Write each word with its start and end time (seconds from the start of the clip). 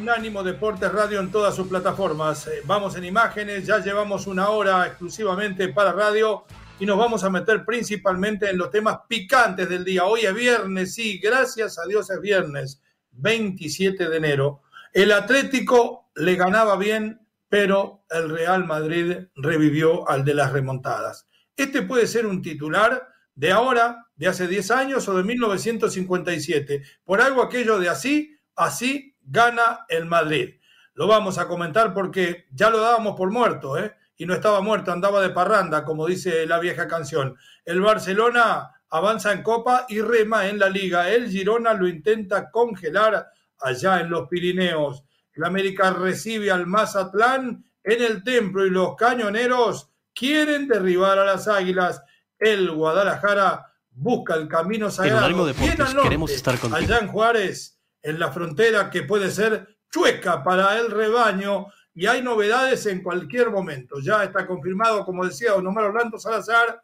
Unánimo 0.00 0.42
Deportes 0.42 0.90
Radio 0.90 1.20
en 1.20 1.30
todas 1.30 1.54
sus 1.54 1.68
plataformas. 1.68 2.46
Eh, 2.46 2.62
vamos 2.64 2.96
en 2.96 3.04
imágenes, 3.04 3.66
ya 3.66 3.80
llevamos 3.80 4.26
una 4.26 4.48
hora 4.48 4.86
exclusivamente 4.86 5.68
para 5.68 5.92
radio 5.92 6.44
y 6.78 6.86
nos 6.86 6.96
vamos 6.96 7.22
a 7.22 7.28
meter 7.28 7.66
principalmente 7.66 8.48
en 8.48 8.56
los 8.56 8.70
temas 8.70 9.00
picantes 9.06 9.68
del 9.68 9.84
día. 9.84 10.06
Hoy 10.06 10.20
es 10.20 10.34
viernes, 10.34 10.94
sí, 10.94 11.18
gracias 11.18 11.78
a 11.78 11.86
Dios 11.86 12.08
es 12.10 12.18
viernes, 12.18 12.80
27 13.10 14.08
de 14.08 14.16
enero. 14.16 14.62
El 14.94 15.12
Atlético 15.12 16.10
le 16.14 16.34
ganaba 16.34 16.76
bien, 16.76 17.20
pero 17.50 18.06
el 18.08 18.30
Real 18.30 18.64
Madrid 18.64 19.26
revivió 19.34 20.08
al 20.08 20.24
de 20.24 20.32
las 20.32 20.50
remontadas. 20.50 21.26
Este 21.54 21.82
puede 21.82 22.06
ser 22.06 22.24
un 22.24 22.40
titular 22.40 23.06
de 23.34 23.52
ahora, 23.52 24.06
de 24.16 24.28
hace 24.28 24.48
10 24.48 24.70
años 24.70 25.06
o 25.08 25.14
de 25.14 25.24
1957. 25.24 26.84
Por 27.04 27.20
algo 27.20 27.42
aquello 27.42 27.78
de 27.78 27.90
así, 27.90 28.34
así 28.56 29.09
gana 29.22 29.86
el 29.88 30.06
Madrid. 30.06 30.56
Lo 30.94 31.06
vamos 31.06 31.38
a 31.38 31.48
comentar 31.48 31.94
porque 31.94 32.46
ya 32.52 32.70
lo 32.70 32.80
dábamos 32.80 33.16
por 33.16 33.30
muerto, 33.30 33.78
¿eh? 33.78 33.94
Y 34.16 34.26
no 34.26 34.34
estaba 34.34 34.60
muerto, 34.60 34.92
andaba 34.92 35.22
de 35.22 35.30
parranda, 35.30 35.84
como 35.84 36.06
dice 36.06 36.46
la 36.46 36.58
vieja 36.58 36.86
canción. 36.86 37.36
El 37.64 37.80
Barcelona 37.80 38.82
avanza 38.90 39.32
en 39.32 39.42
Copa 39.42 39.86
y 39.88 40.02
rema 40.02 40.46
en 40.48 40.58
la 40.58 40.68
Liga. 40.68 41.08
El 41.10 41.30
Girona 41.30 41.72
lo 41.72 41.88
intenta 41.88 42.50
congelar 42.50 43.30
allá 43.60 44.00
en 44.00 44.10
los 44.10 44.28
Pirineos. 44.28 45.04
El 45.32 45.44
América 45.44 45.90
recibe 45.90 46.50
al 46.50 46.66
Mazatlán 46.66 47.64
en 47.82 48.02
el 48.02 48.22
templo 48.22 48.66
y 48.66 48.70
los 48.70 48.94
cañoneros 48.96 49.90
quieren 50.14 50.68
derribar 50.68 51.18
a 51.18 51.24
las 51.24 51.48
águilas. 51.48 52.02
El 52.38 52.70
Guadalajara 52.72 53.72
busca 53.90 54.34
el 54.34 54.48
camino 54.48 54.90
sagrado. 54.90 55.54
queremos 56.02 56.30
estar 56.30 56.58
Allá 56.72 56.98
en 56.98 57.08
Juárez 57.08 57.79
en 58.02 58.18
la 58.18 58.32
frontera 58.32 58.90
que 58.90 59.02
puede 59.02 59.30
ser 59.30 59.78
chueca 59.90 60.42
para 60.42 60.78
el 60.78 60.90
rebaño 60.90 61.66
y 61.94 62.06
hay 62.06 62.22
novedades 62.22 62.86
en 62.86 63.02
cualquier 63.02 63.50
momento. 63.50 64.00
Ya 64.00 64.24
está 64.24 64.46
confirmado, 64.46 65.04
como 65.04 65.26
decía 65.26 65.52
don 65.52 65.66
Omar 65.66 65.84
Orlando 65.84 66.18
Salazar, 66.18 66.82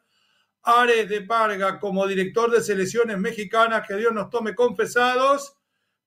Ares 0.62 1.08
de 1.08 1.22
Parga 1.22 1.78
como 1.78 2.06
director 2.06 2.50
de 2.50 2.60
selecciones 2.60 3.18
mexicanas, 3.18 3.86
que 3.86 3.94
Dios 3.94 4.12
nos 4.12 4.30
tome 4.30 4.54
confesados, 4.54 5.56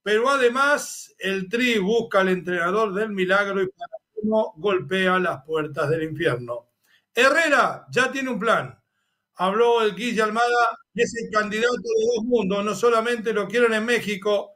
pero 0.03 0.29
además 0.29 1.15
el 1.17 1.47
Tri 1.47 1.77
busca 1.79 2.19
al 2.19 2.29
entrenador 2.29 2.93
del 2.93 3.09
milagro 3.11 3.61
y 3.61 3.67
para 3.67 3.91
uno 4.15 4.53
golpea 4.57 5.17
las 5.17 5.43
puertas 5.45 5.89
del 5.89 6.03
infierno. 6.03 6.67
Herrera 7.13 7.85
ya 7.89 8.11
tiene 8.11 8.29
un 8.29 8.39
plan. 8.39 8.77
Habló 9.35 9.81
el 9.81 9.95
Guille 9.95 10.21
Almada 10.21 10.77
es 10.93 11.15
el 11.15 11.29
candidato 11.31 11.75
de 11.75 12.05
dos 12.15 12.25
mundos. 12.25 12.65
No 12.65 12.75
solamente 12.75 13.33
lo 13.33 13.47
quieren 13.47 13.73
en 13.73 13.85
México, 13.85 14.55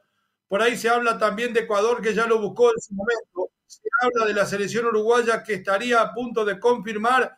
por 0.54 0.62
ahí 0.62 0.76
se 0.76 0.88
habla 0.88 1.18
también 1.18 1.52
de 1.52 1.62
Ecuador, 1.62 2.00
que 2.00 2.14
ya 2.14 2.28
lo 2.28 2.40
buscó 2.40 2.70
en 2.70 2.80
su 2.80 2.94
momento. 2.94 3.50
Se 3.66 3.88
habla 4.00 4.24
de 4.24 4.34
la 4.34 4.46
selección 4.46 4.86
uruguaya 4.86 5.42
que 5.42 5.54
estaría 5.54 6.00
a 6.00 6.14
punto 6.14 6.44
de 6.44 6.60
confirmar 6.60 7.36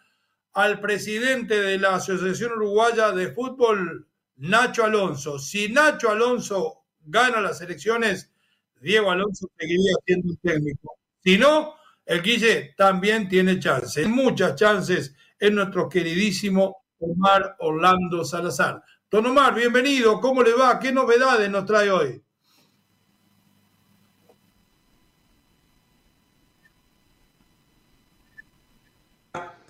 al 0.53 0.81
presidente 0.81 1.59
de 1.59 1.78
la 1.78 1.94
Asociación 1.94 2.53
Uruguaya 2.53 3.12
de 3.12 3.32
Fútbol, 3.32 4.06
Nacho 4.37 4.84
Alonso. 4.84 5.38
Si 5.38 5.71
Nacho 5.71 6.10
Alonso 6.10 6.84
gana 7.06 7.41
las 7.41 7.59
elecciones, 7.62 8.34
Diego 8.82 9.10
Alonso 9.10 9.48
seguiría 9.59 9.94
siendo 10.04 10.34
técnico. 10.43 10.98
Si 11.25 11.38
no, 11.38 11.77
el 12.04 12.21
Guille 12.21 12.75
también 12.77 13.31
tiene 13.31 13.59
chances, 13.59 14.06
muchas 14.06 14.56
chances 14.56 15.15
en 15.41 15.54
nuestro 15.54 15.88
queridísimo 15.88 16.84
Omar 16.98 17.56
Orlando 17.60 18.27
Salazar. 18.27 18.83
Don 19.10 19.25
Omar, 19.25 19.54
bienvenido, 19.54 20.21
¿cómo 20.21 20.43
le 20.43 20.53
va? 20.53 20.78
¿Qué 20.78 20.93
novedades 20.93 21.48
nos 21.50 21.65
trae 21.65 21.91
hoy? 21.91 22.22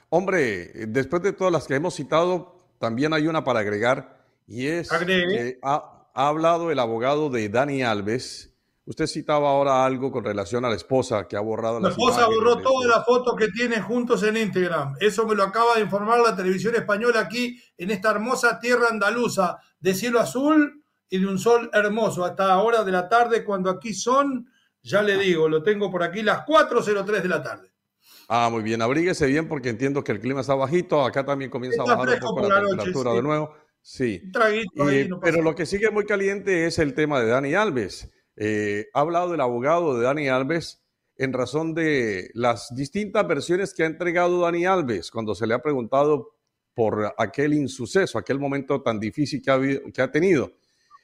Hombre, 0.08 0.86
después 0.88 1.22
de 1.22 1.32
todas 1.32 1.52
las 1.52 1.66
que 1.66 1.74
hemos 1.74 1.94
citado, 1.94 2.56
también 2.78 3.12
hay 3.12 3.26
una 3.26 3.44
para 3.44 3.60
agregar 3.60 4.24
y 4.46 4.66
es 4.66 4.88
que 4.88 5.58
ha, 5.62 6.08
hablado 6.14 6.70
el 6.70 6.78
abogado 6.78 7.28
de 7.30 7.48
Dani 7.48 7.82
Alves. 7.82 8.52
Usted 8.84 9.06
citaba 9.06 9.50
ahora 9.50 9.84
algo 9.84 10.12
con 10.12 10.24
relación 10.24 10.64
a 10.64 10.68
la 10.68 10.76
esposa 10.76 11.26
que 11.26 11.36
ha 11.36 11.40
borrado 11.40 11.80
la 11.80 11.88
esposa 11.88 12.26
borró 12.26 12.58
todas 12.58 12.88
las 12.88 13.04
fotos 13.04 13.34
que 13.36 13.48
tienen 13.48 13.82
juntos 13.82 14.22
en 14.22 14.36
Instagram. 14.36 14.94
Eso 15.00 15.26
me 15.26 15.34
lo 15.34 15.42
acaba 15.42 15.74
de 15.74 15.80
informar 15.80 16.20
la 16.20 16.36
televisión 16.36 16.76
española 16.76 17.20
aquí 17.20 17.60
en 17.76 17.90
esta 17.90 18.12
hermosa 18.12 18.60
tierra 18.60 18.86
andaluza 18.88 19.58
de 19.80 19.92
cielo 19.92 20.20
azul 20.20 20.84
y 21.10 21.18
de 21.18 21.26
un 21.26 21.38
sol 21.38 21.68
hermoso 21.72 22.24
hasta 22.24 22.52
ahora 22.52 22.84
de 22.84 22.92
la 22.92 23.08
tarde 23.08 23.44
cuando 23.44 23.70
aquí 23.70 23.92
son, 23.92 24.48
ya 24.82 25.02
le 25.02 25.18
digo, 25.18 25.48
lo 25.48 25.64
tengo 25.64 25.90
por 25.90 26.04
aquí 26.04 26.22
las 26.22 26.46
4.03 26.46 27.22
de 27.22 27.28
la 27.28 27.42
tarde. 27.42 27.72
Ah, 28.28 28.48
muy 28.50 28.62
bien, 28.62 28.82
abríguese 28.82 29.26
bien 29.26 29.48
porque 29.48 29.68
entiendo 29.68 30.02
que 30.02 30.12
el 30.12 30.20
clima 30.20 30.40
está 30.40 30.54
bajito, 30.54 31.04
acá 31.04 31.24
también 31.24 31.50
comienza 31.50 31.82
a 31.82 31.96
bajar 31.96 32.14
un 32.14 32.20
poco 32.20 32.48
la, 32.48 32.64
temperatura 32.64 33.12
de 33.12 33.22
nuevo. 33.22 33.54
Sí. 33.80 34.20
pero 35.22 35.42
lo 35.42 35.54
que 35.54 35.64
sigue 35.64 35.90
muy 35.90 36.06
caliente 36.06 36.66
es 36.66 36.80
el 36.80 36.92
tema 36.94 37.20
de 37.20 37.28
Dani 37.28 37.54
Alves. 37.54 38.10
Eh, 38.34 38.86
ha 38.92 39.00
hablado 39.00 39.32
el 39.34 39.40
abogado 39.40 39.96
de 39.96 40.04
Dani 40.04 40.28
Alves 40.28 40.82
en 41.16 41.32
razón 41.32 41.72
de 41.72 42.30
las 42.34 42.74
distintas 42.74 43.26
versiones 43.28 43.72
que 43.72 43.84
ha 43.84 43.86
entregado 43.86 44.40
Dani 44.40 44.66
Alves 44.66 45.10
cuando 45.10 45.34
se 45.34 45.46
le 45.46 45.54
ha 45.54 45.62
preguntado 45.62 46.34
por 46.74 47.14
aquel 47.16 47.54
insuceso, 47.54 48.18
aquel 48.18 48.38
momento 48.40 48.82
tan 48.82 48.98
difícil 48.98 49.40
que 49.40 49.50
ha, 49.50 49.60
que 49.92 50.02
ha 50.02 50.10
tenido. 50.10 50.52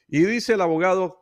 Y 0.07 0.23
dice 0.25 0.53
el 0.53 0.61
abogado 0.61 1.19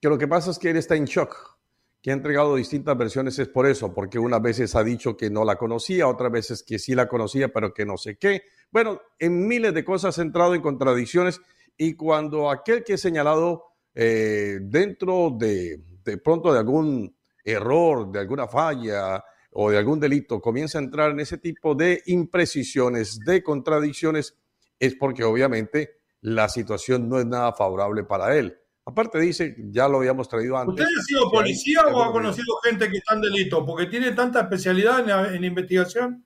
que 0.00 0.08
lo 0.08 0.16
que 0.16 0.28
pasa 0.28 0.52
es 0.52 0.58
que 0.58 0.70
él 0.70 0.76
está 0.76 0.94
en 0.96 1.04
shock, 1.04 1.58
que 2.02 2.10
ha 2.10 2.14
entregado 2.14 2.56
distintas 2.56 2.96
versiones 2.96 3.38
es 3.38 3.48
por 3.48 3.66
eso, 3.66 3.92
porque 3.92 4.18
unas 4.18 4.40
veces 4.40 4.74
ha 4.74 4.82
dicho 4.82 5.16
que 5.16 5.28
no 5.28 5.44
la 5.44 5.56
conocía, 5.56 6.08
otras 6.08 6.32
veces 6.32 6.62
que 6.62 6.78
sí 6.78 6.94
la 6.94 7.08
conocía, 7.08 7.52
pero 7.52 7.74
que 7.74 7.84
no 7.84 7.96
sé 7.96 8.16
qué. 8.16 8.42
Bueno, 8.70 9.00
en 9.18 9.46
miles 9.46 9.74
de 9.74 9.84
cosas 9.84 10.18
ha 10.18 10.22
entrado 10.22 10.54
en 10.54 10.62
contradicciones 10.62 11.40
y 11.76 11.94
cuando 11.94 12.50
aquel 12.50 12.84
que 12.84 12.94
he 12.94 12.98
señalado 12.98 13.64
eh, 13.94 14.58
dentro 14.62 15.30
de, 15.38 15.80
de 16.04 16.18
pronto 16.18 16.52
de 16.52 16.58
algún 16.58 17.14
error, 17.44 18.10
de 18.10 18.20
alguna 18.20 18.46
falla 18.48 19.22
o 19.52 19.70
de 19.70 19.78
algún 19.78 19.98
delito 19.98 20.40
comienza 20.40 20.78
a 20.78 20.82
entrar 20.82 21.10
en 21.10 21.20
ese 21.20 21.38
tipo 21.38 21.74
de 21.74 22.02
imprecisiones, 22.06 23.18
de 23.20 23.42
contradicciones, 23.42 24.36
es 24.78 24.94
porque 24.94 25.24
obviamente 25.24 26.00
la 26.22 26.48
situación 26.48 27.08
no 27.08 27.18
es 27.18 27.26
nada 27.26 27.52
favorable 27.52 28.04
para 28.04 28.36
él. 28.36 28.59
Aparte 28.84 29.20
dice, 29.20 29.54
ya 29.70 29.88
lo 29.88 29.98
habíamos 29.98 30.28
traído 30.28 30.56
antes. 30.56 30.72
¿Usted 30.72 30.98
ha 30.98 31.02
sido 31.02 31.30
policía 31.30 31.86
o 31.86 32.02
ha 32.02 32.12
conocido 32.12 32.56
gente 32.64 32.90
que 32.90 32.96
está 32.98 33.14
en 33.14 33.20
delito? 33.20 33.64
Porque 33.64 33.86
tiene 33.86 34.12
tanta 34.12 34.40
especialidad 34.40 35.34
en, 35.34 35.44
investigación. 35.44 36.24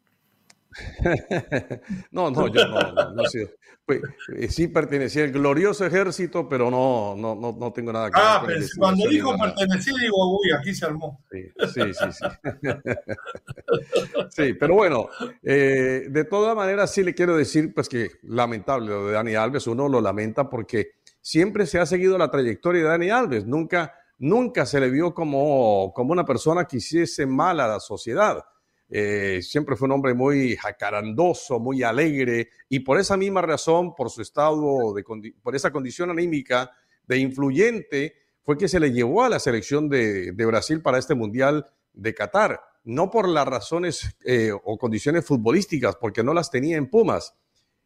no, 2.10 2.30
no, 2.30 2.48
yo 2.48 2.66
no, 2.66 3.12
no, 3.12 3.22
he 3.24 3.28
sido. 3.28 3.50
Pues, 3.86 4.00
eh, 4.34 4.48
sí 4.48 4.68
pertenecía 4.68 5.24
al 5.24 5.30
glorioso 5.30 5.84
ejército, 5.84 6.48
pero 6.48 6.70
no, 6.70 7.14
no, 7.16 7.34
no, 7.34 7.52
no 7.52 7.72
tengo 7.72 7.92
nada 7.92 8.10
que 8.10 8.18
ver. 8.18 8.26
Ah, 8.26 8.42
pero 8.46 8.64
cuando 8.78 9.06
dijo 9.08 9.36
pertenecía, 9.36 9.92
digo, 10.00 10.40
uy, 10.40 10.50
aquí 10.58 10.74
se 10.74 10.86
armó. 10.86 11.22
Sí, 11.30 11.42
sí, 11.74 11.92
sí. 11.92 12.10
Sí, 12.10 12.68
sí 14.30 14.54
pero 14.54 14.74
bueno, 14.74 15.08
eh, 15.42 16.06
de 16.08 16.24
todas 16.24 16.56
maneras 16.56 16.92
sí 16.92 17.02
le 17.02 17.14
quiero 17.14 17.36
decir, 17.36 17.74
pues 17.74 17.90
que 17.90 18.08
lamentable 18.22 18.88
lo 18.88 19.06
de 19.06 19.12
Dani 19.12 19.34
Alves, 19.34 19.66
uno 19.66 19.86
lo 19.86 20.00
lamenta 20.00 20.48
porque 20.48 20.92
siempre 21.24 21.64
se 21.64 21.78
ha 21.78 21.86
seguido 21.86 22.18
la 22.18 22.30
trayectoria 22.30 22.82
de 22.82 22.88
Dani 22.88 23.08
Alves, 23.08 23.46
nunca, 23.46 23.94
nunca 24.18 24.66
se 24.66 24.78
le 24.78 24.90
vio 24.90 25.14
como, 25.14 25.90
como 25.94 26.12
una 26.12 26.26
persona 26.26 26.66
que 26.66 26.76
hiciese 26.76 27.24
mal 27.24 27.60
a 27.60 27.66
la 27.66 27.80
sociedad. 27.80 28.44
Eh, 28.90 29.40
siempre 29.40 29.74
fue 29.74 29.86
un 29.86 29.92
hombre 29.92 30.12
muy 30.12 30.54
jacarandoso, 30.54 31.58
muy 31.58 31.82
alegre, 31.82 32.50
y 32.68 32.80
por 32.80 33.00
esa 33.00 33.16
misma 33.16 33.40
razón, 33.40 33.94
por 33.94 34.10
su 34.10 34.20
estado, 34.20 34.92
de, 34.92 35.02
por 35.42 35.56
esa 35.56 35.72
condición 35.72 36.10
anímica 36.10 36.70
de 37.06 37.16
influyente, 37.16 38.16
fue 38.42 38.58
que 38.58 38.68
se 38.68 38.78
le 38.78 38.92
llevó 38.92 39.24
a 39.24 39.30
la 39.30 39.38
selección 39.38 39.88
de, 39.88 40.30
Brasil 40.32 40.82
para 40.82 40.98
este 40.98 41.14
Mundial 41.14 41.66
de 41.94 42.14
Qatar, 42.14 42.60
no 42.84 43.10
por 43.10 43.30
las 43.30 43.48
razones 43.48 44.14
eh, 44.26 44.52
o 44.52 44.76
condiciones 44.76 45.24
futbolísticas, 45.24 45.96
porque 45.96 46.22
no 46.22 46.34
las 46.34 46.50
tenía 46.50 46.76
en 46.76 46.90
Pumas. 46.90 47.34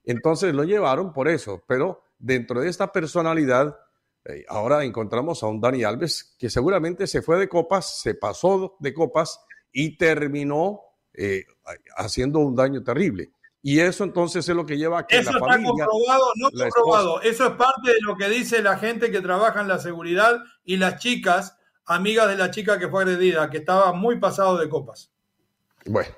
Entonces 0.02 0.52
lo 0.54 0.64
llevaron 0.64 1.12
por 1.12 1.28
eso, 1.28 1.62
pero 1.68 2.02
dentro 2.18 2.60
de 2.60 2.68
esta 2.68 2.92
personalidad, 2.92 3.78
eh, 4.24 4.44
ahora 4.48 4.84
encontramos 4.84 5.42
a 5.42 5.46
un 5.46 5.60
Dani 5.60 5.84
Alves 5.84 6.36
que 6.38 6.50
seguramente 6.50 7.06
se 7.06 7.22
fue 7.22 7.38
de 7.38 7.48
copas, 7.48 8.00
se 8.00 8.14
pasó 8.14 8.76
de 8.80 8.92
copas 8.92 9.40
y 9.72 9.96
terminó 9.96 10.80
eh, 11.14 11.44
haciendo 11.96 12.40
un 12.40 12.54
daño 12.54 12.82
terrible. 12.82 13.32
Y 13.62 13.80
eso 13.80 14.04
entonces 14.04 14.48
es 14.48 14.54
lo 14.54 14.64
que 14.64 14.78
lleva 14.78 15.00
a 15.00 15.06
que 15.06 15.18
eso 15.18 15.32
la 15.32 15.38
está 15.38 15.62
comprobado, 15.62 16.24
no 16.36 16.50
comprobado. 16.50 17.22
Eso 17.22 17.46
es 17.46 17.52
parte 17.52 17.92
de 17.92 18.00
lo 18.02 18.16
que 18.16 18.28
dice 18.28 18.62
la 18.62 18.78
gente 18.78 19.10
que 19.10 19.20
trabaja 19.20 19.60
en 19.60 19.68
la 19.68 19.78
seguridad 19.78 20.38
y 20.64 20.76
las 20.76 20.98
chicas, 20.98 21.56
amigas 21.84 22.28
de 22.28 22.36
la 22.36 22.50
chica 22.50 22.78
que 22.78 22.88
fue 22.88 23.02
agredida, 23.02 23.50
que 23.50 23.58
estaba 23.58 23.92
muy 23.92 24.20
pasado 24.20 24.58
de 24.58 24.68
copas. 24.68 25.12
Bueno, 25.86 26.10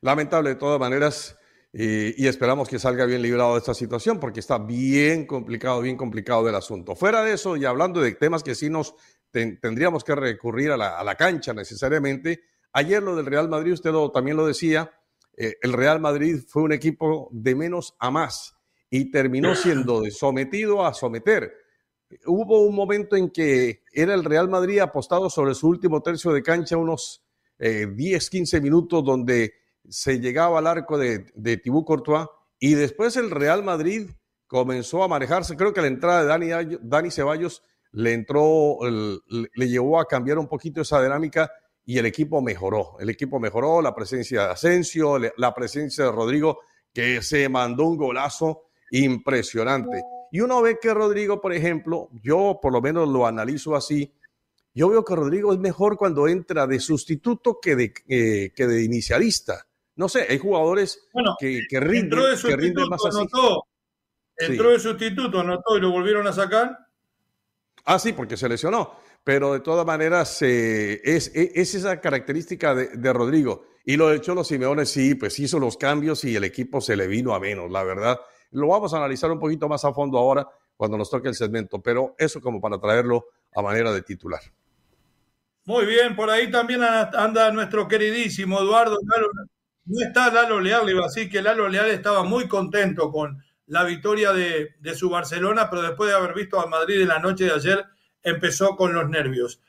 lamentable 0.00 0.50
de 0.50 0.56
todas 0.56 0.80
maneras. 0.80 1.37
Y, 1.80 2.26
esperamos 2.26 2.68
que 2.68 2.80
salga 2.80 3.06
bien 3.06 3.22
librado 3.22 3.52
de 3.52 3.58
esta 3.58 3.72
situación 3.72 4.18
porque 4.18 4.40
está 4.40 4.58
bien 4.58 5.26
complicado, 5.26 5.80
bien 5.80 5.96
complicado 5.96 6.48
el 6.48 6.56
asunto. 6.56 6.96
Fuera 6.96 7.22
de 7.22 7.34
eso, 7.34 7.56
y 7.56 7.64
hablando 7.64 8.00
de 8.00 8.10
temas 8.16 8.42
que 8.42 8.56
sí 8.56 8.68
nos 8.68 8.96
tendríamos 9.30 10.02
que 10.02 10.16
recurrir 10.16 10.72
a 10.72 10.76
la, 10.76 10.98
a 10.98 11.04
la 11.04 11.14
cancha 11.14 11.54
necesariamente, 11.54 12.40
ayer 12.72 13.00
lo 13.00 13.14
del 13.14 13.26
Real 13.26 13.48
Madrid, 13.48 13.74
usted 13.74 13.92
también 14.12 14.36
lo 14.36 14.44
decía, 14.44 14.90
eh, 15.36 15.54
el 15.62 15.72
Real 15.72 16.00
Madrid 16.00 16.40
fue 16.48 16.64
un 16.64 16.72
equipo 16.72 17.28
de 17.30 17.54
menos 17.54 17.94
a 18.00 18.10
más 18.10 18.56
y 18.90 19.12
terminó 19.12 19.54
siendo 19.54 20.00
de 20.00 20.10
sometido 20.10 20.84
a 20.84 20.92
someter. 20.92 21.52
Hubo 22.26 22.62
un 22.62 22.74
momento 22.74 23.14
en 23.14 23.30
que 23.30 23.84
era 23.92 24.14
el 24.14 24.24
Real 24.24 24.48
Madrid 24.48 24.80
apostado 24.80 25.30
sobre 25.30 25.54
su 25.54 25.68
último 25.68 26.02
tercio 26.02 26.32
de 26.32 26.42
cancha, 26.42 26.76
unos 26.76 27.22
10, 27.60 28.26
eh, 28.26 28.30
15 28.30 28.60
minutos 28.60 29.04
donde 29.04 29.52
se 29.88 30.20
llegaba 30.20 30.58
al 30.58 30.66
arco 30.66 30.98
de, 30.98 31.26
de 31.34 31.56
Tibú 31.56 31.84
Courtois 31.84 32.26
y 32.58 32.74
después 32.74 33.16
el 33.16 33.30
Real 33.30 33.62
Madrid 33.62 34.10
comenzó 34.46 35.02
a 35.04 35.08
manejarse. 35.08 35.56
Creo 35.56 35.72
que 35.72 35.80
la 35.80 35.86
entrada 35.86 36.22
de 36.22 36.26
Dani, 36.28 36.78
Dani 36.82 37.10
Ceballos 37.10 37.62
le 37.92 38.12
entró, 38.12 38.78
le 38.82 39.68
llevó 39.68 40.00
a 40.00 40.06
cambiar 40.06 40.38
un 40.38 40.48
poquito 40.48 40.80
esa 40.80 41.02
dinámica 41.02 41.50
y 41.84 41.98
el 41.98 42.06
equipo 42.06 42.42
mejoró. 42.42 42.96
El 42.98 43.10
equipo 43.10 43.38
mejoró, 43.38 43.80
la 43.80 43.94
presencia 43.94 44.42
de 44.42 44.52
Asensio, 44.52 45.18
la 45.36 45.54
presencia 45.54 46.04
de 46.04 46.12
Rodrigo, 46.12 46.60
que 46.92 47.22
se 47.22 47.48
mandó 47.48 47.84
un 47.84 47.96
golazo 47.96 48.64
impresionante. 48.90 50.02
Y 50.30 50.40
uno 50.40 50.60
ve 50.60 50.78
que 50.80 50.92
Rodrigo, 50.92 51.40
por 51.40 51.52
ejemplo, 51.52 52.10
yo 52.22 52.58
por 52.60 52.72
lo 52.72 52.82
menos 52.82 53.08
lo 53.08 53.26
analizo 53.26 53.74
así, 53.74 54.12
yo 54.74 54.88
veo 54.90 55.04
que 55.04 55.16
Rodrigo 55.16 55.52
es 55.52 55.58
mejor 55.58 55.96
cuando 55.96 56.28
entra 56.28 56.66
de 56.66 56.78
sustituto 56.78 57.58
que 57.60 57.74
de, 57.74 57.94
eh, 58.06 58.52
que 58.54 58.66
de 58.66 58.84
inicialista. 58.84 59.66
No 59.98 60.08
sé, 60.08 60.26
hay 60.30 60.38
jugadores 60.38 61.06
que, 61.38 61.60
que, 61.68 61.80
rinden, 61.80 62.20
que 62.40 62.56
rinden 62.56 62.88
más 62.88 63.04
así. 63.04 63.26
entró 64.38 64.70
de 64.70 64.80
sustituto, 64.80 65.40
anotó 65.40 65.76
y 65.76 65.80
lo 65.80 65.90
volvieron 65.90 66.26
a 66.26 66.32
sacar. 66.32 66.78
Ah, 67.84 67.98
sí, 67.98 68.14
porque 68.14 68.38
se 68.38 68.48
lesionó 68.48 68.96
pero 69.28 69.52
de 69.52 69.60
todas 69.60 69.84
maneras 69.84 70.40
eh, 70.40 71.02
es, 71.04 71.30
es, 71.34 71.74
esa 71.74 72.00
característica 72.00 72.74
de, 72.74 73.12
Rodrigo. 73.12 73.66
Y 73.84 73.98
lo 73.98 74.08
de 74.08 74.22
Cholo 74.22 74.42
Simeone, 74.42 74.86
sí, 74.86 75.16
pues 75.16 75.38
hizo 75.38 75.58
los 75.58 75.76
cambios 75.76 76.24
y 76.24 76.34
el 76.34 76.44
equipo 76.44 76.80
se 76.80 76.96
le 76.96 77.06
vino 77.06 77.34
a 77.34 77.38
menos, 77.38 77.70
la 77.70 77.82
verdad. 77.82 78.18
Lo 78.52 78.68
vamos 78.68 78.94
a 78.94 78.96
analizar 78.96 79.30
un 79.30 79.38
poquito 79.38 79.68
más 79.68 79.84
a 79.84 79.92
fondo 79.92 80.16
ahora 80.16 80.48
cuando 80.78 80.96
nos 80.96 81.10
toque 81.10 81.28
el 81.28 81.34
segmento, 81.34 81.82
pero 81.82 82.14
eso 82.16 82.40
como 82.40 82.58
para 82.58 82.80
traerlo 82.80 83.26
a 83.54 83.60
manera 83.60 83.92
de 83.92 84.00
titular. 84.00 84.40
Muy 85.66 85.84
bien, 85.84 86.16
por 86.16 86.30
ahí 86.30 86.50
también 86.50 86.82
anda 86.82 87.52
nuestro 87.52 87.86
queridísimo 87.86 88.58
Eduardo. 88.60 88.96
No 89.88 90.06
está 90.06 90.32
Lalo 90.32 90.60
Leal, 90.60 90.88
iba 90.88 91.06
así 91.06 91.28
que 91.28 91.42
Lalo 91.42 91.68
Leal 91.68 91.90
estaba 91.90 92.22
muy 92.22 92.46
contento 92.46 93.10
con 93.10 93.42
la 93.66 93.84
victoria 93.84 94.32
de, 94.32 94.76
de 94.78 94.94
su 94.94 95.10
Barcelona, 95.10 95.68
pero 95.68 95.82
después 95.82 96.10
de 96.10 96.16
haber 96.16 96.34
visto 96.34 96.60
a 96.60 96.66
Madrid 96.66 97.02
en 97.02 97.08
la 97.08 97.18
noche 97.18 97.44
de 97.44 97.52
ayer, 97.52 97.84
empezó 98.22 98.76
con 98.76 98.92
los 98.92 99.08
nervios. 99.08 99.60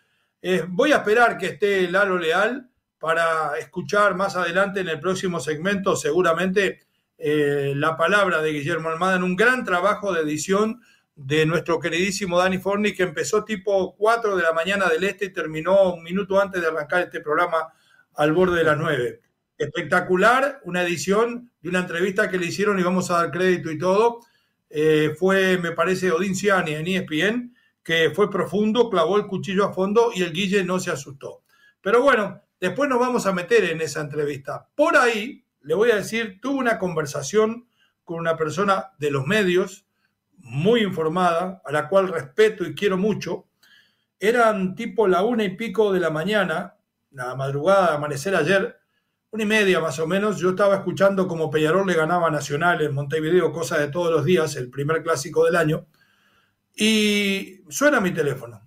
Eh, 0.42 0.64
voy 0.68 0.92
a 0.92 0.98
esperar 0.98 1.38
que 1.38 1.48
esté 1.48 1.90
Lalo 1.90 2.18
Leal 2.18 2.70
para 2.98 3.58
escuchar 3.58 4.16
más 4.16 4.36
adelante 4.36 4.82
en 4.82 4.90
el 4.90 5.00
próximo 5.00 5.40
segmento 5.40 5.96
seguramente 5.96 6.82
eh, 7.18 7.74
la 7.76 7.98
palabra 7.98 8.42
de 8.42 8.54
Guillermo 8.54 8.90
Almada 8.90 9.18
en 9.18 9.24
un 9.24 9.36
gran 9.36 9.66
trabajo 9.66 10.14
de 10.14 10.22
edición 10.22 10.82
de 11.16 11.46
nuestro 11.46 11.80
queridísimo 11.80 12.38
Dani 12.38 12.58
Forni 12.58 12.94
que 12.94 13.04
empezó 13.04 13.44
tipo 13.44 13.96
4 13.98 14.38
de 14.38 14.44
la 14.44 14.54
mañana 14.54 14.88
del 14.88 15.04
este 15.04 15.26
y 15.26 15.34
terminó 15.34 15.94
un 15.94 16.04
minuto 16.04 16.40
antes 16.40 16.62
de 16.62 16.68
arrancar 16.68 17.02
este 17.02 17.20
programa 17.20 17.74
al 18.16 18.32
borde 18.32 18.60
de 18.60 18.64
las 18.64 18.78
9. 18.78 19.22
Espectacular, 19.60 20.62
una 20.64 20.82
edición 20.82 21.52
de 21.62 21.70
una 21.70 21.80
entrevista 21.80 22.32
que 22.32 22.40
le 22.40 22.48
hicieron 22.48 22.80
y 22.80 22.84
vamos 22.84 23.12
a 23.12 23.18
dar 23.18 23.32
crédito 23.32 23.70
y 23.70 23.78
todo. 23.78 24.22
Eh, 24.72 25.14
fue, 25.20 25.60
me 25.60 25.74
parece, 25.74 26.12
Odin 26.12 26.36
Ciani 26.36 26.74
en 26.74 26.88
ESPN 26.88 27.54
que 27.90 28.12
fue 28.12 28.30
profundo, 28.30 28.88
clavó 28.88 29.18
el 29.18 29.26
cuchillo 29.26 29.66
a 29.66 29.74
fondo 29.74 30.12
y 30.14 30.22
el 30.22 30.32
Guille 30.32 30.64
no 30.64 30.80
se 30.80 30.92
asustó. 30.92 31.42
Pero 31.82 32.04
bueno, 32.04 32.42
después 32.60 32.88
nos 32.88 33.00
vamos 33.00 33.26
a 33.26 33.34
meter 33.34 33.64
en 33.64 33.82
esa 33.82 34.02
entrevista. 34.02 34.68
Por 34.76 34.96
ahí, 34.96 35.44
le 35.62 35.74
voy 35.74 35.90
a 35.90 35.96
decir, 35.96 36.40
tuve 36.42 36.60
una 36.60 36.78
conversación 36.78 37.68
con 38.04 38.20
una 38.20 38.38
persona 38.38 38.92
de 39.00 39.12
los 39.12 39.26
medios, 39.26 39.86
muy 40.38 40.82
informada, 40.82 41.62
a 41.66 41.72
la 41.72 41.90
cual 41.90 42.10
respeto 42.10 42.64
y 42.64 42.76
quiero 42.76 42.98
mucho. 42.98 43.48
Eran 44.20 44.76
tipo 44.76 45.08
la 45.08 45.24
una 45.24 45.44
y 45.44 45.56
pico 45.56 45.92
de 45.92 46.00
la 46.00 46.10
mañana, 46.10 46.76
la 47.12 47.34
madrugada 47.36 47.96
amanecer 47.96 48.36
ayer, 48.36 48.79
una 49.32 49.44
y 49.44 49.46
media 49.46 49.80
más 49.80 50.00
o 50.00 50.08
menos, 50.08 50.40
yo 50.40 50.52
estaba 50.52 50.76
escuchando 50.76 51.28
como 51.28 51.50
Peñarol 51.50 51.86
le 51.86 51.94
ganaba 51.94 52.28
a 52.28 52.32
Nacional 52.32 52.82
en 52.82 52.94
Montevideo, 52.94 53.52
cosa 53.52 53.78
de 53.78 53.90
todos 53.90 54.12
los 54.12 54.26
días, 54.26 54.56
el 54.56 54.70
primer 54.70 55.04
clásico 55.04 55.46
del 55.46 55.56
año, 55.56 55.88
y 56.76 57.62
suena 57.70 58.00
mi 58.02 58.12
teléfono. 58.12 58.62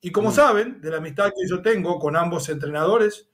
Y 0.00 0.10
como 0.10 0.30
mm. 0.30 0.32
saben, 0.32 0.80
de 0.80 0.90
la 0.90 0.98
amistad 0.98 1.26
que 1.36 1.48
yo 1.48 1.60
tengo 1.60 1.98
con 1.98 2.16
ambos 2.16 2.48
entrenadores, 2.48 3.28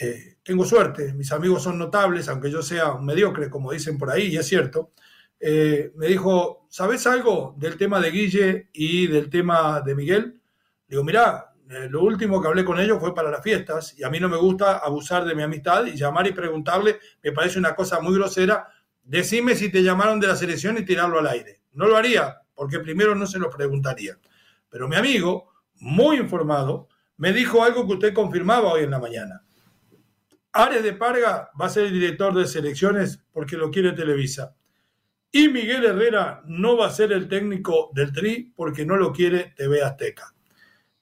eh, 0.00 0.36
tengo 0.42 0.64
suerte. 0.64 1.12
Mis 1.14 1.32
amigos 1.32 1.62
son 1.62 1.78
notables, 1.78 2.28
aunque 2.28 2.50
yo 2.50 2.62
sea 2.62 2.92
un 2.92 3.06
mediocre, 3.06 3.48
como 3.48 3.72
dicen 3.72 3.98
por 3.98 4.10
ahí, 4.10 4.26
y 4.26 4.36
es 4.36 4.46
cierto. 4.46 4.92
Eh, 5.38 5.92
me 5.96 6.06
dijo, 6.08 6.66
¿sabes 6.70 7.06
algo 7.06 7.54
del 7.58 7.76
tema 7.76 8.00
de 8.00 8.10
Guille 8.10 8.68
y 8.72 9.06
del 9.06 9.30
tema 9.30 9.80
de 9.80 9.94
Miguel? 9.94 10.40
Digo, 10.88 11.04
mirá, 11.04 11.51
eh, 11.72 11.88
lo 11.88 12.02
último 12.02 12.42
que 12.42 12.48
hablé 12.48 12.66
con 12.66 12.78
ellos 12.78 12.98
fue 13.00 13.14
para 13.14 13.30
las 13.30 13.42
fiestas 13.42 13.98
y 13.98 14.04
a 14.04 14.10
mí 14.10 14.20
no 14.20 14.28
me 14.28 14.36
gusta 14.36 14.76
abusar 14.76 15.24
de 15.24 15.34
mi 15.34 15.42
amistad 15.42 15.86
y 15.86 15.96
llamar 15.96 16.26
y 16.26 16.32
preguntarle, 16.32 16.98
me 17.22 17.32
parece 17.32 17.58
una 17.58 17.74
cosa 17.74 17.98
muy 18.00 18.14
grosera. 18.14 18.68
Decime 19.02 19.54
si 19.54 19.72
te 19.72 19.82
llamaron 19.82 20.20
de 20.20 20.26
la 20.26 20.36
selección 20.36 20.76
y 20.76 20.84
tirarlo 20.84 21.18
al 21.18 21.28
aire. 21.28 21.62
No 21.72 21.86
lo 21.86 21.96
haría, 21.96 22.42
porque 22.54 22.78
primero 22.80 23.14
no 23.14 23.26
se 23.26 23.38
lo 23.38 23.48
preguntaría. 23.48 24.18
Pero 24.68 24.86
mi 24.86 24.96
amigo, 24.96 25.50
muy 25.76 26.18
informado, 26.18 26.88
me 27.16 27.32
dijo 27.32 27.64
algo 27.64 27.86
que 27.86 27.94
usted 27.94 28.12
confirmaba 28.12 28.70
hoy 28.70 28.82
en 28.82 28.90
la 28.90 28.98
mañana. 28.98 29.42
Ares 30.52 30.82
de 30.82 30.92
Parga 30.92 31.50
va 31.58 31.66
a 31.66 31.70
ser 31.70 31.86
el 31.86 31.94
director 31.94 32.34
de 32.34 32.46
selecciones 32.46 33.24
porque 33.32 33.56
lo 33.56 33.70
quiere 33.70 33.92
Televisa. 33.92 34.54
Y 35.30 35.48
Miguel 35.48 35.86
Herrera 35.86 36.42
no 36.44 36.76
va 36.76 36.88
a 36.88 36.90
ser 36.90 37.12
el 37.12 37.28
técnico 37.28 37.90
del 37.94 38.12
Tri 38.12 38.52
porque 38.54 38.84
no 38.84 38.96
lo 38.96 39.10
quiere 39.10 39.54
TV 39.56 39.82
Azteca. 39.82 40.34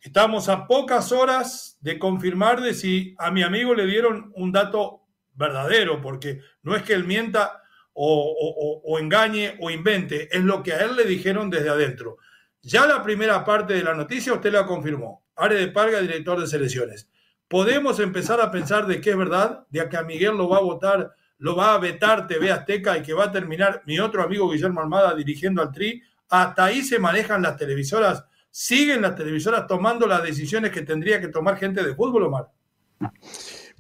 Estamos 0.03 0.49
a 0.49 0.67
pocas 0.67 1.13
horas 1.13 1.77
de 1.83 1.99
confirmar 1.99 2.63
de 2.63 2.73
si 2.73 3.15
a 3.19 3.31
mi 3.31 3.43
amigo 3.43 3.75
le 3.75 3.85
dieron 3.85 4.33
un 4.35 4.51
dato 4.51 5.03
verdadero, 5.35 6.01
porque 6.01 6.41
no 6.63 6.75
es 6.75 6.83
que 6.83 6.95
él 6.95 7.05
mienta 7.05 7.63
o, 7.93 8.97
engañe 8.99 9.59
o 9.61 9.71
invente, 9.71 10.35
es 10.35 10.43
lo 10.43 10.63
que 10.63 10.73
a 10.73 10.79
él 10.79 10.97
le 10.97 11.05
dijeron 11.05 11.51
desde 11.51 11.69
adentro. 11.69 12.17
Ya 12.63 12.87
la 12.87 13.03
primera 13.03 13.45
parte 13.45 13.75
de 13.75 13.83
la 13.83 13.93
noticia 13.93 14.33
usted 14.33 14.51
la 14.51 14.65
confirmó. 14.65 15.27
Are 15.37 15.55
de 15.55 15.69
Parga, 15.69 16.01
director 16.01 16.41
de 16.41 16.47
selecciones. 16.47 17.11
Podemos 17.47 18.01
empezar 18.01 18.41
a 18.41 18.51
pensar 18.51 18.87
de 18.87 19.03
que 19.03 19.11
es 19.11 19.17
verdad, 19.19 19.67
de 19.69 19.87
que 19.87 19.99
a 19.99 20.03
Miguel 20.03 20.35
lo 20.39 20.49
va 20.49 20.59
a 20.59 20.63
votar, 20.63 21.13
lo 21.37 21.57
va 21.57 21.75
a 21.75 21.79
vetar 21.79 22.27
TV 22.27 22.51
Azteca 22.51 22.97
y 22.97 23.03
que 23.03 23.13
va 23.13 23.25
a 23.25 23.33
terminar 23.33 23.83
mi 23.85 23.99
otro 23.99 24.23
amigo 24.23 24.51
Guillermo 24.51 24.81
Almada 24.81 25.15
dirigiendo 25.15 25.61
al 25.61 25.73
Tri. 25.73 26.03
Hasta 26.31 26.65
ahí 26.65 26.83
se 26.83 26.99
manejan 26.99 27.43
las 27.43 27.59
televisoras. 27.59 28.25
¿Siguen 28.51 29.03
las 29.03 29.15
televisoras 29.15 29.67
tomando 29.67 30.07
las 30.07 30.23
decisiones 30.23 30.73
que 30.73 30.83
tendría 30.83 31.21
que 31.21 31.29
tomar 31.29 31.57
gente 31.57 31.83
de 31.85 31.95
fútbol, 31.95 32.25
Omar? 32.25 32.49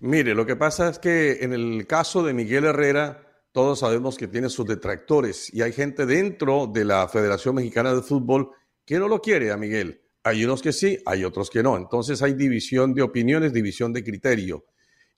Mire, 0.01 0.35
lo 0.35 0.47
que 0.47 0.57
pasa 0.57 0.89
es 0.89 0.99
que 0.99 1.43
en 1.43 1.53
el 1.53 1.87
caso 1.87 2.23
de 2.23 2.33
Miguel 2.33 2.65
Herrera, 2.65 3.27
todos 3.53 3.81
sabemos 3.81 4.17
que 4.17 4.29
tiene 4.29 4.49
sus 4.49 4.67
detractores 4.67 5.53
y 5.53 5.63
hay 5.63 5.73
gente 5.73 6.07
dentro 6.07 6.67
de 6.67 6.85
la 6.85 7.09
Federación 7.09 7.57
Mexicana 7.57 7.93
de 7.93 8.03
Fútbol 8.03 8.51
que 8.85 8.99
no 8.99 9.09
lo 9.09 9.21
quiere 9.21 9.51
a 9.51 9.57
Miguel, 9.57 10.03
Hay 10.23 10.45
unos 10.45 10.63
que 10.63 10.73
sí, 10.73 10.99
hay 11.07 11.25
otros 11.25 11.49
que 11.49 11.63
no. 11.63 11.77
Entonces 11.77 12.23
hay 12.23 12.35
división 12.35 12.93
de 12.95 13.03
opiniones, 13.03 13.53
división 13.53 13.93
de 13.93 14.05
criterio. 14.05 14.67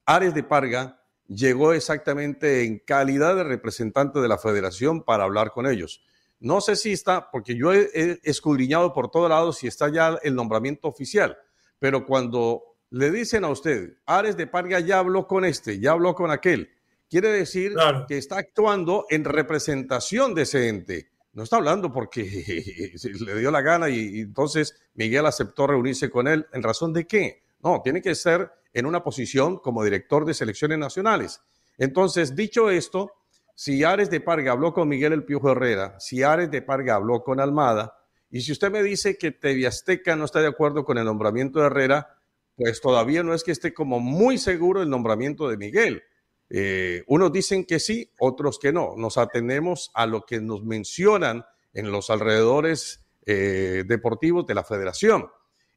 Ares 0.06 0.34
de 0.34 0.42
Parga 0.44 1.02
llegó 1.26 1.72
exactamente 1.72 2.64
en 2.64 2.78
calidad 2.78 3.34
de 3.34 3.44
representante 3.44 4.20
de 4.20 4.28
la 4.28 4.38
federación 4.38 5.02
para 5.02 5.24
hablar 5.24 5.50
con 5.50 5.66
ellos. 5.66 6.04
No 6.42 6.60
sé 6.60 6.74
si 6.74 6.90
está, 6.90 7.30
porque 7.30 7.54
yo 7.54 7.72
he, 7.72 8.18
escudriñado 8.24 8.92
por 8.92 9.12
todos 9.12 9.28
lados 9.28 9.58
si 9.58 9.68
está 9.68 9.88
ya 9.88 10.18
el 10.24 10.34
nombramiento 10.34 10.88
oficial, 10.88 11.38
pero 11.78 12.04
cuando 12.04 12.64
le 12.90 13.12
dicen 13.12 13.44
a 13.44 13.48
usted, 13.48 13.98
Ares 14.06 14.36
de 14.36 14.48
Parga 14.48 14.80
ya 14.80 14.98
habló 14.98 15.28
con 15.28 15.44
este, 15.44 15.78
ya 15.78 15.92
habló 15.92 16.16
con 16.16 16.32
aquel, 16.32 16.68
quiere 17.08 17.28
decir 17.28 17.74
que 18.08 18.18
está 18.18 18.38
actuando 18.38 19.06
en 19.08 19.24
representación 19.24 20.34
de 20.34 20.42
ese 20.42 20.68
ente. 20.68 21.10
No 21.32 21.44
está 21.44 21.58
hablando 21.58 21.92
porque 21.92 22.24
le 23.20 23.38
dio 23.38 23.52
la 23.52 23.60
gana 23.60 23.88
y, 23.88 24.18
y 24.18 24.20
entonces 24.22 24.74
Miguel 24.94 25.26
aceptó 25.26 25.68
reunirse 25.68 26.10
con 26.10 26.26
él. 26.26 26.44
¿En 26.52 26.62
razón 26.64 26.92
de 26.92 27.06
qué? 27.06 27.44
No, 27.62 27.80
tiene 27.84 28.02
que 28.02 28.16
ser 28.16 28.50
en 28.72 28.84
una 28.86 29.04
posición 29.04 29.58
como 29.58 29.84
director 29.84 30.24
de 30.24 30.34
selecciones 30.34 30.78
nacionales. 30.78 31.40
Entonces, 31.78 32.34
dicho 32.34 32.68
esto, 32.68 33.12
si 33.62 33.84
Ares 33.84 34.10
de 34.10 34.18
Parga 34.18 34.50
habló 34.50 34.74
con 34.74 34.88
Miguel 34.88 35.12
El 35.12 35.22
Piojo 35.22 35.52
Herrera, 35.52 35.94
si 36.00 36.24
Ares 36.24 36.50
de 36.50 36.62
Parga 36.62 36.96
habló 36.96 37.22
con 37.22 37.38
Almada, 37.38 37.96
y 38.28 38.40
si 38.40 38.50
usted 38.50 38.72
me 38.72 38.82
dice 38.82 39.16
que 39.16 39.30
Teviasteca 39.30 40.16
no 40.16 40.24
está 40.24 40.40
de 40.40 40.48
acuerdo 40.48 40.84
con 40.84 40.98
el 40.98 41.04
nombramiento 41.04 41.60
de 41.60 41.66
Herrera, 41.66 42.18
pues 42.56 42.80
todavía 42.80 43.22
no 43.22 43.34
es 43.34 43.44
que 43.44 43.52
esté 43.52 43.72
como 43.72 44.00
muy 44.00 44.36
seguro 44.36 44.82
el 44.82 44.90
nombramiento 44.90 45.48
de 45.48 45.58
Miguel. 45.58 46.02
Eh, 46.50 47.04
unos 47.06 47.30
dicen 47.30 47.64
que 47.64 47.78
sí, 47.78 48.10
otros 48.18 48.58
que 48.58 48.72
no. 48.72 48.94
Nos 48.96 49.16
atenemos 49.16 49.92
a 49.94 50.06
lo 50.06 50.22
que 50.22 50.40
nos 50.40 50.64
mencionan 50.64 51.44
en 51.72 51.92
los 51.92 52.10
alrededores 52.10 53.06
eh, 53.26 53.84
deportivos 53.86 54.44
de 54.44 54.54
la 54.54 54.64
federación. 54.64 55.28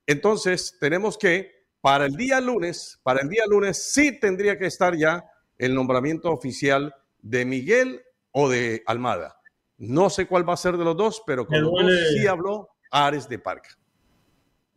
Entonces, 0.08 0.76
tenemos 0.80 1.20
que 1.20 1.68
para 1.82 2.08
el 2.08 2.16
día 2.16 2.42
lunes, 2.42 3.00
para 3.04 3.22
el 3.22 3.30
día 3.30 3.44
lunes 3.48 3.78
sí 3.78 4.20
tendría 4.20 4.58
que 4.58 4.66
estar 4.66 4.98
ya 4.98 5.24
el 5.60 5.76
nombramiento 5.76 6.32
oficial 6.32 6.96
de 7.26 7.44
Miguel 7.44 8.02
o 8.32 8.48
de 8.50 8.84
Almada. 8.86 9.42
No 9.78 10.10
sé 10.10 10.28
cuál 10.28 10.48
va 10.48 10.54
a 10.54 10.58
ser 10.58 10.78
de 10.78 10.86
los 10.86 10.96
dos, 10.96 11.24
pero 11.26 11.46
con 11.46 11.60
los 11.60 11.72
dos 11.72 11.92
sí 12.14 12.28
habló 12.28 12.70
Ares 12.92 13.28
de 13.28 13.40
Parca. 13.40 13.70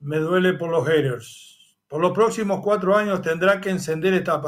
Me 0.01 0.17
duele 0.17 0.55
por 0.55 0.71
los 0.71 0.87
haters. 0.87 1.77
Por 1.87 2.01
los 2.01 2.13
próximos 2.13 2.61
cuatro 2.63 2.97
años 2.97 3.23
tendrá 3.23 3.61
que 3.61 3.71
encender 3.71 4.15
esta, 4.15 4.43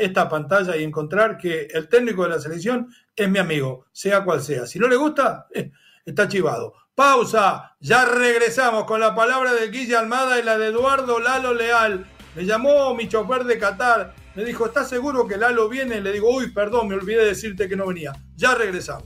esta 0.00 0.28
pantalla 0.28 0.76
y 0.76 0.82
encontrar 0.82 1.38
que 1.38 1.68
el 1.72 1.88
técnico 1.88 2.22
de 2.22 2.30
la 2.30 2.40
selección 2.40 2.88
es 3.14 3.28
mi 3.28 3.38
amigo, 3.38 3.86
sea 3.92 4.24
cual 4.24 4.42
sea. 4.42 4.66
Si 4.66 4.78
no 4.78 4.88
le 4.88 4.96
gusta, 4.96 5.46
eh, 5.54 5.70
está 6.04 6.28
chivado. 6.28 6.74
Pausa, 6.94 7.76
ya 7.80 8.04
regresamos 8.04 8.84
con 8.84 9.00
la 9.00 9.14
palabra 9.14 9.52
de 9.54 9.68
Guille 9.68 9.96
Almada 9.96 10.38
y 10.38 10.42
la 10.42 10.58
de 10.58 10.68
Eduardo 10.68 11.18
Lalo 11.18 11.54
Leal. 11.54 12.06
Me 12.34 12.44
llamó 12.44 12.94
mi 12.94 13.08
chofer 13.08 13.44
de 13.44 13.58
Qatar, 13.58 14.14
me 14.34 14.44
dijo, 14.44 14.66
¿estás 14.66 14.88
seguro 14.88 15.26
que 15.26 15.36
Lalo 15.36 15.68
viene? 15.68 16.00
Le 16.00 16.12
digo, 16.12 16.34
uy, 16.34 16.50
perdón, 16.50 16.88
me 16.88 16.94
olvidé 16.94 17.18
de 17.18 17.26
decirte 17.26 17.68
que 17.68 17.76
no 17.76 17.86
venía. 17.86 18.12
Ya 18.36 18.54
regresamos. 18.54 19.04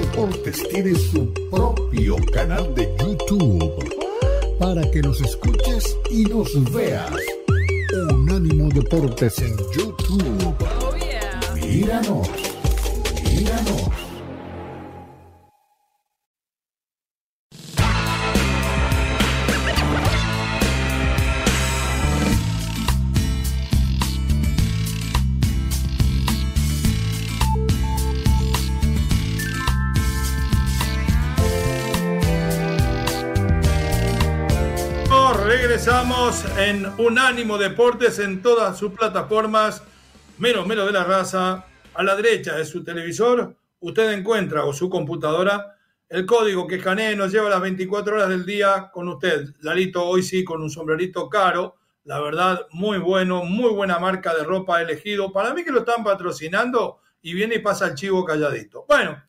Deportes 0.00 0.68
tiene 0.68 0.94
su 0.94 1.32
propio 1.50 2.16
canal 2.32 2.74
de 2.74 2.94
YouTube 2.98 4.56
para 4.58 4.88
que 4.90 5.00
nos 5.00 5.20
escuches 5.20 5.96
y 6.10 6.24
nos 6.24 6.72
veas. 6.72 7.10
Unánimo 8.12 8.68
Deportes 8.68 9.38
en 9.38 9.56
YouTube. 9.56 10.54
Oh, 10.60 11.56
míranos, 11.56 12.28
míranos. 13.24 14.09
En 36.60 36.86
Unánimo 36.98 37.56
Deportes 37.56 38.18
en 38.18 38.42
todas 38.42 38.76
sus 38.76 38.92
plataformas, 38.92 39.82
menos 40.36 40.66
menos 40.66 40.86
de 40.86 40.92
la 40.92 41.04
raza. 41.04 41.64
A 41.94 42.02
la 42.02 42.14
derecha 42.14 42.54
de 42.54 42.66
su 42.66 42.84
televisor, 42.84 43.56
usted 43.80 44.12
encuentra 44.12 44.64
o 44.64 44.72
su 44.74 44.90
computadora 44.90 45.76
el 46.10 46.26
código 46.26 46.66
que 46.66 46.76
escanee 46.76 47.16
nos 47.16 47.32
lleva 47.32 47.48
las 47.48 47.62
24 47.62 48.14
horas 48.14 48.28
del 48.28 48.44
día 48.44 48.90
con 48.92 49.08
usted. 49.08 49.54
Lalito, 49.60 50.04
hoy 50.04 50.22
sí, 50.22 50.44
con 50.44 50.60
un 50.60 50.68
sombrerito 50.68 51.30
caro. 51.30 51.76
La 52.04 52.20
verdad, 52.20 52.66
muy 52.72 52.98
bueno, 52.98 53.44
muy 53.44 53.70
buena 53.70 53.98
marca 53.98 54.34
de 54.34 54.44
ropa 54.44 54.82
elegido. 54.82 55.32
Para 55.32 55.54
mí 55.54 55.64
que 55.64 55.72
lo 55.72 55.80
están 55.80 56.04
patrocinando 56.04 57.00
y 57.22 57.32
viene 57.32 57.54
y 57.54 57.60
pasa 57.60 57.86
el 57.86 57.94
chivo 57.94 58.24
calladito. 58.24 58.84
Bueno, 58.86 59.22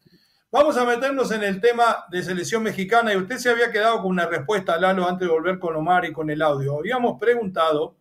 Vamos 0.53 0.75
a 0.75 0.83
meternos 0.83 1.31
en 1.31 1.43
el 1.43 1.61
tema 1.61 2.03
de 2.11 2.21
selección 2.21 2.61
mexicana 2.61 3.13
y 3.13 3.15
usted 3.15 3.37
se 3.37 3.49
había 3.49 3.71
quedado 3.71 4.01
con 4.01 4.11
una 4.11 4.25
respuesta, 4.25 4.77
Lalo, 4.77 5.07
antes 5.07 5.25
de 5.25 5.33
volver 5.33 5.59
con 5.59 5.77
Omar 5.77 6.03
y 6.03 6.11
con 6.11 6.29
el 6.29 6.41
audio. 6.41 6.77
Habíamos 6.77 7.17
preguntado 7.17 7.95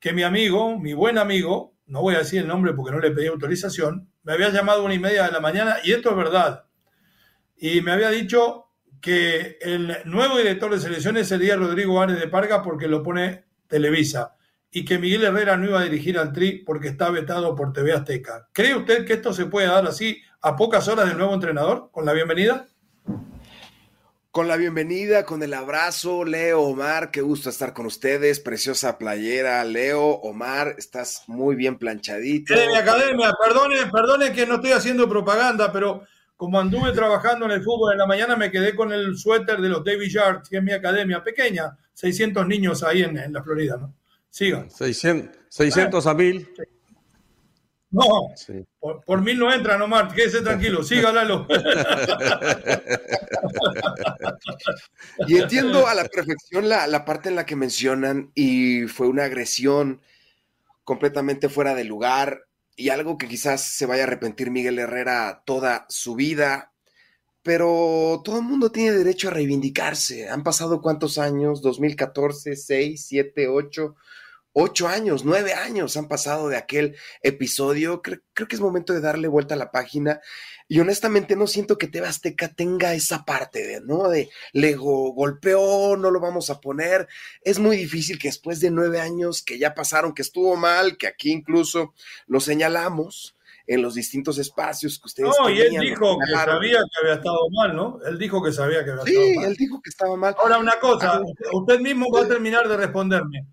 que 0.00 0.12
mi 0.12 0.24
amigo, 0.24 0.76
mi 0.76 0.92
buen 0.92 1.18
amigo, 1.18 1.76
no 1.86 2.02
voy 2.02 2.16
a 2.16 2.18
decir 2.18 2.40
el 2.40 2.48
nombre 2.48 2.72
porque 2.72 2.90
no 2.90 2.98
le 2.98 3.12
pedí 3.12 3.28
autorización, 3.28 4.10
me 4.24 4.32
había 4.32 4.48
llamado 4.48 4.84
una 4.84 4.94
y 4.94 4.98
media 4.98 5.26
de 5.26 5.30
la 5.30 5.38
mañana 5.38 5.76
y 5.84 5.92
esto 5.92 6.10
es 6.10 6.16
verdad. 6.16 6.64
Y 7.56 7.80
me 7.80 7.92
había 7.92 8.10
dicho 8.10 8.72
que 9.00 9.58
el 9.60 9.98
nuevo 10.04 10.36
director 10.36 10.72
de 10.72 10.80
selecciones 10.80 11.28
sería 11.28 11.54
Rodrigo 11.54 12.02
Árez 12.02 12.18
de 12.18 12.26
Parga 12.26 12.60
porque 12.60 12.88
lo 12.88 13.04
pone 13.04 13.44
Televisa 13.68 14.34
y 14.72 14.84
que 14.84 14.98
Miguel 14.98 15.22
Herrera 15.22 15.56
no 15.56 15.66
iba 15.66 15.78
a 15.78 15.84
dirigir 15.84 16.18
al 16.18 16.32
Tri 16.32 16.64
porque 16.64 16.88
está 16.88 17.08
vetado 17.10 17.54
por 17.54 17.72
TV 17.72 17.92
Azteca. 17.92 18.48
¿Cree 18.52 18.74
usted 18.74 19.06
que 19.06 19.12
esto 19.12 19.32
se 19.32 19.46
puede 19.46 19.68
dar 19.68 19.86
así 19.86 20.20
a 20.40 20.56
pocas 20.56 20.86
horas 20.88 21.08
del 21.08 21.18
nuevo 21.18 21.34
entrenador, 21.34 21.90
con 21.90 22.04
la 22.04 22.12
bienvenida? 22.12 22.66
Con 24.30 24.46
la 24.46 24.56
bienvenida, 24.56 25.24
con 25.24 25.42
el 25.42 25.52
abrazo, 25.52 26.24
Leo, 26.24 26.60
Omar, 26.62 27.10
qué 27.10 27.22
gusto 27.22 27.50
estar 27.50 27.72
con 27.72 27.86
ustedes, 27.86 28.38
preciosa 28.38 28.98
playera, 28.98 29.64
Leo, 29.64 30.04
Omar, 30.04 30.74
estás 30.78 31.24
muy 31.26 31.56
bien 31.56 31.76
planchadito. 31.76 32.54
De 32.54 32.68
mi 32.68 32.76
academia, 32.76 33.32
perdone, 33.42 33.86
perdone 33.90 34.32
que 34.32 34.46
no 34.46 34.56
estoy 34.56 34.72
haciendo 34.72 35.08
propaganda, 35.08 35.72
pero 35.72 36.02
como 36.36 36.60
anduve 36.60 36.92
trabajando 36.92 37.46
en 37.46 37.52
el 37.52 37.64
fútbol 37.64 37.92
en 37.92 37.98
la 37.98 38.06
mañana, 38.06 38.36
me 38.36 38.50
quedé 38.52 38.76
con 38.76 38.92
el 38.92 39.16
suéter 39.16 39.60
de 39.60 39.68
los 39.70 39.82
David 39.82 40.08
Yards, 40.08 40.48
que 40.48 40.58
es 40.58 40.62
mi 40.62 40.72
academia 40.72 41.24
pequeña, 41.24 41.76
600 41.94 42.46
niños 42.46 42.84
ahí 42.84 43.02
en, 43.02 43.32
la 43.32 43.42
Florida, 43.42 43.76
¿no? 43.76 43.92
Sigan. 44.30 44.70
600, 44.70 45.36
600 45.48 46.06
a 46.06 46.14
mil. 46.14 46.48
No, 47.90 48.34
por, 49.06 49.22
mil 49.22 49.38
no 49.38 49.50
entra, 49.52 49.78
nomás, 49.78 50.12
quédese 50.12 50.42
tranquilo, 50.42 50.82
siga 50.82 51.10
y 55.26 55.38
entiendo 55.38 55.86
a 55.86 55.94
la 55.94 56.04
perfección 56.04 56.68
la, 56.68 56.86
la, 56.86 57.06
parte 57.06 57.30
en 57.30 57.36
la 57.36 57.46
que 57.46 57.56
mencionan 57.56 58.30
y 58.34 58.82
fue 58.88 59.08
una 59.08 59.24
agresión 59.24 60.02
completamente 60.84 61.48
fuera 61.48 61.74
de 61.74 61.84
lugar 61.84 62.48
y 62.76 62.90
algo 62.90 63.16
que 63.16 63.26
quizás 63.26 63.62
se 63.62 63.86
vaya 63.86 64.02
a 64.02 64.06
arrepentir 64.06 64.50
Miguel 64.50 64.78
Herrera 64.78 65.42
toda 65.46 65.86
su 65.88 66.14
vida, 66.14 66.72
pero 67.42 68.20
todo 68.22 68.36
el 68.36 68.44
mundo 68.44 68.70
tiene 68.70 68.92
derecho 68.92 69.28
a 69.28 69.32
reivindicarse. 69.32 70.28
Han 70.28 70.42
pasado 70.42 70.82
cuántos 70.82 71.16
años, 71.16 71.62
2014, 71.62 72.54
6, 72.54 73.06
7, 73.06 73.48
8 73.48 73.96
ocho 74.60 74.88
años, 74.88 75.24
nueve 75.24 75.54
años 75.54 75.96
han 75.96 76.08
pasado 76.08 76.48
de 76.48 76.56
aquel 76.56 76.96
episodio. 77.22 78.02
Creo, 78.02 78.20
que 78.34 78.56
es 78.56 78.60
momento 78.60 78.92
de 78.92 79.00
darle 79.00 79.28
vuelta 79.28 79.54
a 79.54 79.58
la 79.58 79.70
página. 79.70 80.20
Y 80.66 80.80
honestamente 80.80 81.36
no 81.36 81.46
siento 81.46 81.78
que 81.78 81.86
Teba 81.86 82.08
Azteca 82.08 82.48
tenga 82.48 82.92
esa 82.92 83.24
parte 83.24 83.64
de, 83.64 83.80
¿no? 83.80 84.08
De 84.08 84.28
le 84.52 84.74
golpeó, 84.74 85.96
no 85.96 86.10
lo 86.10 86.20
vamos 86.20 86.50
a 86.50 86.60
poner. 86.60 87.06
Es 87.42 87.60
muy 87.60 87.76
difícil 87.76 88.18
que 88.18 88.28
después 88.28 88.60
de 88.60 88.70
nueve 88.70 89.00
años 89.00 89.42
que 89.42 89.58
ya 89.58 89.74
pasaron, 89.74 90.12
que 90.12 90.22
estuvo 90.22 90.56
mal, 90.56 90.98
que 90.98 91.06
aquí 91.06 91.30
incluso 91.30 91.94
lo 92.26 92.40
señalamos 92.40 93.36
en 93.66 93.80
los 93.82 93.94
distintos 93.94 94.38
espacios 94.38 94.98
que 94.98 95.06
ustedes 95.06 95.30
No, 95.38 95.50
y 95.50 95.60
él 95.60 95.78
dijo 95.78 96.18
que 96.18 96.32
sabía 96.32 96.78
que 96.78 97.00
había 97.00 97.14
estado 97.14 97.48
mal, 97.50 97.76
¿no? 97.76 98.00
Él 98.06 98.18
dijo 98.18 98.42
que 98.42 98.50
sabía 98.50 98.84
que 98.84 98.90
había 98.90 99.04
estado 99.04 99.26
mal. 99.26 99.44
Sí, 99.44 99.50
él 99.50 99.56
dijo 99.56 99.80
que 99.80 99.90
estaba 99.90 100.16
mal. 100.16 100.34
Ahora, 100.38 100.58
una 100.58 100.80
cosa, 100.80 101.22
usted 101.52 101.78
mismo 101.80 102.10
va 102.10 102.22
a 102.22 102.28
terminar 102.28 102.66
de 102.66 102.76
responderme. 102.76 103.46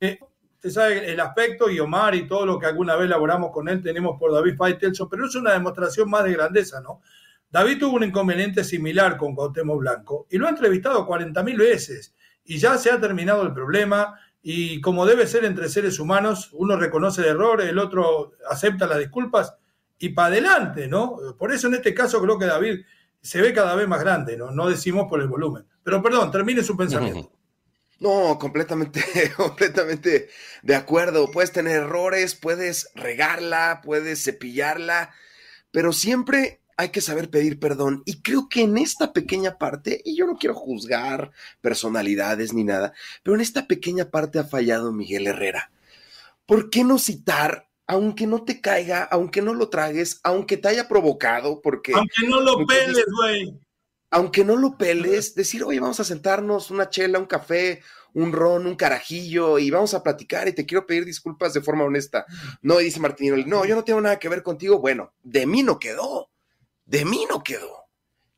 Eh, 0.00 0.18
usted 0.54 0.70
sabe 0.70 1.12
el 1.12 1.20
aspecto 1.20 1.70
y 1.70 1.80
Omar 1.80 2.14
y 2.14 2.26
todo 2.26 2.44
lo 2.46 2.58
que 2.58 2.66
alguna 2.66 2.96
vez 2.96 3.06
elaboramos 3.06 3.50
con 3.50 3.68
él 3.68 3.82
tenemos 3.82 4.18
por 4.18 4.32
David 4.32 4.56
Faitelson, 4.56 5.08
pero 5.08 5.26
es 5.26 5.34
una 5.34 5.52
demostración 5.52 6.10
más 6.10 6.24
de 6.24 6.32
grandeza, 6.32 6.80
¿no? 6.80 7.00
David 7.50 7.78
tuvo 7.78 7.96
un 7.96 8.04
inconveniente 8.04 8.64
similar 8.64 9.16
con 9.16 9.34
Cuauhtémoc 9.34 9.78
Blanco 9.78 10.26
y 10.30 10.38
lo 10.38 10.46
ha 10.46 10.50
entrevistado 10.50 11.06
40.000 11.06 11.56
veces 11.56 12.14
y 12.44 12.58
ya 12.58 12.76
se 12.76 12.90
ha 12.90 13.00
terminado 13.00 13.42
el 13.42 13.52
problema 13.52 14.18
y 14.42 14.80
como 14.80 15.06
debe 15.06 15.26
ser 15.26 15.44
entre 15.44 15.68
seres 15.68 15.98
humanos, 15.98 16.50
uno 16.52 16.76
reconoce 16.76 17.22
el 17.22 17.28
error, 17.28 17.60
el 17.62 17.78
otro 17.78 18.32
acepta 18.50 18.86
las 18.86 18.98
disculpas 18.98 19.56
y 19.98 20.10
para 20.10 20.28
adelante, 20.28 20.88
¿no? 20.88 21.16
Por 21.38 21.52
eso 21.52 21.68
en 21.68 21.74
este 21.74 21.94
caso 21.94 22.20
creo 22.20 22.38
que 22.38 22.46
David 22.46 22.80
se 23.20 23.40
ve 23.40 23.52
cada 23.52 23.74
vez 23.74 23.88
más 23.88 24.00
grande, 24.00 24.36
¿no? 24.36 24.50
No 24.50 24.68
decimos 24.68 25.06
por 25.08 25.20
el 25.20 25.26
volumen. 25.26 25.66
Pero 25.82 26.02
perdón, 26.02 26.30
termine 26.30 26.62
su 26.62 26.76
pensamiento. 26.76 27.32
No, 27.98 28.38
completamente, 28.38 29.02
completamente 29.36 30.28
de 30.62 30.74
acuerdo. 30.74 31.30
Puedes 31.30 31.52
tener 31.52 31.76
errores, 31.76 32.34
puedes 32.34 32.90
regarla, 32.94 33.80
puedes 33.82 34.22
cepillarla, 34.22 35.14
pero 35.70 35.92
siempre 35.92 36.60
hay 36.76 36.90
que 36.90 37.00
saber 37.00 37.30
pedir 37.30 37.58
perdón. 37.58 38.02
Y 38.04 38.20
creo 38.20 38.48
que 38.48 38.62
en 38.62 38.76
esta 38.76 39.12
pequeña 39.12 39.58
parte, 39.58 40.02
y 40.04 40.16
yo 40.16 40.26
no 40.26 40.36
quiero 40.36 40.54
juzgar 40.54 41.32
personalidades 41.60 42.52
ni 42.52 42.64
nada, 42.64 42.92
pero 43.22 43.34
en 43.34 43.40
esta 43.40 43.66
pequeña 43.66 44.10
parte 44.10 44.38
ha 44.38 44.44
fallado 44.44 44.92
Miguel 44.92 45.26
Herrera. 45.26 45.70
¿Por 46.44 46.70
qué 46.70 46.84
no 46.84 46.98
citar, 46.98 47.68
aunque 47.86 48.26
no 48.26 48.44
te 48.44 48.60
caiga, 48.60 49.02
aunque 49.04 49.42
no 49.42 49.54
lo 49.54 49.68
tragues, 49.68 50.20
aunque 50.22 50.58
te 50.58 50.68
haya 50.68 50.86
provocado? 50.86 51.60
Porque. 51.62 51.92
Aunque 51.94 52.28
no 52.28 52.40
lo 52.40 52.64
peles, 52.66 53.04
güey. 53.16 53.65
Aunque 54.10 54.44
no 54.44 54.56
lo 54.56 54.78
peles, 54.78 55.34
decir, 55.34 55.64
oye, 55.64 55.80
vamos 55.80 56.00
a 56.00 56.04
sentarnos, 56.04 56.70
una 56.70 56.88
chela, 56.88 57.18
un 57.18 57.26
café, 57.26 57.82
un 58.14 58.32
ron, 58.32 58.66
un 58.66 58.76
carajillo, 58.76 59.58
y 59.58 59.70
vamos 59.70 59.94
a 59.94 60.02
platicar 60.02 60.48
y 60.48 60.52
te 60.52 60.64
quiero 60.64 60.86
pedir 60.86 61.04
disculpas 61.04 61.52
de 61.54 61.60
forma 61.60 61.84
honesta. 61.84 62.24
No, 62.62 62.78
dice 62.78 63.00
Martín, 63.00 63.44
no, 63.46 63.64
yo 63.64 63.74
no 63.74 63.84
tengo 63.84 64.00
nada 64.00 64.18
que 64.18 64.28
ver 64.28 64.42
contigo. 64.42 64.78
Bueno, 64.78 65.12
de 65.22 65.46
mí 65.46 65.62
no 65.62 65.78
quedó 65.78 66.30
de 66.86 67.04
mí 67.04 67.26
no 67.28 67.42
quedó. 67.42 67.84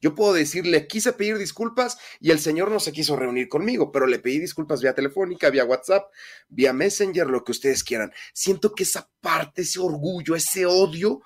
Yo 0.00 0.14
puedo 0.14 0.32
decirle, 0.32 0.86
quise 0.86 1.12
pedir 1.12 1.38
disculpas 1.38 1.98
y 2.20 2.30
el 2.30 2.38
señor 2.38 2.70
no 2.70 2.78
se 2.78 2.92
quiso 2.92 3.16
reunir 3.16 3.48
conmigo, 3.48 3.90
pero 3.90 4.06
le 4.06 4.20
pedí 4.20 4.38
disculpas 4.38 4.80
vía 4.80 4.94
telefónica, 4.94 5.50
vía 5.50 5.64
WhatsApp, 5.64 6.10
vía 6.48 6.72
Messenger, 6.72 7.26
lo 7.26 7.42
que 7.42 7.52
ustedes 7.52 7.82
quieran. 7.82 8.12
Siento 8.32 8.74
que 8.74 8.84
esa 8.84 9.10
parte, 9.20 9.62
ese 9.62 9.80
orgullo, 9.80 10.36
ese 10.36 10.66
odio, 10.66 11.20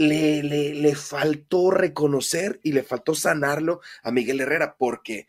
le, 0.00 0.42
le, 0.42 0.74
le 0.74 0.94
faltó 0.94 1.70
reconocer 1.70 2.58
y 2.62 2.72
le 2.72 2.82
faltó 2.82 3.14
sanarlo 3.14 3.82
a 4.02 4.10
Miguel 4.10 4.40
Herrera, 4.40 4.76
porque 4.78 5.28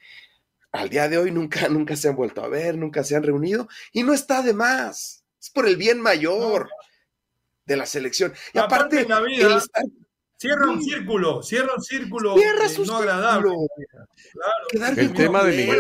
al 0.72 0.88
día 0.90 1.10
de 1.10 1.18
hoy 1.18 1.32
nunca, 1.32 1.68
nunca 1.68 1.98
se 1.98 2.08
han 2.08 2.16
vuelto 2.16 2.42
a 2.42 2.48
ver, 2.48 2.78
nunca 2.78 3.04
se 3.04 3.18
han 3.18 3.24
reunido 3.24 3.68
y 3.92 4.04
no 4.04 4.14
está 4.14 4.42
de 4.42 4.54
más. 4.54 5.26
Es 5.42 5.50
por 5.50 5.68
el 5.68 5.76
bien 5.76 6.00
mayor 6.00 6.70
de 7.66 7.76
la 7.76 7.86
selección. 7.86 8.34
Y 8.54 8.60
aparte, 8.60 9.06
Cierra 10.38 10.72
un 10.72 10.82
círculo, 10.82 11.44
cierra 11.44 11.74
un 11.76 11.84
círculo 11.84 12.36
cierra 12.36 12.66
eh, 12.66 12.84
no 12.88 12.98
agradable. 12.98 13.52
el 14.98 15.14
tema 15.14 15.44
de 15.44 15.56
Miguel. 15.56 15.80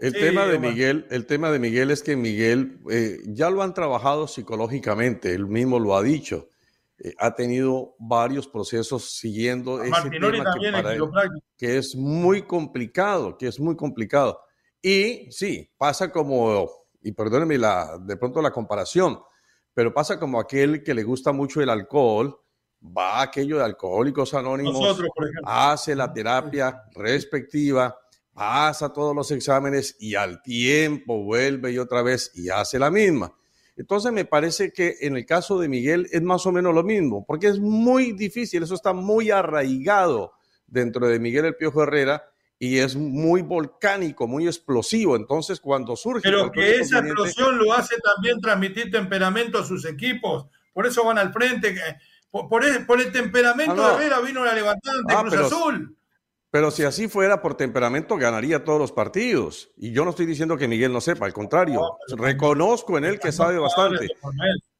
El 0.00 0.12
tema 0.12 0.46
de 0.46 0.58
Miguel, 0.58 1.06
el 1.10 1.24
tema 1.24 1.50
de 1.50 1.58
Miguel 1.58 1.90
es 1.90 2.02
que 2.02 2.14
Miguel 2.16 2.78
eh, 2.90 3.20
ya 3.24 3.48
lo 3.48 3.62
han 3.62 3.72
trabajado 3.72 4.28
psicológicamente, 4.28 5.32
él 5.32 5.46
mismo 5.46 5.78
lo 5.78 5.96
ha 5.96 6.02
dicho. 6.02 6.50
Eh, 6.98 7.12
ha 7.18 7.34
tenido 7.34 7.94
varios 7.98 8.48
procesos 8.48 9.16
siguiendo 9.18 9.82
ese 9.82 10.10
tema 10.10 10.54
que, 10.54 11.00
que 11.58 11.78
es 11.78 11.94
muy 11.94 12.42
complicado, 12.42 13.36
que 13.36 13.48
es 13.48 13.60
muy 13.60 13.76
complicado. 13.76 14.40
Y 14.80 15.30
sí, 15.30 15.70
pasa 15.76 16.10
como, 16.10 16.70
y 17.02 17.12
perdónenme 17.12 17.58
la, 17.58 17.98
de 17.98 18.16
pronto 18.16 18.40
la 18.40 18.50
comparación, 18.50 19.18
pero 19.74 19.92
pasa 19.92 20.18
como 20.18 20.40
aquel 20.40 20.82
que 20.82 20.94
le 20.94 21.02
gusta 21.02 21.32
mucho 21.32 21.60
el 21.60 21.68
alcohol, 21.68 22.38
va 22.80 23.18
a 23.18 23.22
aquello 23.22 23.58
de 23.58 23.64
Alcohólicos 23.64 24.34
Anónimos, 24.34 24.98
hace 25.44 25.94
la 25.94 26.12
terapia 26.12 26.84
respectiva, 26.94 27.98
pasa 28.32 28.92
todos 28.92 29.14
los 29.14 29.30
exámenes 29.30 29.96
y 29.98 30.14
al 30.14 30.42
tiempo 30.42 31.22
vuelve 31.22 31.72
y 31.72 31.78
otra 31.78 32.02
vez 32.02 32.30
y 32.34 32.48
hace 32.48 32.78
la 32.78 32.90
misma. 32.90 33.32
Entonces 33.76 34.12
me 34.12 34.24
parece 34.24 34.72
que 34.72 34.96
en 35.00 35.16
el 35.16 35.26
caso 35.26 35.58
de 35.58 35.68
Miguel 35.68 36.08
es 36.10 36.22
más 36.22 36.46
o 36.46 36.52
menos 36.52 36.74
lo 36.74 36.82
mismo, 36.82 37.24
porque 37.26 37.48
es 37.48 37.58
muy 37.58 38.12
difícil, 38.12 38.62
eso 38.62 38.74
está 38.74 38.92
muy 38.92 39.30
arraigado 39.30 40.32
dentro 40.66 41.06
de 41.06 41.18
Miguel 41.18 41.44
el 41.44 41.56
Piojo 41.56 41.82
Herrera 41.82 42.24
y 42.58 42.78
es 42.78 42.96
muy 42.96 43.42
volcánico, 43.42 44.26
muy 44.26 44.46
explosivo. 44.46 45.14
Entonces 45.14 45.60
cuando 45.60 45.94
surge... 45.94 46.22
Pero 46.22 46.50
que 46.50 46.76
esa 46.76 47.00
explosión 47.00 47.58
lo 47.58 47.72
hace 47.74 47.96
también 48.00 48.40
transmitir 48.40 48.90
temperamento 48.90 49.58
a 49.58 49.64
sus 49.64 49.84
equipos, 49.84 50.46
por 50.72 50.86
eso 50.86 51.04
van 51.04 51.18
al 51.18 51.32
frente 51.32 51.74
por, 52.30 52.64
el, 52.64 53.12
temperamento 53.12 53.74
de 53.74 53.94
Herrera 53.94 54.20
vino 54.20 54.44
la 54.44 54.54
levantada 54.54 54.98
ante 54.98 55.14
ah, 55.14 55.22
Cruz 55.22 55.52
Azul. 55.52 55.95
Pero 56.56 56.70
si 56.70 56.84
así 56.84 57.06
fuera 57.06 57.42
por 57.42 57.54
temperamento, 57.54 58.16
ganaría 58.16 58.64
todos 58.64 58.78
los 58.78 58.90
partidos. 58.90 59.70
Y 59.76 59.92
yo 59.92 60.04
no 60.04 60.10
estoy 60.12 60.24
diciendo 60.24 60.56
que 60.56 60.66
Miguel 60.66 60.90
no 60.90 61.02
sepa, 61.02 61.26
al 61.26 61.34
contrario, 61.34 61.82
reconozco 62.16 62.96
en 62.96 63.04
él 63.04 63.20
que 63.20 63.30
sabe 63.30 63.58
bastante. 63.58 64.08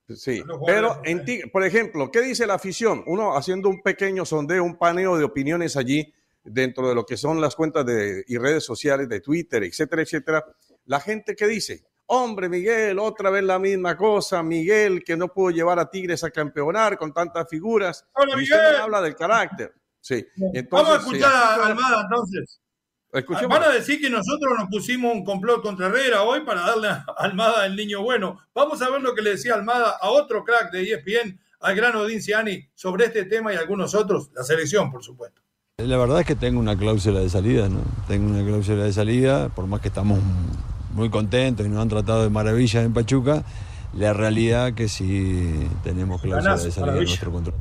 Sí, 0.09 0.43
pero 0.65 1.03
en 1.05 1.27
ti, 1.27 1.43
por 1.53 1.65
ejemplo, 1.65 2.11
¿qué 2.11 2.23
dice 2.23 2.47
la 2.47 2.55
afición? 2.55 3.05
Uno 3.07 3.37
haciendo 3.37 3.69
un 3.69 3.83
pequeño 3.83 4.25
sondeo, 4.25 4.65
un 4.65 4.79
paneo 4.79 5.19
de 5.19 5.25
opiniones 5.25 5.77
allí 5.77 6.15
dentro 6.43 6.89
de 6.89 6.95
lo 6.95 7.05
que 7.05 7.19
son 7.19 7.43
las 7.43 7.55
cuentas 7.55 7.85
de, 7.85 8.25
y 8.27 8.39
redes 8.39 8.65
sociales 8.65 9.07
de 9.07 9.21
Twitter, 9.21 9.63
etcétera, 9.63 10.01
etcétera. 10.01 10.47
La 10.87 10.99
gente 10.99 11.37
¿qué 11.37 11.47
dice, 11.47 11.85
Hombre, 12.07 12.49
Miguel, 12.49 12.99
otra 12.99 13.29
vez 13.29 13.45
la 13.45 13.59
misma 13.59 13.99
cosa. 13.99 14.43
Miguel, 14.43 15.05
que 15.05 15.15
no 15.15 15.29
pudo 15.29 15.51
llevar 15.51 15.79
a 15.79 15.91
Tigres 15.91 16.25
a 16.25 16.31
campeonar 16.31 16.97
con 16.97 17.13
tantas 17.13 17.47
figuras. 17.51 18.07
Hola, 18.15 18.35
Miguel. 18.35 18.77
habla 18.81 19.03
del 19.03 19.15
carácter. 19.15 19.75
Sí. 20.07 20.25
Vamos 20.71 20.91
a 20.91 20.97
escuchar 20.99 21.33
a 21.33 21.67
Almada 21.67 22.03
entonces. 22.03 22.61
Van 23.49 23.63
a 23.65 23.71
decir 23.71 24.01
que 24.01 24.09
nosotros 24.09 24.53
nos 24.57 24.69
pusimos 24.69 25.13
un 25.13 25.25
complot 25.25 25.63
contra 25.63 25.87
Herrera 25.89 26.23
hoy 26.23 26.43
para 26.45 26.61
darle 26.61 26.89
a 26.89 27.05
Almada 27.19 27.67
el 27.67 27.75
niño 27.75 28.03
bueno. 28.03 28.39
Vamos 28.55 28.81
a 28.83 28.91
ver 28.91 29.03
lo 29.03 29.17
que 29.17 29.23
le 29.23 29.31
decía 29.31 29.55
Almada 29.55 29.97
a 30.01 30.11
otro 30.11 30.45
crack 30.45 30.71
de 30.71 30.93
ESPN, 30.93 31.41
al 31.59 31.75
gran 31.75 31.97
Odín 31.97 32.23
Ciani, 32.23 32.69
sobre 32.77 33.07
este 33.07 33.25
tema 33.25 33.53
y 33.53 33.57
algunos 33.57 33.97
otros, 33.97 34.31
la 34.33 34.45
selección, 34.45 34.93
por 34.93 35.03
supuesto. 35.03 35.43
La 35.79 35.97
verdad 35.97 36.21
es 36.21 36.27
que 36.27 36.37
tengo 36.37 36.61
una 36.61 36.79
cláusula 36.79 37.19
de 37.19 37.29
salida, 37.29 37.69
¿no? 37.69 37.81
Tengo 38.07 38.31
una 38.31 38.45
cláusula 38.47 38.85
de 38.85 38.93
salida, 38.93 39.49
por 39.49 39.67
más 39.67 39.81
que 39.81 39.89
estamos 39.89 40.21
muy 40.93 41.11
contentos 41.11 41.67
y 41.67 41.69
nos 41.69 41.83
han 41.83 41.89
tratado 41.89 42.23
de 42.23 42.31
maravilla 42.31 42.83
en 42.83 42.93
Pachuca, 42.93 43.43
la 43.93 44.13
realidad 44.13 44.73
que 44.75 44.89
sí 44.89 45.69
tenemos 45.83 46.23
cláusula 46.23 46.59
de 46.59 46.71
salida 46.71 46.99
en 46.99 47.05
nuestro 47.05 47.33
control. 47.33 47.57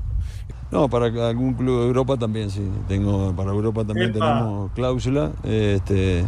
No, 0.71 0.89
para 0.89 1.05
algún 1.05 1.53
club 1.53 1.81
de 1.81 1.87
Europa 1.87 2.17
también, 2.17 2.49
sí. 2.49 2.67
Tengo, 2.87 3.33
para 3.35 3.51
Europa 3.51 3.85
también 3.85 4.11
tenemos 4.11 4.71
cláusula 4.71 5.31
este, 5.43 6.25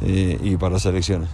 eh, 0.00 0.38
y 0.42 0.56
para 0.56 0.78
selecciones. 0.78 1.28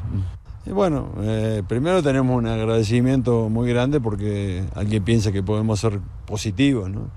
Y 0.66 0.70
bueno, 0.70 1.08
eh, 1.22 1.62
primero 1.66 2.02
tenemos 2.02 2.36
un 2.36 2.46
agradecimiento 2.46 3.48
muy 3.48 3.68
grande 3.68 4.00
porque 4.00 4.64
alguien 4.74 5.02
piensa 5.02 5.32
que 5.32 5.42
podemos 5.42 5.80
ser 5.80 5.98
positivos, 6.26 6.88
¿no? 6.88 7.08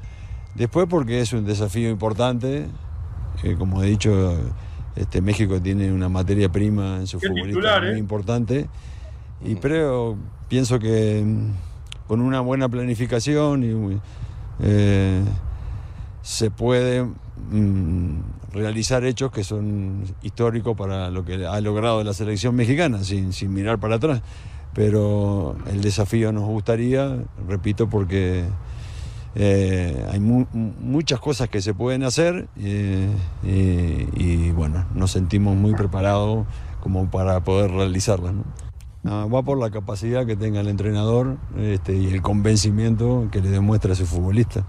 Después 0.56 0.88
porque 0.90 1.20
es 1.20 1.34
un 1.34 1.46
desafío 1.46 1.90
importante, 1.90 2.68
eh, 3.44 3.56
como 3.58 3.84
he 3.84 3.88
dicho, 3.88 4.36
este, 4.96 5.22
México 5.22 5.62
tiene 5.62 5.92
una 5.92 6.10
materia 6.10 6.50
prima 6.50 6.98
en 6.98 7.08
su 7.08 7.20
futbolista 7.20 7.82
muy 7.82 7.90
¿eh? 7.90 7.98
importante. 7.98 8.68
Y 9.44 9.56
creo, 9.56 10.18
pienso 10.48 10.80
que 10.80 11.22
mm, 11.24 12.08
con 12.08 12.22
una 12.22 12.40
buena 12.40 12.70
planificación 12.70 14.02
eh, 14.62 15.24
se 16.22 16.52
puede 16.52 17.04
mm, 17.04 18.20
realizar 18.54 19.06
hechos 19.06 19.32
que 19.32 19.44
son 19.44 20.04
históricos 20.22 20.76
para 20.78 21.10
lo 21.10 21.26
que 21.26 21.46
ha 21.46 21.60
logrado 21.62 22.04
la 22.04 22.14
selección 22.14 22.56
mexicana, 22.56 23.04
sin, 23.04 23.34
sin 23.34 23.54
mirar 23.54 23.80
para 23.80 23.96
atrás. 23.96 24.22
Pero 24.74 25.56
el 25.72 25.82
desafío 25.82 26.32
nos 26.32 26.44
gustaría, 26.44 27.18
repito, 27.48 27.90
porque 27.90 28.46
eh, 29.38 30.06
hay 30.12 30.20
muchas 30.22 31.20
cosas 31.20 31.50
que 31.50 31.62
se 31.62 31.74
pueden 31.74 32.04
hacer 32.04 32.48
eh, 32.58 33.10
y, 33.44 34.52
bueno, 34.52 34.86
nos 34.96 35.12
sentimos 35.12 35.58
muy 35.58 35.74
preparados 35.74 36.46
como 36.82 37.10
para 37.12 37.42
poder 37.42 37.72
realizarlas. 37.72 38.34
Va 39.06 39.44
por 39.44 39.58
la 39.58 39.70
capacidad 39.70 40.26
que 40.26 40.36
tenga 40.36 40.62
el 40.62 40.68
entrenador 40.68 41.38
este, 41.58 41.96
y 41.96 42.08
el 42.08 42.22
convencimiento 42.22 43.28
que 43.32 43.42
le 43.42 43.50
demuestra 43.50 43.94
a 43.94 43.96
su 43.96 44.06
futbolista. 44.06 44.66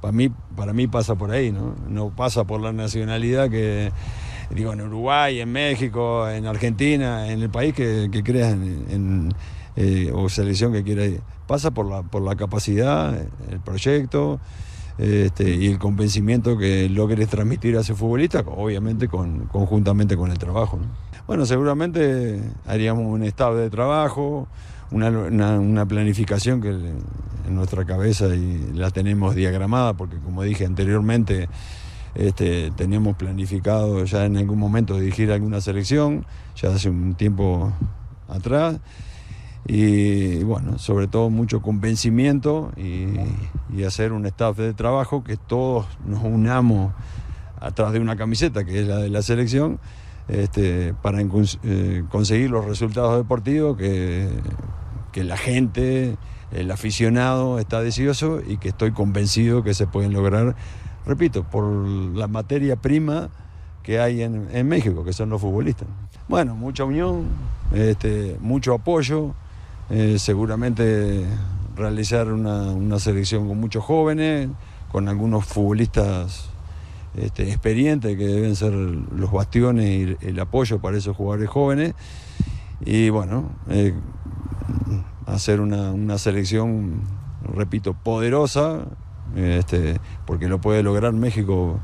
Para 0.00 0.12
mí, 0.12 0.30
para 0.56 0.72
mí 0.72 0.86
pasa 0.86 1.14
por 1.14 1.30
ahí, 1.30 1.50
¿no? 1.50 1.74
No 1.88 2.10
pasa 2.10 2.44
por 2.44 2.60
la 2.60 2.72
nacionalidad 2.72 3.48
que, 3.50 3.90
digo, 4.50 4.72
en 4.72 4.82
Uruguay, 4.82 5.40
en 5.40 5.50
México, 5.52 6.28
en 6.28 6.46
Argentina, 6.46 7.30
en 7.30 7.42
el 7.42 7.50
país 7.50 7.74
que, 7.74 8.22
creas 8.24 8.52
en, 8.52 9.32
eh, 9.76 10.10
o 10.14 10.28
selección 10.28 10.72
que 10.72 10.82
quiera 10.82 11.04
ir 11.04 11.22
pasa 11.46 11.70
por 11.72 11.86
la, 11.86 12.02
por 12.02 12.22
la 12.22 12.36
capacidad, 12.36 13.14
el 13.50 13.60
proyecto 13.60 14.40
este, 14.98 15.50
y 15.50 15.66
el 15.66 15.78
convencimiento 15.78 16.56
que 16.56 16.88
logres 16.88 17.28
transmitir 17.28 17.76
a 17.76 17.80
ese 17.80 17.94
futbolista, 17.94 18.40
obviamente 18.46 19.08
con, 19.08 19.46
conjuntamente 19.46 20.16
con 20.16 20.30
el 20.30 20.38
trabajo. 20.38 20.78
Bueno, 21.26 21.46
seguramente 21.46 22.40
haríamos 22.66 23.06
un 23.06 23.24
estado 23.24 23.56
de 23.56 23.70
trabajo, 23.70 24.46
una, 24.90 25.86
planificación 25.86 26.60
que 26.60 26.68
en 26.68 27.54
nuestra 27.54 27.84
cabeza 27.84 28.34
y 28.34 28.72
la 28.74 28.90
tenemos 28.90 29.34
diagramada, 29.34 29.94
porque 29.94 30.16
como 30.18 30.42
dije 30.42 30.64
anteriormente, 30.64 31.48
este, 32.14 32.70
teníamos 32.76 33.16
planificado 33.16 34.04
ya 34.04 34.24
en 34.26 34.36
algún 34.36 34.58
momento 34.58 34.98
dirigir 34.98 35.32
alguna 35.32 35.60
selección, 35.60 36.24
ya 36.56 36.70
hace 36.70 36.88
un 36.88 37.14
tiempo 37.14 37.72
atrás. 38.28 38.78
Y 39.66 40.42
bueno, 40.42 40.78
sobre 40.78 41.06
todo 41.06 41.30
mucho 41.30 41.62
convencimiento 41.62 42.72
y, 42.76 43.14
hacer 43.84 44.12
un 44.12 44.24
staff 44.26 44.56
de 44.56 44.72
trabajo 44.72 45.24
que 45.24 45.36
todos 45.36 45.86
nos 46.06 46.22
unamos 46.22 46.94
atrás 47.60 47.92
de 47.92 48.00
una 48.00 48.16
camiseta 48.16 48.64
que 48.64 48.80
es 48.80 48.88
la 48.88 48.98
de 48.98 49.10
la 49.10 49.20
selección 49.20 49.78
este, 50.28 50.94
para 51.02 51.20
eh, 51.20 52.04
conseguir 52.08 52.50
los 52.50 52.64
resultados 52.64 53.18
deportivos 53.18 53.76
que, 53.76 54.28
que 55.12 55.22
la 55.22 55.36
gente, 55.36 56.16
el 56.50 56.70
aficionado 56.70 57.58
está 57.58 57.80
deseoso 57.82 58.40
y 58.46 58.56
que 58.56 58.70
estoy 58.70 58.92
convencido 58.92 59.62
que 59.62 59.72
se 59.72 59.86
pueden 59.86 60.12
lograr, 60.12 60.56
repito, 61.06 61.44
por 61.44 61.64
la 61.64 62.26
materia 62.26 62.76
prima 62.76 63.28
que 63.84 64.00
hay 64.00 64.22
en, 64.22 64.66
México, 64.66 65.04
que 65.04 65.12
son 65.12 65.28
los 65.30 65.40
futbolistas. 65.40 65.86
Bueno, 66.26 66.56
mucha 66.56 66.84
unión, 66.84 67.26
este, 67.72 68.38
mucho 68.40 68.72
apoyo, 68.74 69.34
eh, 69.90 70.18
seguramente 70.18 71.26
realizar 71.76 72.32
una, 72.32 72.98
selección 72.98 73.48
con 73.48 73.58
muchos 73.58 73.84
jóvenes, 73.84 74.48
con 74.90 75.08
algunos 75.08 75.44
futbolistas 75.44 76.50
este, 77.16 77.48
experientes 77.50 78.16
que 78.16 78.26
deben 78.26 78.56
ser 78.56 78.72
los 78.72 79.30
bastiones 79.32 80.16
y 80.22 80.26
el 80.26 80.40
apoyo 80.40 80.80
para 80.80 80.96
esos 80.96 81.16
jugadores 81.16 81.48
jóvenes. 81.50 81.94
Y 82.84 83.10
bueno, 83.10 83.50
eh, 83.68 83.94
hacer 85.26 85.60
una, 85.60 86.18
selección, 86.18 87.02
repito, 87.54 87.94
poderosa, 87.94 88.86
este, 89.36 90.00
porque 90.26 90.48
lo 90.48 90.60
puede 90.60 90.82
lograr 90.82 91.12
México 91.12 91.80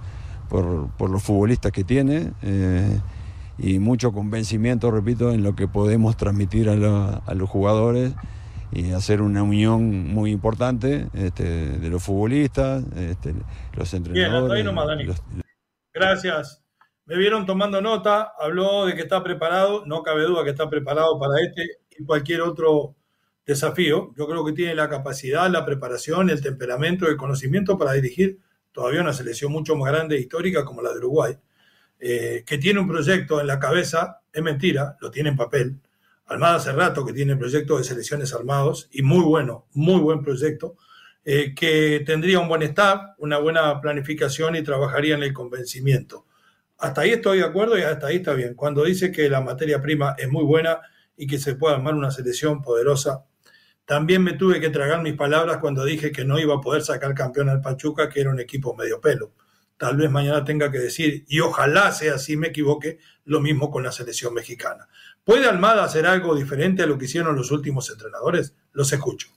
por, 0.49 1.11
los 1.11 1.23
futbolistas 1.23 1.73
que 1.73 1.85
tiene 1.85 2.33
eh, 2.43 3.01
y 3.61 3.79
mucho 3.79 4.12
convencimiento, 4.12 4.90
repito, 4.90 5.33
en 5.33 5.42
lo 5.42 5.55
que 5.55 5.68
podemos 5.68 6.16
transmitir 6.16 6.68
a, 6.70 7.35
los 7.35 7.49
jugadores 7.49 8.14
y 8.73 8.92
hacer 8.92 9.20
una 9.20 9.42
unión 9.42 10.09
muy 10.09 10.31
importante 10.31 11.09
este, 11.14 11.44
de 11.79 11.90
los 11.90 12.03
futbolistas, 12.03 12.85
este, 12.96 13.35
los 13.75 13.92
entrenadores. 13.92 14.64
Bien, 14.64 15.14
Gracias. 15.92 16.62
Me 17.05 17.16
vieron 17.16 17.44
tomando 17.44 17.81
nota, 17.81 18.33
habló 18.38 18.87
de 18.87 18.94
que 18.94 19.03
está 19.03 19.23
preparado, 19.23 19.85
no 19.85 20.03
cabe 20.03 20.23
duda 20.23 20.44
que 20.44 20.51
está 20.51 20.70
preparado 20.70 21.18
para 21.18 21.40
este 21.42 21.62
y 21.99 22.05
cualquier 22.05 22.40
otro 22.42 22.94
desafío. 23.44 24.14
Yo 24.16 24.27
creo 24.29 24.44
que 24.44 24.53
tiene 24.53 24.75
la 24.75 24.88
capacidad, 24.88 25.51
la 25.51 25.66
preparación, 25.66 26.31
el 26.31 26.40
temperamento, 26.40 27.09
el 27.09 27.16
conocimiento 27.16 27.77
para 27.77 27.92
dirigir 27.92 28.38
todavía 28.73 29.01
una 29.01 29.12
selección 29.12 29.51
mucho 29.51 29.75
más 29.75 29.90
grande 29.92 30.16
e 30.16 30.20
histórica 30.20 30.64
como 30.64 30.83
la 30.83 30.92
de 30.92 30.99
Uruguay, 30.99 31.37
eh, 32.01 32.45
que 32.47 32.59
tiene 32.59 32.81
un 32.81 32.89
proyecto 32.89 33.41
en 33.41 33.47
la 33.47 33.59
cabeza, 33.59 34.23
es 34.33 34.43
mentira, 34.43 34.97
lo 35.01 35.11
tiene 35.11 35.29
en 35.29 35.37
papel. 35.37 35.77
Almada 36.27 36.57
hace 36.57 36.73
rato 36.73 37.05
que 37.05 37.13
tiene 37.13 37.37
proyecto 37.37 37.77
de 37.77 37.85
selecciones 37.85 38.33
armados 38.33 38.89
y 38.93 39.03
muy 39.03 39.25
bueno, 39.25 39.67
muy 39.75 40.01
buen 40.01 40.23
proyecto, 40.23 40.77
eh, 41.25 41.55
que 41.55 42.03
tendría 42.07 42.39
un 42.39 42.49
buen 42.49 42.63
staff, 42.63 43.15
una 43.19 43.39
buena 43.39 43.81
planificación 43.81 44.57
y 44.57 44.63
trabajaría 44.63 45.15
en 45.15 45.23
el 45.23 45.35
convencimiento. 45.35 46.27
Hasta 46.79 47.03
ahí 47.03 47.11
estoy 47.11 47.39
de 47.39 47.45
acuerdo 47.45 47.77
y 47.77 47.83
hasta 47.83 48.07
ahí 48.07 48.17
está 48.17 48.33
bien. 48.33 48.55
Cuando 48.55 48.85
dice 48.85 49.13
que 49.13 49.29
la 49.29 49.43
materia 49.43 49.83
prima 49.83 50.15
es 50.17 50.31
muy 50.31 50.45
buena 50.45 50.81
y 51.17 51.27
que 51.27 51.39
se 51.39 51.55
puede 51.57 51.75
armar 51.75 51.95
una 51.95 52.11
selección 52.11 52.63
poderosa, 52.63 53.27
también 53.85 54.23
me 54.23 54.35
tuve 54.35 54.61
que 54.61 54.71
tragar 54.71 55.03
mis 55.03 55.15
palabras 55.15 55.59
cuando 55.59 55.85
dije 55.85 56.13
que 56.13 56.25
no 56.25 56.39
iba 56.39 56.55
a 56.55 56.61
poder 56.61 56.83
sacar 56.83 57.13
campeón 57.13 57.49
al 57.51 57.61
Pachuca, 57.61 58.09
que 58.09 58.21
era 58.21 58.31
un 58.31 58.41
equipo 58.41 58.75
medio 58.75 59.01
pelo. 59.01 59.33
Tal 59.81 59.97
vez 59.97 60.11
mañana 60.11 60.45
tenga 60.45 60.71
que 60.71 60.79
decir, 60.79 61.25
y 61.27 61.40
ojalá 61.40 61.90
sea 61.90 62.16
así, 62.16 62.37
me 62.37 62.49
equivoque, 62.49 62.99
lo 63.25 63.40
mismo 63.40 63.71
con 63.71 63.83
la 63.83 63.90
selección 63.90 64.35
mexicana. 64.35 64.87
¿Puede 65.25 65.49
Almada 65.49 65.85
hacer 65.85 66.05
algo 66.05 66.35
diferente 66.35 66.83
a 66.83 66.87
lo 66.87 66.99
que 66.99 67.07
hicieron 67.07 67.35
los 67.35 67.51
últimos 67.51 67.88
entrenadores? 67.88 68.55
Los 68.73 68.93
escucho. 68.93 69.29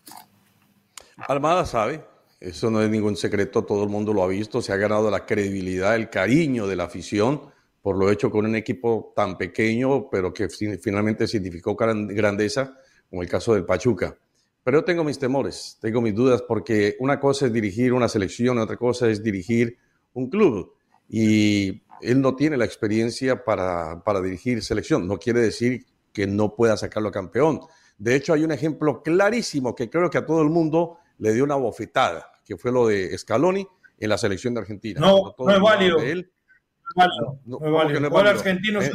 Almada 1.16 1.66
sabe, 1.66 2.04
eso 2.42 2.70
no 2.70 2.82
es 2.82 2.90
ningún 2.90 3.16
secreto, 3.16 3.64
todo 3.64 3.84
el 3.84 3.90
mundo 3.90 4.14
lo 4.14 4.22
ha 4.22 4.28
visto, 4.28 4.62
se 4.62 4.74
ha 4.74 4.76
ganado 4.76 5.10
la 5.10 5.26
credibilidad, 5.26 5.96
el 5.96 6.10
cariño 6.10 6.68
de 6.68 6.76
la 6.76 6.84
afición 6.84 7.54
por 7.82 7.98
lo 7.98 8.12
hecho 8.12 8.30
con 8.30 8.46
un 8.46 8.58
equipo 8.58 9.14
tan 9.16 9.38
pequeño, 9.38 10.10
pero 10.10 10.34
que 10.34 10.50
finalmente 10.50 11.26
significó 11.26 11.78
grandeza, 11.78 12.78
como 13.10 13.22
el 13.22 13.30
caso 13.30 13.54
del 13.54 13.64
Pachuca. 13.64 14.18
Pero 14.62 14.80
yo 14.80 14.84
tengo 14.84 15.06
mis 15.06 15.20
temores, 15.20 15.78
tengo 15.80 16.02
mis 16.02 16.14
dudas, 16.14 16.42
porque 16.42 16.98
una 17.00 17.18
cosa 17.18 17.46
es 17.46 17.54
dirigir 17.54 17.94
una 17.94 18.10
selección, 18.10 18.58
otra 18.58 18.76
cosa 18.76 19.10
es 19.10 19.24
dirigir 19.24 19.78
un 20.14 20.30
club. 20.30 20.74
Y 21.10 21.84
él 22.02 22.22
no 22.22 22.36
tiene 22.36 22.58
la 22.58 22.66
experiencia 22.66 23.44
para, 23.44 24.04
para 24.04 24.22
dirigir 24.22 24.64
selección. 24.64 25.08
No 25.08 25.18
quiere 25.18 25.42
decir 25.42 25.86
que 26.12 26.28
no 26.28 26.56
pueda 26.56 26.78
sacarlo 26.78 27.12
campeón. 27.12 27.62
De 27.98 28.16
hecho, 28.16 28.34
hay 28.34 28.44
un 28.44 28.52
ejemplo 28.52 29.02
clarísimo 29.02 29.76
que 29.76 29.90
creo 29.90 30.10
que 30.10 30.18
a 30.18 30.26
todo 30.26 30.42
el 30.42 30.50
mundo 30.50 30.98
le 31.18 31.34
dio 31.34 31.44
una 31.44 31.56
bofetada, 31.56 32.32
que 32.46 32.58
fue 32.58 32.72
lo 32.72 32.88
de 32.88 33.18
Scaloni 33.18 33.68
en 34.00 34.10
la 34.10 34.18
selección 34.18 34.54
de 34.54 34.62
Argentina. 34.62 35.00
No, 35.00 35.36
no, 35.38 35.50
es 35.50 35.62
válido. 35.62 35.98
No 35.98 36.04
es 36.04 36.26
válido. 36.96 37.40
No, 37.46 37.58
es 37.66 37.72
válido. 37.72 38.00
No, 38.02 38.20
es 38.20 38.26
argentino 38.26 38.82
¿Eh? 38.82 38.92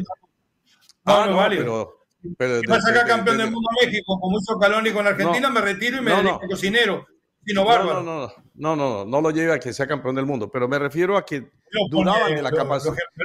no, 1.05 1.25
no, 1.25 1.31
es 1.31 1.37
válido. 1.37 1.99
Pero 2.37 2.61
si 2.61 2.67
va 2.67 2.77
a 2.77 2.81
sacar 2.81 3.07
campeón 3.07 3.39
del 3.39 3.51
mundo 3.51 3.69
a 3.71 3.87
México, 3.87 4.19
como 4.21 4.39
hizo 4.39 4.59
Caloni 4.59 4.91
con 4.91 5.07
Argentina, 5.07 5.51
me 5.51 5.61
retiro 5.61 5.99
y 5.99 6.01
me 6.01 6.13
dedico 6.13 6.41
cocinero. 6.49 7.07
Bárbaro. 7.65 8.03
No, 8.03 8.03
no, 8.03 8.33
no, 8.55 8.77
no, 8.77 9.05
no, 9.05 9.21
lo 9.21 9.31
lleve 9.31 9.53
a 9.53 9.59
que 9.59 9.73
sea 9.73 9.87
campeón 9.87 10.15
del 10.15 10.27
mundo, 10.27 10.51
pero 10.51 10.69
me 10.69 10.79
refiero 10.79 11.17
a 11.17 11.25
que 11.25 11.51
dudaban, 11.91 12.35
de 12.35 12.43
la 12.43 12.51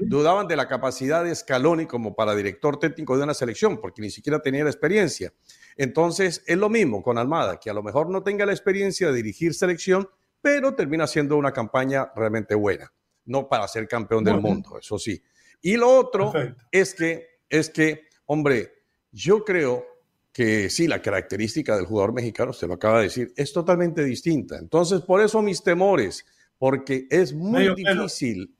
dudaban 0.08 0.48
de 0.48 0.56
la 0.56 0.68
capacidad 0.68 1.24
de 1.24 1.36
Scaloni 1.36 1.86
como 1.86 2.16
para 2.16 2.36
director 2.36 2.80
técnico 2.80 3.18
de 3.18 3.24
una 3.24 3.34
selección, 3.34 3.80
porque 3.80 4.02
ni 4.02 4.10
siquiera 4.10 4.42
tenía 4.42 4.64
la 4.64 4.70
experiencia. 4.70 5.34
Entonces, 5.76 6.44
es 6.46 6.58
lo 6.58 6.70
mismo 6.70 7.02
con 7.02 7.18
Almada, 7.18 7.60
que 7.60 7.70
a 7.70 7.74
lo 7.74 7.84
mejor 7.84 8.10
no 8.10 8.24
tenga 8.24 8.46
la 8.46 8.52
experiencia 8.52 9.08
de 9.08 9.14
dirigir 9.14 9.54
selección, 9.54 10.10
pero 10.42 10.76
termina 10.76 11.08
siendo 11.08 11.38
una 11.38 11.52
campaña 11.52 12.12
realmente 12.16 12.56
buena, 12.56 12.92
no 13.26 13.48
para 13.48 13.68
ser 13.68 13.88
campeón 13.88 14.24
del 14.24 14.40
mundo, 14.40 14.78
eso 14.80 15.00
sí. 15.00 15.24
Y 15.62 15.78
lo 15.78 15.90
otro 15.90 16.34
es 16.72 16.94
que, 16.94 17.40
es 17.50 17.70
que, 17.70 18.08
hombre, 18.26 18.74
yo 19.12 19.46
creo 19.46 19.93
que 20.34 20.70
sí, 20.72 20.88
la 20.88 21.02
característica 21.02 21.76
del 21.76 21.86
jugador 21.86 22.12
mexicano, 22.12 22.52
se 22.52 22.68
lo 22.68 22.74
acaba 22.74 22.98
de 22.98 23.04
decir, 23.04 23.32
es 23.38 23.54
totalmente 23.54 24.04
distinta. 24.04 24.58
Entonces, 24.58 25.02
por 25.02 25.22
eso 25.22 25.42
mis 25.44 25.64
temores, 25.64 26.26
porque 26.58 27.08
es 27.10 27.34
muy 27.34 27.74
difícil. 27.76 28.52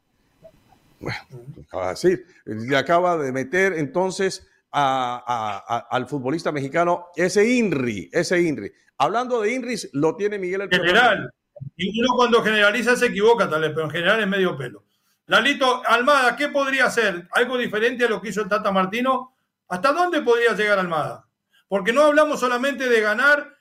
Bueno, 1.00 1.20
acaba 1.68 1.86
de 1.86 1.90
decir, 1.90 2.26
le 2.46 2.78
acaba 2.78 3.18
de 3.18 3.32
meter 3.32 3.74
entonces 3.74 4.48
al 4.72 6.08
futbolista 6.08 6.52
mexicano 6.52 7.08
ese 7.16 7.46
INRI, 7.46 8.10
ese 8.14 8.40
INRI. 8.42 8.72
Hablando 9.00 9.42
de 9.42 9.54
INRI, 9.54 9.76
lo 9.94 10.16
tiene 10.16 10.38
Miguel 10.38 10.62
el 10.62 10.70
General. 10.70 11.34
Y 11.76 12.00
uno 12.00 12.16
cuando 12.16 12.44
generaliza 12.44 12.96
se 12.96 13.08
equivoca, 13.08 13.50
tal 13.50 13.62
vez, 13.62 13.72
pero 13.74 13.86
en 13.86 13.92
general 13.92 14.22
es 14.22 14.28
medio 14.28 14.56
pelo. 14.56 14.84
Lalito, 15.26 15.82
Almada, 15.88 16.36
¿qué 16.36 16.50
podría 16.50 16.86
hacer? 16.86 17.28
¿Algo 17.32 17.58
diferente 17.58 18.06
a 18.06 18.10
lo 18.10 18.22
que 18.22 18.30
hizo 18.30 18.42
el 18.42 18.50
Tata 18.50 18.72
Martino? 18.72 19.36
¿Hasta 19.70 19.92
dónde 19.92 20.22
podría 20.22 20.54
llegar 20.54 20.78
Almada? 20.78 21.26
Porque 21.68 21.94
no 21.94 22.04
hablamos 22.04 22.40
solamente 22.40 22.90
de 22.90 23.02
ganar 23.02 23.54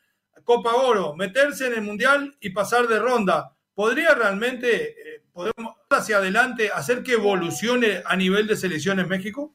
Copa 0.45 0.75
Oro, 0.75 1.15
meterse 1.15 1.67
en 1.67 1.75
el 1.75 1.83
Mundial 1.83 2.37
y 2.41 2.51
pasar 2.51 2.89
de 2.89 2.99
ronda. 2.99 3.57
¿Podría 3.75 4.15
realmente, 4.15 4.91
eh, 4.91 5.25
podemos 5.33 5.77
hacia 5.91 6.19
adelante, 6.19 6.71
hacer 6.73 7.03
que 7.03 7.13
evolucione 7.13 8.03
a 8.05 8.17
nivel 8.17 8.47
de 8.47 8.57
selección 8.57 8.99
en 9.01 9.09
México? 9.09 9.55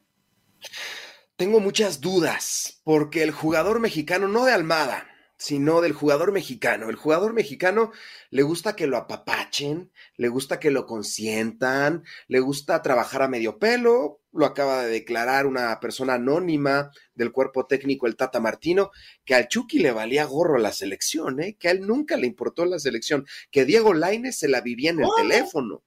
Tengo 1.36 1.60
muchas 1.60 2.00
dudas, 2.00 2.80
porque 2.84 3.22
el 3.22 3.30
jugador 3.30 3.80
mexicano, 3.80 4.28
no 4.28 4.44
de 4.44 4.52
Almada, 4.52 5.06
sino 5.36 5.80
del 5.80 5.92
jugador 5.92 6.32
mexicano. 6.32 6.90
El 6.90 6.96
jugador 6.96 7.32
mexicano 7.32 7.92
le 8.30 8.42
gusta 8.42 8.74
que 8.74 8.88
lo 8.88 8.96
apapachen, 8.96 9.92
le 10.18 10.28
gusta 10.28 10.60
que 10.60 10.70
lo 10.70 10.84
consientan, 10.84 12.04
le 12.26 12.40
gusta 12.40 12.82
trabajar 12.82 13.22
a 13.22 13.28
medio 13.28 13.58
pelo, 13.58 14.20
lo 14.32 14.44
acaba 14.44 14.82
de 14.84 14.90
declarar 14.90 15.46
una 15.46 15.78
persona 15.80 16.14
anónima 16.14 16.90
del 17.14 17.32
cuerpo 17.32 17.66
técnico, 17.66 18.06
el 18.06 18.16
Tata 18.16 18.40
Martino, 18.40 18.90
que 19.24 19.34
al 19.34 19.48
Chucky 19.48 19.78
le 19.78 19.92
valía 19.92 20.24
gorro 20.24 20.58
la 20.58 20.72
selección, 20.72 21.40
¿eh? 21.40 21.56
que 21.58 21.68
a 21.68 21.70
él 21.70 21.86
nunca 21.86 22.16
le 22.16 22.26
importó 22.26 22.66
la 22.66 22.80
selección, 22.80 23.26
que 23.50 23.64
Diego 23.64 23.94
Laines 23.94 24.38
se 24.38 24.48
la 24.48 24.60
vivía 24.60 24.90
en 24.90 25.00
el 25.00 25.08
teléfono. 25.16 25.82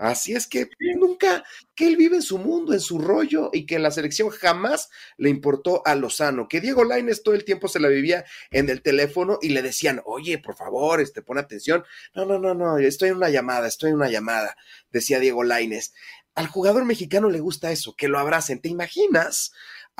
Así 0.00 0.32
es 0.32 0.46
que 0.46 0.70
nunca, 0.96 1.44
que 1.74 1.86
él 1.86 1.96
vive 1.96 2.16
en 2.16 2.22
su 2.22 2.38
mundo, 2.38 2.72
en 2.72 2.80
su 2.80 2.98
rollo, 2.98 3.50
y 3.52 3.66
que 3.66 3.74
en 3.74 3.82
la 3.82 3.90
selección 3.90 4.30
jamás 4.30 4.88
le 5.18 5.28
importó 5.28 5.86
a 5.86 5.94
Lozano, 5.94 6.48
que 6.48 6.62
Diego 6.62 6.84
Laines 6.84 7.22
todo 7.22 7.34
el 7.34 7.44
tiempo 7.44 7.68
se 7.68 7.80
la 7.80 7.88
vivía 7.88 8.24
en 8.50 8.70
el 8.70 8.80
teléfono 8.80 9.38
y 9.42 9.50
le 9.50 9.60
decían, 9.60 10.00
oye, 10.06 10.38
por 10.38 10.56
favor, 10.56 11.02
este, 11.02 11.20
pon 11.20 11.36
atención. 11.36 11.84
No, 12.14 12.24
no, 12.24 12.38
no, 12.38 12.54
no, 12.54 12.78
estoy 12.78 13.10
en 13.10 13.16
una 13.16 13.28
llamada, 13.28 13.68
estoy 13.68 13.90
en 13.90 13.96
una 13.96 14.08
llamada, 14.08 14.56
decía 14.90 15.18
Diego 15.18 15.44
Laines. 15.44 15.92
Al 16.34 16.46
jugador 16.46 16.86
mexicano 16.86 17.28
le 17.28 17.40
gusta 17.40 17.70
eso, 17.70 17.94
que 17.94 18.08
lo 18.08 18.18
abracen. 18.18 18.60
¿Te 18.60 18.70
imaginas? 18.70 19.52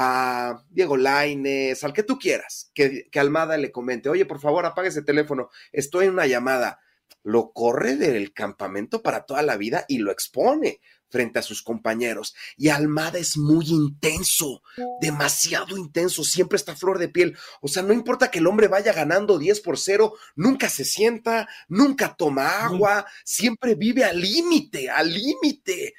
a 0.03 0.65
Diego 0.71 0.97
Laines, 0.97 1.85
al 1.85 1.93
que 1.93 2.03
tú 2.03 2.19
quieras, 2.19 2.71
que, 2.73 3.11
que 3.11 3.21
Almada 3.21 3.59
le 3.59 3.71
comente, 3.71 4.09
oye, 4.09 4.25
por 4.25 4.41
favor, 4.41 4.65
apague 4.65 4.89
ese 4.89 5.03
teléfono, 5.03 5.51
estoy 5.73 6.07
en 6.07 6.13
una 6.13 6.27
llamada 6.27 6.81
lo 7.23 7.53
corre 7.53 7.97
del 7.97 8.33
campamento 8.33 9.03
para 9.03 9.25
toda 9.25 9.43
la 9.43 9.57
vida 9.57 9.85
y 9.89 9.99
lo 9.99 10.11
expone 10.11 10.81
frente 11.11 11.39
a 11.39 11.43
sus 11.43 11.63
compañeros. 11.63 12.35
Y 12.57 12.69
Almada 12.69 13.19
es 13.19 13.37
muy 13.37 13.67
intenso, 13.69 14.63
demasiado 15.01 15.77
intenso, 15.77 16.25
siempre 16.25 16.57
está 16.57 16.77
flor 16.77 16.99
de 16.99 17.09
piel. 17.09 17.37
O 17.61 17.69
sea, 17.69 17.83
no 17.83 17.93
importa 17.93 18.31
que 18.31 18.39
el 18.39 18.47
hombre 18.47 18.69
vaya 18.69 18.93
ganando 18.93 19.39
10 19.39 19.61
por 19.61 19.79
0, 19.79 20.15
nunca 20.37 20.69
se 20.69 20.85
sienta, 20.85 21.49
nunca 21.69 22.15
toma 22.17 22.65
agua, 22.65 23.07
siempre 23.25 23.75
vive 23.75 24.05
al 24.05 24.21
límite, 24.21 24.89
al 24.89 25.13
límite. 25.13 25.95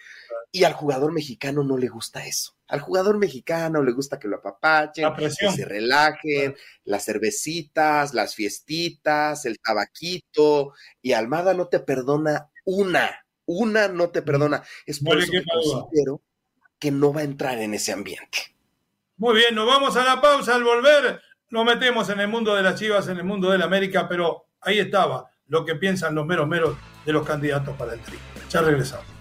Y 0.53 0.63
al 0.63 0.73
jugador 0.73 1.11
mexicano 1.13 1.63
no 1.63 1.77
le 1.77 1.87
gusta 1.87 2.25
eso. 2.25 2.55
Al 2.71 2.79
jugador 2.79 3.19
mexicano 3.19 3.83
le 3.83 3.91
gusta 3.91 4.17
que 4.17 4.27
lo 4.27 4.37
apapachen, 4.37 5.13
que 5.15 5.29
se 5.29 5.65
relajen, 5.65 6.55
las 6.85 7.05
cervecitas, 7.05 8.13
las 8.15 8.33
fiestitas, 8.33 9.45
el 9.45 9.59
tabaquito. 9.59 10.73
Y 11.01 11.13
Almada 11.13 11.53
no 11.53 11.67
te 11.67 11.79
perdona 11.79 12.49
una 12.65 13.21
una 13.45 13.87
no 13.87 14.09
te 14.09 14.21
perdona. 14.21 14.63
Es 14.85 14.99
por 14.99 15.17
eso 15.17 15.31
que 15.31 15.43
considero 15.43 16.21
que 16.79 16.91
no 16.91 17.13
va 17.13 17.21
a 17.21 17.25
entrar 17.25 17.59
en 17.59 17.73
ese 17.73 17.91
ambiente. 17.91 18.55
Muy 19.17 19.35
bien, 19.35 19.53
nos 19.53 19.67
vamos 19.67 19.95
a 19.97 20.03
la 20.03 20.21
pausa. 20.21 20.55
Al 20.55 20.63
volver, 20.63 21.21
nos 21.49 21.65
metemos 21.65 22.09
en 22.09 22.19
el 22.19 22.27
mundo 22.27 22.55
de 22.55 22.63
las 22.63 22.79
chivas, 22.79 23.07
en 23.07 23.17
el 23.17 23.23
mundo 23.23 23.51
de 23.51 23.57
la 23.57 23.65
América, 23.65 24.07
pero 24.07 24.47
ahí 24.61 24.79
estaba 24.79 25.29
lo 25.47 25.65
que 25.65 25.75
piensan 25.75 26.15
los 26.15 26.25
meros 26.25 26.47
meros 26.47 26.77
de 27.05 27.13
los 27.13 27.27
candidatos 27.27 27.75
para 27.77 27.93
el 27.93 27.99
tri. 27.99 28.17
Ya 28.49 28.61
regresamos. 28.61 29.20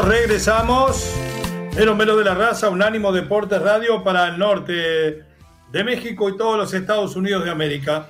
Regresamos. 0.00 1.14
Mero 1.76 1.94
Mero 1.94 2.16
de 2.16 2.24
la 2.24 2.34
Raza, 2.34 2.70
Unánimo 2.70 3.12
Deportes 3.12 3.60
Radio 3.60 4.02
para 4.02 4.28
el 4.28 4.38
norte 4.38 5.24
de 5.70 5.84
México 5.84 6.30
y 6.30 6.36
todos 6.36 6.56
los 6.56 6.72
Estados 6.72 7.14
Unidos 7.14 7.44
de 7.44 7.50
América. 7.50 8.08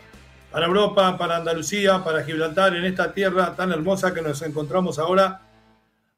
Para 0.52 0.66
Europa, 0.66 1.16
para 1.18 1.36
Andalucía, 1.36 2.04
para 2.04 2.22
Gibraltar, 2.22 2.76
en 2.76 2.84
esta 2.84 3.12
tierra 3.12 3.56
tan 3.56 3.72
hermosa 3.72 4.14
que 4.14 4.22
nos 4.22 4.42
encontramos 4.42 4.98
ahora 4.98 5.42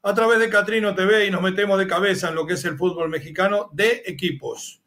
a 0.03 0.13
través 0.13 0.39
de 0.39 0.49
Catrino 0.49 0.93
TV 0.93 1.25
y 1.25 1.31
nos 1.31 1.41
metemos 1.41 1.79
de 1.79 1.87
cabeza 1.87 2.29
en 2.29 2.35
lo 2.35 2.45
que 2.45 2.53
es 2.53 2.65
el 2.65 2.77
fútbol 2.77 3.09
mexicano 3.09 3.69
de 3.73 4.03
equipos. 4.05 4.81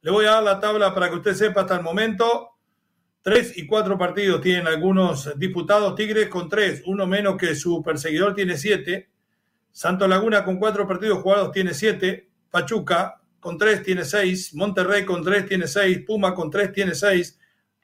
Le 0.00 0.10
voy 0.10 0.24
a 0.24 0.32
dar 0.32 0.42
la 0.42 0.60
tabla 0.60 0.94
para 0.94 1.10
que 1.10 1.16
usted 1.16 1.34
sepa 1.34 1.62
hasta 1.62 1.76
el 1.76 1.82
momento. 1.82 2.50
Tres 3.20 3.56
y 3.58 3.66
cuatro 3.66 3.98
partidos 3.98 4.40
tienen 4.40 4.66
algunos 4.66 5.38
disputados. 5.38 5.94
Tigres 5.94 6.28
con 6.28 6.48
tres, 6.48 6.82
uno 6.86 7.06
menos 7.06 7.36
que 7.36 7.54
su 7.54 7.82
perseguidor 7.82 8.34
tiene 8.34 8.56
siete. 8.56 9.11
Santo 9.72 10.06
Laguna 10.06 10.44
con 10.44 10.58
cuatro 10.58 10.86
partidos 10.86 11.22
jugados 11.22 11.50
tiene 11.50 11.72
siete. 11.72 12.28
Pachuca 12.50 13.20
con 13.40 13.56
tres 13.56 13.82
tiene 13.82 14.04
seis. 14.04 14.54
Monterrey 14.54 15.04
con 15.06 15.22
tres 15.24 15.46
tiene 15.46 15.66
seis. 15.66 16.00
Puma 16.06 16.34
con 16.34 16.50
tres 16.50 16.72
tiene 16.72 16.94
seis. 16.94 17.38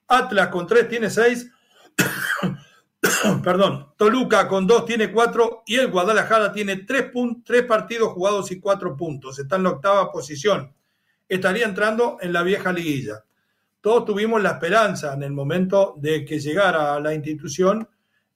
Atlas 0.06 0.48
con 0.48 0.66
tres 0.66 0.86
tiene 0.88 1.08
seis. 1.08 1.50
Perdón. 3.42 3.94
Toluca 3.96 4.46
con 4.46 4.66
dos 4.66 4.84
tiene 4.84 5.10
cuatro. 5.10 5.62
Y 5.66 5.76
el 5.76 5.90
Guadalajara 5.90 6.52
tiene 6.52 6.76
tres, 6.76 7.06
tres 7.44 7.62
partidos 7.64 8.12
jugados 8.12 8.52
y 8.52 8.60
cuatro 8.60 8.94
puntos. 8.94 9.38
Está 9.38 9.56
en 9.56 9.62
la 9.62 9.70
octava 9.70 10.12
posición. 10.12 10.74
Estaría 11.26 11.64
entrando 11.64 12.18
en 12.20 12.34
la 12.34 12.42
vieja 12.42 12.70
liguilla. 12.70 13.24
Todos 13.80 14.04
tuvimos 14.04 14.42
la 14.42 14.52
esperanza 14.52 15.14
en 15.14 15.22
el 15.22 15.32
momento 15.32 15.94
de 15.96 16.24
que 16.24 16.38
llegara 16.38 16.94
a 16.94 17.00
la 17.00 17.14
institución 17.14 17.88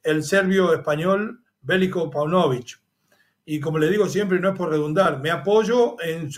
el 0.03 0.25
serbio 0.25 0.73
español 0.73 1.43
Bélico 1.61 2.11
Paunovic 2.11 2.82
y 3.45 3.59
como 3.59 3.79
le 3.79 3.91
digo 3.91 4.09
siempre, 4.09 4.39
no 4.39 4.51
es 4.51 4.57
por 4.57 4.71
redundar, 4.71 5.21
me 5.21 5.31
apoyo 5.31 5.97
en, 6.01 6.31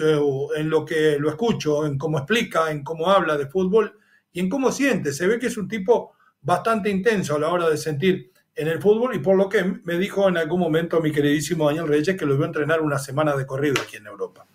en 0.56 0.70
lo 0.70 0.84
que 0.84 1.18
lo 1.18 1.28
escucho, 1.28 1.84
en 1.84 1.98
cómo 1.98 2.18
explica, 2.18 2.70
en 2.70 2.82
cómo 2.82 3.10
habla 3.10 3.36
de 3.36 3.46
fútbol 3.46 3.98
y 4.32 4.40
en 4.40 4.48
cómo 4.48 4.72
siente. 4.72 5.12
Se 5.12 5.26
ve 5.26 5.38
que 5.38 5.48
es 5.48 5.56
un 5.58 5.68
tipo 5.68 6.14
bastante 6.40 6.88
intenso 6.88 7.36
a 7.36 7.38
la 7.38 7.48
hora 7.48 7.68
de 7.68 7.76
sentir 7.76 8.32
en 8.54 8.68
el 8.68 8.80
fútbol 8.80 9.14
y 9.14 9.18
por 9.18 9.36
lo 9.36 9.48
que 9.48 9.64
me 9.84 9.98
dijo 9.98 10.28
en 10.28 10.38
algún 10.38 10.60
momento 10.60 11.00
mi 11.00 11.12
queridísimo 11.12 11.66
Daniel 11.66 11.88
Reyes 11.88 12.16
que 12.16 12.24
lo 12.24 12.36
vio 12.36 12.46
entrenar 12.46 12.80
una 12.80 12.98
semana 12.98 13.36
de 13.36 13.46
corrido 13.46 13.82
aquí 13.82 13.96
en 13.96 14.06
Europa. 14.06 14.46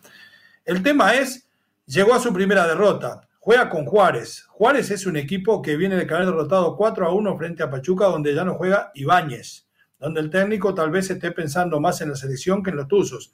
El 0.65 0.81
tema 0.81 1.13
es, 1.15 1.49
llegó 1.85 2.15
a 2.15 2.19
su 2.19 2.33
primera 2.33 2.67
derrota, 2.67 3.27
juega 3.39 3.69
con 3.69 3.85
Juárez. 3.85 4.45
Juárez 4.49 4.89
es 4.89 5.05
un 5.05 5.17
equipo 5.17 5.61
que 5.61 5.77
viene 5.77 5.97
de 5.97 6.07
caer 6.07 6.25
derrotado 6.25 6.75
4 6.75 7.07
a 7.07 7.13
1 7.13 7.37
frente 7.37 7.61
a 7.61 7.69
Pachuca 7.69 8.05
donde 8.05 8.33
ya 8.33 8.43
no 8.43 8.55
juega 8.55 8.91
Ibáñez 8.95 9.68
donde 9.99 10.21
el 10.21 10.29
técnico 10.29 10.73
tal 10.73 10.91
vez 10.91 11.09
esté 11.09 11.31
pensando 11.31 11.79
más 11.79 12.01
en 12.01 12.09
la 12.09 12.15
selección 12.15 12.63
que 12.63 12.69
en 12.69 12.77
los 12.77 12.87
Tuzos. 12.87 13.33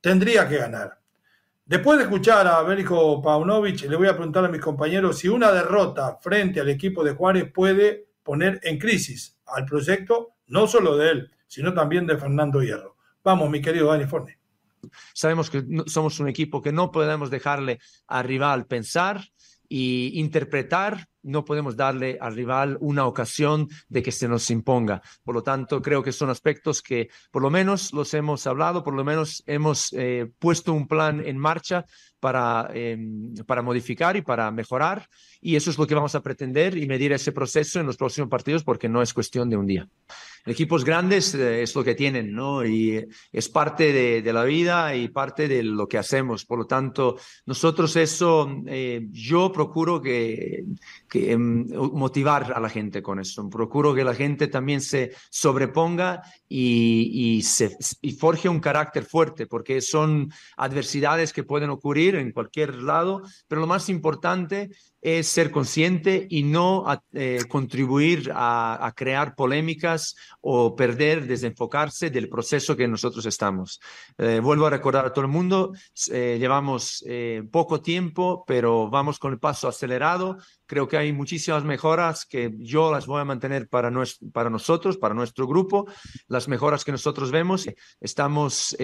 Tendría 0.00 0.48
que 0.48 0.58
ganar. 0.58 0.98
Después 1.64 1.98
de 1.98 2.04
escuchar 2.04 2.46
a 2.48 2.62
Bélico 2.62 3.22
Paunovic, 3.22 3.82
le 3.88 3.96
voy 3.96 4.08
a 4.08 4.14
preguntar 4.16 4.44
a 4.44 4.48
mis 4.48 4.60
compañeros 4.60 5.18
si 5.18 5.28
una 5.28 5.52
derrota 5.52 6.18
frente 6.20 6.60
al 6.60 6.68
equipo 6.68 7.04
de 7.04 7.12
Juárez 7.12 7.50
puede 7.52 8.08
poner 8.22 8.60
en 8.64 8.78
crisis 8.78 9.38
al 9.46 9.64
proyecto, 9.64 10.34
no 10.48 10.66
solo 10.66 10.96
de 10.96 11.10
él, 11.10 11.30
sino 11.46 11.72
también 11.72 12.06
de 12.06 12.18
Fernando 12.18 12.60
Hierro. 12.62 12.96
Vamos, 13.22 13.48
mi 13.48 13.60
querido 13.60 13.88
Dani. 13.88 14.04
Sabemos 15.14 15.48
que 15.48 15.64
somos 15.86 16.18
un 16.18 16.28
equipo 16.28 16.60
que 16.60 16.72
no 16.72 16.90
podemos 16.90 17.30
dejarle 17.30 17.78
al 18.08 18.24
rival 18.24 18.66
pensar 18.66 19.20
y 19.68 20.18
interpretar 20.20 21.08
no 21.22 21.44
podemos 21.44 21.76
darle 21.76 22.18
al 22.20 22.34
rival 22.34 22.76
una 22.80 23.06
ocasión 23.06 23.68
de 23.88 24.02
que 24.02 24.12
se 24.12 24.28
nos 24.28 24.50
imponga. 24.50 25.02
Por 25.24 25.34
lo 25.34 25.42
tanto, 25.42 25.80
creo 25.80 26.02
que 26.02 26.12
son 26.12 26.30
aspectos 26.30 26.82
que 26.82 27.08
por 27.30 27.42
lo 27.42 27.50
menos 27.50 27.92
los 27.92 28.12
hemos 28.14 28.46
hablado, 28.46 28.82
por 28.82 28.94
lo 28.94 29.04
menos 29.04 29.42
hemos 29.46 29.92
eh, 29.92 30.30
puesto 30.38 30.72
un 30.72 30.86
plan 30.88 31.22
en 31.24 31.38
marcha 31.38 31.84
para, 32.20 32.70
em, 32.72 33.34
para 33.46 33.62
modificar 33.62 34.16
y 34.16 34.22
para 34.22 34.50
mejorar. 34.50 35.08
Y 35.40 35.56
eso 35.56 35.70
es 35.70 35.78
lo 35.78 35.86
que 35.86 35.94
vamos 35.96 36.14
a 36.14 36.22
pretender 36.22 36.78
y 36.78 36.86
medir 36.86 37.12
ese 37.12 37.32
proceso 37.32 37.80
en 37.80 37.86
los 37.86 37.96
próximos 37.96 38.30
partidos 38.30 38.62
porque 38.62 38.88
no 38.88 39.02
es 39.02 39.12
cuestión 39.12 39.50
de 39.50 39.56
un 39.56 39.66
día. 39.66 39.88
Equipos 40.44 40.84
grandes 40.84 41.34
eh, 41.34 41.62
es 41.62 41.74
lo 41.74 41.84
que 41.84 41.94
tienen, 41.94 42.32
¿no? 42.32 42.64
Y 42.64 43.06
es 43.32 43.48
parte 43.48 43.92
de, 44.22 44.32
la 44.32 44.44
vida 44.44 44.94
y 44.96 45.08
parte 45.08 45.46
de 45.46 45.62
lo 45.62 45.86
que 45.86 45.98
hacemos. 45.98 46.44
Por 46.44 46.58
lo 46.58 46.66
tanto, 46.66 47.16
nosotros 47.46 47.94
eso, 47.96 48.50
eh, 48.66 49.06
yo 49.10 49.52
procuro 49.52 50.00
que, 50.00 50.64
que 51.12 51.30
em, 51.30 51.66
motivar 51.92 52.54
a 52.54 52.58
la 52.58 52.70
gente 52.70 53.02
con 53.02 53.20
eso. 53.20 53.46
Procuro 53.50 53.94
que 53.94 54.02
la 54.02 54.14
gente 54.14 54.48
también 54.48 54.80
se 54.80 55.12
sobreponga 55.28 56.22
y, 56.48 57.10
y, 57.12 57.42
se, 57.42 57.76
y 58.00 58.12
forje 58.12 58.48
un 58.48 58.60
carácter 58.60 59.04
fuerte 59.04 59.46
porque 59.46 59.82
son 59.82 60.32
adversidades 60.56 61.34
que 61.34 61.44
pueden 61.44 61.68
ocurrir 61.68 62.14
en 62.14 62.32
cualquier 62.32 62.76
lado, 62.76 63.20
pero 63.46 63.60
lo 63.60 63.66
más 63.66 63.90
importante 63.90 64.70
es 65.02 65.26
ser 65.26 65.50
consciente 65.50 66.28
y 66.30 66.44
no 66.44 66.86
eh, 67.12 67.40
contribuir 67.48 68.30
a, 68.32 68.92
crear 68.94 69.34
polémicas 69.34 70.14
o 70.40 70.76
perder, 70.76 71.26
desenfocarse 71.26 72.08
del 72.08 72.28
proceso 72.28 72.76
que 72.76 72.86
nosotros 72.86 73.26
estamos. 73.26 73.80
Eh, 74.16 74.38
vuelvo 74.40 74.66
a 74.66 74.70
recordar 74.70 75.04
a 75.04 75.12
todo 75.12 75.24
el 75.24 75.30
mundo, 75.30 75.72
eh, 76.10 76.36
llevamos 76.38 77.04
poco 77.50 77.82
tiempo, 77.82 78.44
pero 78.46 78.88
vamos 78.88 79.18
con 79.18 79.32
el 79.32 79.40
paso 79.40 79.66
acelerado. 79.66 80.38
Creo 80.66 80.86
que 80.86 80.96
hay 80.96 81.12
muchísimas 81.12 81.64
mejoras 81.64 82.24
que 82.24 82.52
yo 82.58 82.92
las 82.92 83.06
voy 83.06 83.20
a 83.20 83.24
mantener 83.24 83.68
para, 83.68 83.90
para 84.32 84.50
nosotros, 84.50 84.96
para 84.98 85.14
nuestro 85.14 85.48
grupo, 85.48 85.86
las 86.28 86.46
mejoras 86.46 86.84
que 86.84 86.92
nosotros 86.92 87.32
vemos. 87.32 87.68
Estamos 88.00 88.76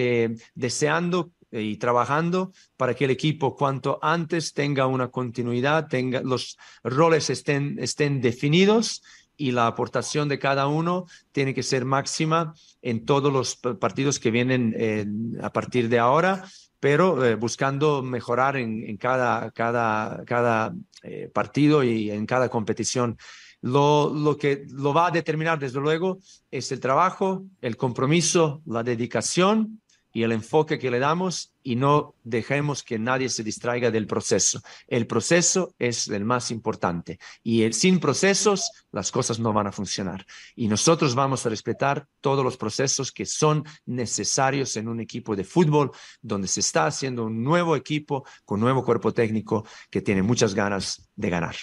deseando 0.53 1.31
y 1.51 1.77
trabajando 1.77 2.51
para 2.77 2.93
que 2.93 3.05
el 3.05 3.11
equipo 3.11 3.55
cuanto 3.55 3.99
antes 4.01 4.53
tenga 4.53 4.87
una 4.87 5.09
continuidad, 5.09 5.87
tenga 5.87 6.21
los 6.21 6.57
roles 6.83 7.29
estén, 7.29 7.77
estén 7.79 8.21
definidos 8.21 9.01
y 9.39 9.51
la 9.51 9.67
aportación 9.67 10.27
de 10.27 10.37
cada 10.37 10.67
uno 10.67 11.05
tiene 11.31 11.53
que 11.53 11.63
ser 11.63 11.85
máxima 11.85 12.53
en 12.81 13.05
todos 13.05 13.31
los 13.31 13.55
partidos 13.55 14.19
que 14.19 14.31
vienen 14.31 15.37
a 15.41 15.51
partir 15.51 15.87
de 15.87 15.97
ahora, 15.97 16.43
pero 16.79 17.25
eh, 17.25 17.35
buscando 17.35 18.03
mejorar 18.03 18.57
en, 18.57 18.97
cada, 18.97 19.49
cada, 19.51 20.23
cada 20.25 20.73
eh, 21.03 21.29
partido 21.33 21.83
y 21.83 22.11
en 22.11 22.25
cada 22.25 22.49
competición. 22.49 23.17
Lo, 23.61 24.13
lo, 24.13 24.37
que 24.37 24.65
lo 24.69 24.93
va 24.93 25.07
a 25.07 25.11
determinar, 25.11 25.59
desde 25.59 25.81
luego, 25.81 26.19
es 26.49 26.71
el 26.71 26.79
trabajo, 26.79 27.43
el 27.61 27.75
compromiso, 27.75 28.61
la 28.65 28.83
dedicación 28.83 29.81
y 30.11 30.23
el 30.23 30.31
enfoque 30.31 30.79
que 30.79 30.91
le 30.91 30.99
damos 30.99 31.53
y 31.61 31.75
no 31.75 32.15
dejemos 32.23 32.83
que 32.83 32.97
nadie 32.97 33.29
se 33.29 33.43
distraiga 33.43 33.91
del 33.91 34.07
proceso. 34.07 34.61
El 34.87 35.05
proceso 35.05 35.75
es 35.77 36.07
el 36.07 36.25
más 36.25 36.51
importante 36.51 37.19
y 37.43 37.71
sin 37.73 37.99
procesos 37.99 38.71
las 38.91 39.11
cosas 39.11 39.39
no 39.39 39.53
van 39.53 39.67
a 39.67 39.71
funcionar. 39.71 40.25
Y 40.55 40.67
nosotros 40.67 41.15
vamos 41.15 41.45
a 41.45 41.49
respetar 41.49 42.07
todos 42.21 42.43
los 42.43 42.57
procesos 42.57 43.11
que 43.11 43.25
son 43.25 43.63
necesarios 43.85 44.77
en 44.77 44.87
un 44.87 44.99
equipo 44.99 45.35
de 45.35 45.43
fútbol 45.43 45.91
donde 46.21 46.47
se 46.47 46.61
está 46.61 46.87
haciendo 46.87 47.25
un 47.25 47.43
nuevo 47.43 47.75
equipo 47.75 48.25
con 48.45 48.59
nuevo 48.59 48.83
cuerpo 48.83 49.13
técnico 49.13 49.65
que 49.89 50.01
tiene 50.01 50.23
muchas 50.23 50.55
ganas 50.55 51.09
de 51.15 51.29
ganar. 51.29 51.55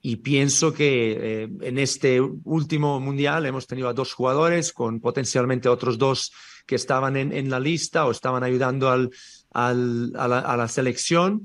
Y 0.00 0.16
pienso 0.16 0.72
que 0.72 1.42
eh, 1.42 1.48
en 1.62 1.78
este 1.78 2.20
último 2.20 3.00
mundial 3.00 3.46
hemos 3.46 3.66
tenido 3.66 3.88
a 3.88 3.92
dos 3.94 4.12
jugadores 4.12 4.72
con 4.72 5.00
potencialmente 5.00 5.68
otros 5.68 5.98
dos 5.98 6.32
que 6.68 6.74
estaban 6.74 7.16
en, 7.16 7.48
la 7.48 7.58
lista 7.58 8.04
o 8.04 8.10
estaban 8.10 8.44
ayudando 8.44 8.90
al, 8.90 9.10
a, 9.54 9.72
la, 9.72 10.68
selección. 10.68 11.42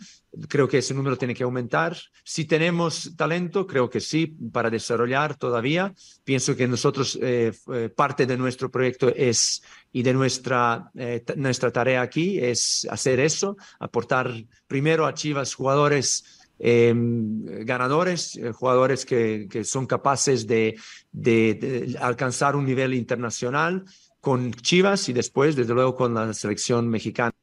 Creo 0.49 0.67
que 0.67 0.79
ese 0.79 0.93
número 0.93 1.17
tiene 1.17 1.33
que 1.33 1.45
aumentar. 1.45 1.95
Si 2.25 2.43
tenemos 2.43 3.15
talento, 3.15 3.65
creo 3.65 3.89
que 3.89 4.01
sí, 4.01 4.27
para 4.51 4.69
desarrollar 4.69 5.37
todavía. 5.37 5.93
Pienso 6.25 6.57
que 6.57 6.67
nosotros, 6.67 7.17
eh, 7.21 7.53
eh, 7.73 7.89
parte 7.95 8.25
de 8.25 8.35
nuestro 8.35 8.69
proyecto 8.69 9.07
es 9.15 9.63
y 9.93 10.03
de 10.03 10.13
nuestra, 10.13 10.91
eh, 10.93 11.23
nuestra 11.37 11.71
tarea 11.71 12.01
aquí 12.01 12.37
es 12.39 12.85
hacer 12.91 13.21
eso, 13.21 13.55
aportar 13.79 14.29
primero 14.67 15.05
a 15.05 15.13
Chivas 15.13 15.53
jugadores 15.53 16.41
em, 16.59 17.65
ganadores, 17.65 18.39
jugadores 18.53 19.05
que, 19.05 19.47
que, 19.49 19.63
son 19.63 19.85
capaces 19.85 20.45
de, 20.47 20.75
de, 21.11 21.97
alcanzar 21.99 22.55
un 22.55 22.65
nivel 22.65 22.93
internacional, 22.93 23.83
con 24.23 24.53
Chivas 24.53 25.09
y 25.09 25.13
después, 25.13 25.53
desde 25.53 25.73
luego, 25.73 25.97
con 25.97 26.13
la 26.13 26.33
selección 26.33 26.87
mexicana. 26.87 27.33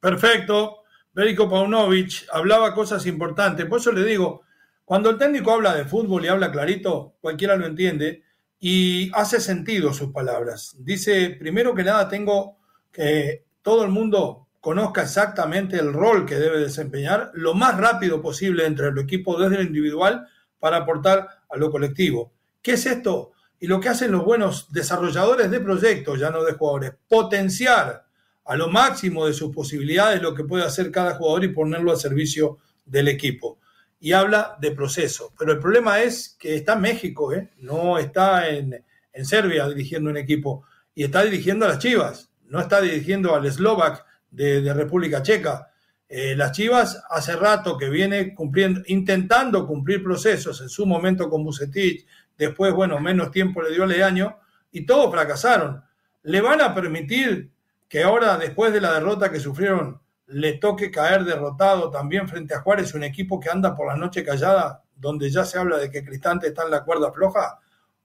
Perfecto. 0.00 0.82
Berico 1.14 1.48
Paunovic 1.48 2.26
hablaba 2.30 2.74
cosas 2.74 3.06
importantes. 3.06 3.64
Por 3.64 3.80
eso 3.80 3.90
le 3.90 4.04
digo, 4.04 4.42
cuando 4.84 5.08
el 5.08 5.16
técnico 5.16 5.50
habla 5.52 5.74
de 5.74 5.86
fútbol 5.86 6.26
y 6.26 6.28
habla 6.28 6.52
clarito, 6.52 7.14
cualquiera 7.22 7.56
lo 7.56 7.64
entiende 7.64 8.22
y 8.60 9.10
hace 9.14 9.40
sentido 9.40 9.94
sus 9.94 10.12
palabras. 10.12 10.76
Dice, 10.78 11.30
primero 11.30 11.74
que 11.74 11.84
nada, 11.84 12.06
tengo 12.06 12.58
que 12.92 13.46
todo 13.62 13.84
el 13.84 13.90
mundo 13.90 14.48
conozca 14.60 15.04
exactamente 15.04 15.78
el 15.78 15.94
rol 15.94 16.26
que 16.26 16.34
debe 16.34 16.60
desempeñar 16.60 17.30
lo 17.32 17.54
más 17.54 17.78
rápido 17.78 18.20
posible 18.20 18.66
entre 18.66 18.88
el 18.88 18.98
equipo 18.98 19.40
desde 19.40 19.56
lo 19.56 19.62
individual 19.62 20.28
para 20.58 20.76
aportar 20.76 21.26
a 21.48 21.56
lo 21.56 21.70
colectivo. 21.70 22.30
¿Qué 22.60 22.72
es 22.72 22.84
esto? 22.84 23.32
Y 23.60 23.66
lo 23.66 23.80
que 23.80 23.88
hacen 23.88 24.12
los 24.12 24.24
buenos 24.24 24.72
desarrolladores 24.72 25.50
de 25.50 25.60
proyectos, 25.60 26.18
ya 26.18 26.30
no 26.30 26.44
de 26.44 26.52
jugadores, 26.52 26.92
potenciar 27.08 28.04
a 28.44 28.56
lo 28.56 28.68
máximo 28.68 29.26
de 29.26 29.34
sus 29.34 29.54
posibilidades 29.54 30.22
lo 30.22 30.34
que 30.34 30.44
puede 30.44 30.64
hacer 30.64 30.90
cada 30.90 31.14
jugador 31.14 31.44
y 31.44 31.48
ponerlo 31.48 31.90
al 31.90 31.98
servicio 31.98 32.58
del 32.86 33.08
equipo. 33.08 33.58
Y 34.00 34.12
habla 34.12 34.56
de 34.60 34.70
proceso. 34.70 35.34
Pero 35.38 35.52
el 35.52 35.58
problema 35.58 36.00
es 36.00 36.36
que 36.38 36.54
está 36.54 36.74
en 36.74 36.80
México, 36.80 37.32
¿eh? 37.32 37.50
no 37.58 37.98
está 37.98 38.48
en, 38.48 38.84
Serbia 39.22 39.68
dirigiendo 39.68 40.10
un 40.10 40.16
equipo 40.16 40.64
y 40.94 41.02
está 41.02 41.24
dirigiendo 41.24 41.64
a 41.64 41.70
las 41.70 41.80
Chivas, 41.80 42.30
no 42.44 42.60
está 42.60 42.80
dirigiendo 42.80 43.34
al 43.34 43.50
Slovak 43.50 44.06
de, 44.30 44.72
República 44.72 45.22
Checa. 45.22 45.72
Eh, 46.08 46.36
las 46.36 46.52
Chivas 46.52 47.02
hace 47.10 47.34
rato 47.34 47.76
que 47.76 47.90
viene 47.90 48.32
cumpliendo, 48.32 48.80
intentando 48.86 49.66
cumplir 49.66 50.04
procesos, 50.04 50.60
en 50.60 50.68
su 50.68 50.86
momento 50.86 51.28
con 51.28 51.42
Bucetich, 51.42 52.06
después, 52.38 52.72
bueno, 52.72 53.00
menos 53.00 53.30
tiempo 53.30 53.60
le 53.60 53.72
dio 53.72 53.84
Leaño, 53.84 54.38
y 54.70 54.86
todos 54.86 55.10
fracasaron. 55.10 55.82
¿Le 56.22 56.40
van 56.40 56.60
a 56.60 56.74
permitir 56.74 57.50
que 57.88 58.02
ahora, 58.02 58.36
después 58.36 58.72
de 58.72 58.80
la 58.80 58.94
derrota 58.94 59.30
que 59.30 59.40
sufrieron, 59.40 60.00
le 60.26 60.54
toque 60.54 60.90
caer 60.90 61.24
derrotado 61.24 61.90
también 61.90 62.28
frente 62.28 62.54
a 62.54 62.60
Juárez, 62.60 62.94
un 62.94 63.02
equipo 63.02 63.40
que 63.40 63.50
anda 63.50 63.74
por 63.74 63.88
la 63.88 63.96
noche 63.96 64.24
callada, 64.24 64.82
donde 64.94 65.30
ya 65.30 65.44
se 65.44 65.58
habla 65.58 65.78
de 65.78 65.90
que 65.90 66.04
Cristante 66.04 66.48
está 66.48 66.64
en 66.64 66.70
la 66.70 66.84
cuerda 66.84 67.12
floja? 67.12 67.58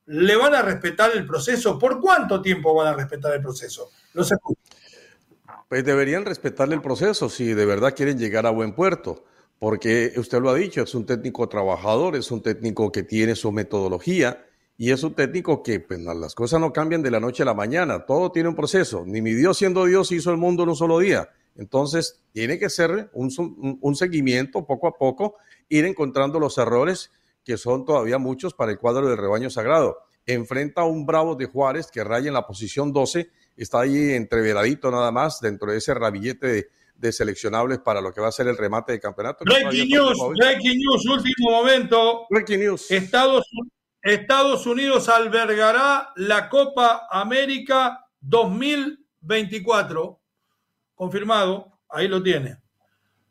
¿Le 0.05 0.35
van 0.35 0.55
a 0.55 0.61
respetar 0.61 1.11
el 1.13 1.25
proceso? 1.25 1.77
¿Por 1.77 1.99
cuánto 1.99 2.41
tiempo 2.41 2.73
van 2.73 2.87
a 2.87 2.93
respetar 2.93 3.33
el 3.33 3.41
proceso? 3.41 3.89
Los 4.13 4.33
Pues 5.67 5.83
deberían 5.85 6.25
respetarle 6.25 6.75
el 6.75 6.81
proceso 6.81 7.29
si 7.29 7.53
de 7.53 7.65
verdad 7.65 7.93
quieren 7.95 8.17
llegar 8.17 8.45
a 8.45 8.51
buen 8.51 8.73
puerto 8.73 9.25
porque 9.63 10.11
usted 10.17 10.41
lo 10.41 10.49
ha 10.49 10.55
dicho, 10.55 10.81
es 10.81 10.93
un 10.93 11.05
técnico 11.05 11.47
trabajador, 11.47 12.17
es 12.17 12.29
un 12.31 12.41
técnico 12.41 12.91
que 12.91 13.03
tiene 13.03 13.33
su 13.33 13.49
metodología 13.53 14.45
y 14.77 14.91
es 14.91 15.03
un 15.03 15.13
técnico 15.13 15.63
que 15.63 15.79
pues, 15.79 16.01
las 16.01 16.35
cosas 16.35 16.59
no 16.59 16.73
cambian 16.73 17.01
de 17.01 17.09
la 17.09 17.21
noche 17.21 17.43
a 17.43 17.45
la 17.45 17.53
mañana, 17.53 18.05
todo 18.05 18.29
tiene 18.29 18.49
un 18.49 18.57
proceso. 18.57 19.05
Ni 19.07 19.21
mi 19.21 19.33
Dios 19.33 19.57
siendo 19.57 19.85
Dios 19.85 20.11
hizo 20.11 20.31
el 20.31 20.37
mundo 20.37 20.63
en 20.63 20.69
un 20.71 20.75
solo 20.75 20.99
día. 20.99 21.29
Entonces, 21.55 22.21
tiene 22.33 22.59
que 22.59 22.69
ser 22.69 23.09
un, 23.13 23.95
seguimiento 23.95 24.65
poco 24.65 24.89
a 24.89 24.97
poco, 24.97 25.35
ir 25.69 25.85
encontrando 25.85 26.41
los 26.41 26.57
errores 26.57 27.11
que 27.45 27.55
son 27.55 27.85
todavía 27.85 28.17
muchos 28.17 28.53
para 28.53 28.73
el 28.73 28.77
cuadro 28.77 29.07
del 29.07 29.17
rebaño 29.17 29.49
sagrado. 29.49 29.97
Enfrenta 30.25 30.81
a 30.81 30.85
un 30.87 31.05
Bravo 31.05 31.35
de 31.35 31.45
Juárez 31.45 31.87
que 31.89 32.03
raya 32.03 32.27
en 32.27 32.33
la 32.33 32.45
posición 32.45 32.91
12, 32.91 33.29
está 33.55 33.79
ahí 33.79 34.11
entreveradito 34.11 34.91
nada 34.91 35.13
más 35.13 35.39
dentro 35.39 35.71
de 35.71 35.77
ese 35.77 35.93
rabillete 35.93 36.47
de 36.47 36.67
de 36.95 37.11
seleccionables 37.11 37.79
para 37.79 37.99
lo 38.01 38.13
que 38.13 38.21
va 38.21 38.29
a 38.29 38.31
ser 38.31 38.47
el 38.47 38.57
remate 38.57 38.93
de 38.93 38.99
campeonato. 38.99 39.45
Breaking 39.45 39.89
news, 39.89 40.17
breaking 40.37 40.79
news, 40.79 41.05
último 41.05 41.51
momento. 41.51 42.25
Breaking 42.29 42.59
news. 42.59 42.89
Estados, 42.91 43.49
Estados 44.01 44.65
Unidos 44.67 45.09
albergará 45.09 46.11
la 46.15 46.49
Copa 46.49 47.07
América 47.09 48.05
2024. 48.21 50.19
Confirmado, 50.95 51.79
ahí 51.89 52.07
lo 52.07 52.21
tiene. 52.21 52.57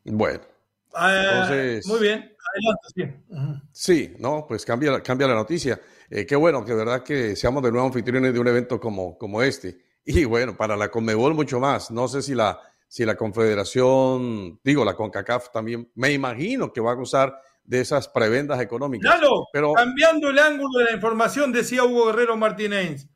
Bueno. 0.05 0.40
Eh, 0.94 1.81
muy 1.87 2.01
bien, 2.01 2.37
adelante. 2.53 2.88
Sí. 2.94 3.05
sí, 3.72 4.14
no, 4.18 4.44
pues 4.46 4.64
cambia, 4.64 5.03
cambia 5.03 5.29
la 5.29 5.35
noticia. 5.35 5.81
Eh, 6.11 6.27
qué 6.27 6.37
bueno 6.37 6.64
que 6.64 6.75
verdad 6.75 7.03
que 7.03 7.35
seamos 7.37 7.62
de 7.62 7.72
nuevo 7.72 7.87
anfitriones 7.87 8.35
de 8.35 8.38
un 8.38 8.48
evento 8.48 8.79
como, 8.79 9.16
como 9.16 9.42
este. 9.42 9.79
Y 10.05 10.25
bueno, 10.25 10.57
para 10.57 10.77
la 10.77 10.90
Conmebol 10.90 11.33
mucho 11.33 11.61
más. 11.61 11.90
No 11.90 12.09
sé 12.09 12.22
si 12.22 12.35
la 12.35 12.61
si 12.92 13.07
la 13.07 13.16
Confederación, 13.16 14.61
digo, 14.62 14.85
la 14.85 14.94
CONCACAF 14.94 15.50
también, 15.50 15.90
me 15.94 16.12
imagino 16.12 16.74
que 16.74 16.83
va 16.83 16.90
a 16.90 16.94
gozar 16.94 17.40
de 17.64 17.81
esas 17.81 18.07
prebendas 18.07 18.61
económicas. 18.61 19.11
Claro, 19.11 19.46
pero 19.50 19.72
cambiando 19.72 20.28
el 20.28 20.38
ángulo 20.38 20.78
de 20.78 20.85
la 20.85 20.92
información, 20.92 21.52
decía 21.52 21.85
Hugo 21.85 22.09
Guerrero 22.09 22.37
Martínez, 22.37 23.09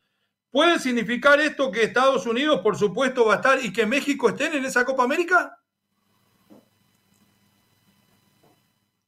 ¿puede 0.51 0.79
significar 0.79 1.41
esto 1.41 1.71
que 1.71 1.83
Estados 1.83 2.25
Unidos, 2.25 2.61
por 2.63 2.79
supuesto, 2.79 3.27
va 3.27 3.35
a 3.35 3.37
estar 3.37 3.63
y 3.63 3.71
que 3.71 3.85
México 3.85 4.31
estén 4.31 4.55
en 4.55 4.65
esa 4.65 4.83
Copa 4.87 5.05
América? 5.05 5.61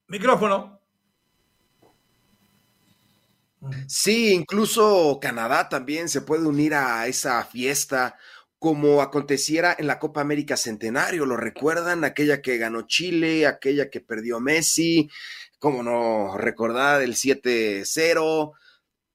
Micrófono. 0.06 0.82
Sí, 3.86 4.34
incluso 4.34 5.18
Canadá 5.18 5.70
también 5.70 6.10
se 6.10 6.20
puede 6.20 6.46
unir 6.46 6.74
a 6.74 7.06
esa 7.06 7.42
fiesta 7.44 8.18
como 8.58 9.02
aconteciera 9.02 9.76
en 9.78 9.86
la 9.86 9.98
Copa 9.98 10.20
América 10.20 10.56
Centenario. 10.56 11.26
¿Lo 11.26 11.36
recuerdan? 11.36 12.04
Aquella 12.04 12.42
que 12.42 12.58
ganó 12.58 12.82
Chile, 12.86 13.46
aquella 13.46 13.90
que 13.90 14.00
perdió 14.00 14.40
Messi, 14.40 15.08
como 15.58 15.82
no 15.82 16.36
recordar 16.36 17.02
el 17.02 17.14
7-0. 17.14 18.52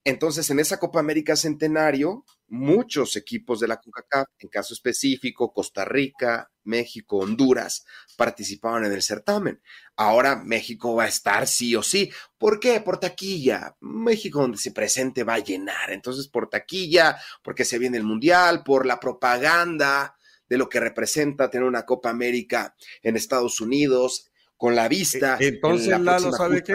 Entonces, 0.05 0.49
en 0.49 0.59
esa 0.59 0.79
Copa 0.79 0.99
América 0.99 1.35
Centenario, 1.35 2.25
muchos 2.47 3.15
equipos 3.15 3.59
de 3.59 3.67
la 3.67 3.77
CONCACAF, 3.77 4.27
en 4.39 4.49
caso 4.49 4.73
específico, 4.73 5.53
Costa 5.53 5.85
Rica, 5.85 6.51
México, 6.63 7.17
Honduras, 7.17 7.85
participaban 8.15 8.85
en 8.85 8.93
el 8.93 9.01
certamen. 9.01 9.61
Ahora 9.95 10.35
México 10.35 10.95
va 10.95 11.03
a 11.03 11.07
estar 11.07 11.47
sí 11.47 11.75
o 11.75 11.83
sí. 11.83 12.11
¿Por 12.37 12.59
qué? 12.59 12.81
Por 12.81 12.99
taquilla. 12.99 13.75
México 13.81 14.41
donde 14.41 14.57
se 14.57 14.71
presente 14.71 15.23
va 15.23 15.35
a 15.35 15.39
llenar. 15.39 15.91
Entonces, 15.91 16.27
por 16.27 16.49
taquilla, 16.49 17.17
porque 17.43 17.65
se 17.65 17.79
viene 17.79 17.97
el 17.97 18.03
Mundial, 18.03 18.63
por 18.63 18.85
la 18.85 18.99
propaganda 18.99 20.15
de 20.47 20.57
lo 20.57 20.69
que 20.69 20.79
representa 20.79 21.49
tener 21.49 21.67
una 21.67 21.85
Copa 21.85 22.09
América 22.09 22.75
en 23.01 23.15
Estados 23.15 23.61
Unidos, 23.61 24.29
con 24.63 24.75
la 24.75 24.87
vista. 24.87 25.37
Entonces, 25.41 25.89
en 25.89 26.05
la 26.05 26.19
¿sabe 26.19 26.63
qué? 26.63 26.73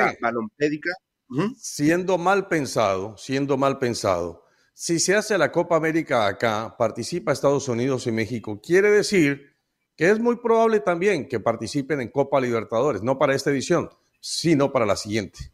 Siendo 1.56 2.18
mal 2.18 2.46
pensado, 2.48 3.16
siendo 3.16 3.56
mal 3.56 3.78
pensado, 3.78 4.44
si 4.74 5.00
se 5.00 5.14
hace 5.14 5.38
la 5.38 5.50
Copa 5.50 5.76
América 5.76 6.26
acá, 6.26 6.76
participa 6.78 7.32
Estados 7.32 7.66
Unidos 7.66 8.06
y 8.06 8.12
México, 8.12 8.60
quiere 8.60 8.90
decir 8.90 9.47
que 9.98 10.08
es 10.08 10.20
muy 10.20 10.36
probable 10.36 10.78
también 10.78 11.28
que 11.28 11.40
participen 11.40 12.00
en 12.00 12.08
Copa 12.08 12.40
Libertadores, 12.40 13.02
no 13.02 13.18
para 13.18 13.34
esta 13.34 13.50
edición, 13.50 13.90
sino 14.20 14.70
para 14.70 14.86
la 14.86 14.94
siguiente. 14.94 15.50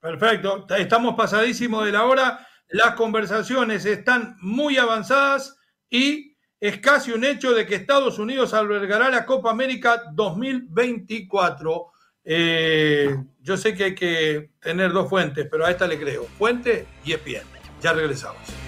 Perfecto, 0.00 0.66
estamos 0.76 1.14
pasadísimos 1.14 1.84
de 1.86 1.92
la 1.92 2.04
hora, 2.04 2.44
las 2.68 2.96
conversaciones 2.96 3.84
están 3.84 4.36
muy 4.40 4.76
avanzadas 4.76 5.56
y 5.88 6.36
es 6.58 6.78
casi 6.80 7.12
un 7.12 7.24
hecho 7.24 7.54
de 7.54 7.64
que 7.64 7.76
Estados 7.76 8.18
Unidos 8.18 8.54
albergará 8.54 9.08
la 9.08 9.24
Copa 9.24 9.52
América 9.52 10.02
2024. 10.12 11.92
Eh, 12.24 13.16
yo 13.40 13.56
sé 13.56 13.72
que 13.72 13.84
hay 13.84 13.94
que 13.94 14.50
tener 14.60 14.92
dos 14.92 15.08
fuentes, 15.08 15.46
pero 15.48 15.64
a 15.64 15.70
esta 15.70 15.86
le 15.86 15.96
creo. 15.96 16.24
Fuente 16.24 16.86
y 17.04 17.12
ESPN. 17.12 17.46
Ya 17.80 17.92
regresamos. 17.92 18.67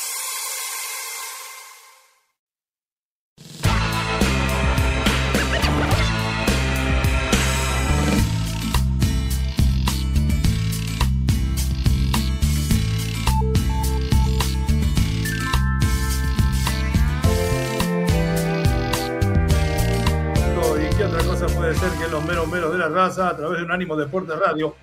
A 23.19 23.35
través 23.35 23.59
de 23.59 23.65
un 23.65 23.71
ánimo 23.71 23.95
Deporte 23.95 24.35
Radio. 24.35 24.75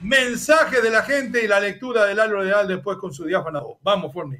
Mensaje 0.00 0.80
de 0.80 0.90
la 0.90 1.02
gente 1.02 1.44
y 1.44 1.48
la 1.48 1.60
lectura 1.60 2.06
del 2.06 2.18
álbum 2.20 2.42
ideal 2.42 2.66
después 2.66 2.96
con 2.98 3.12
su 3.12 3.24
diáfana 3.24 3.60
Vamos, 3.82 4.12
Forni. 4.12 4.38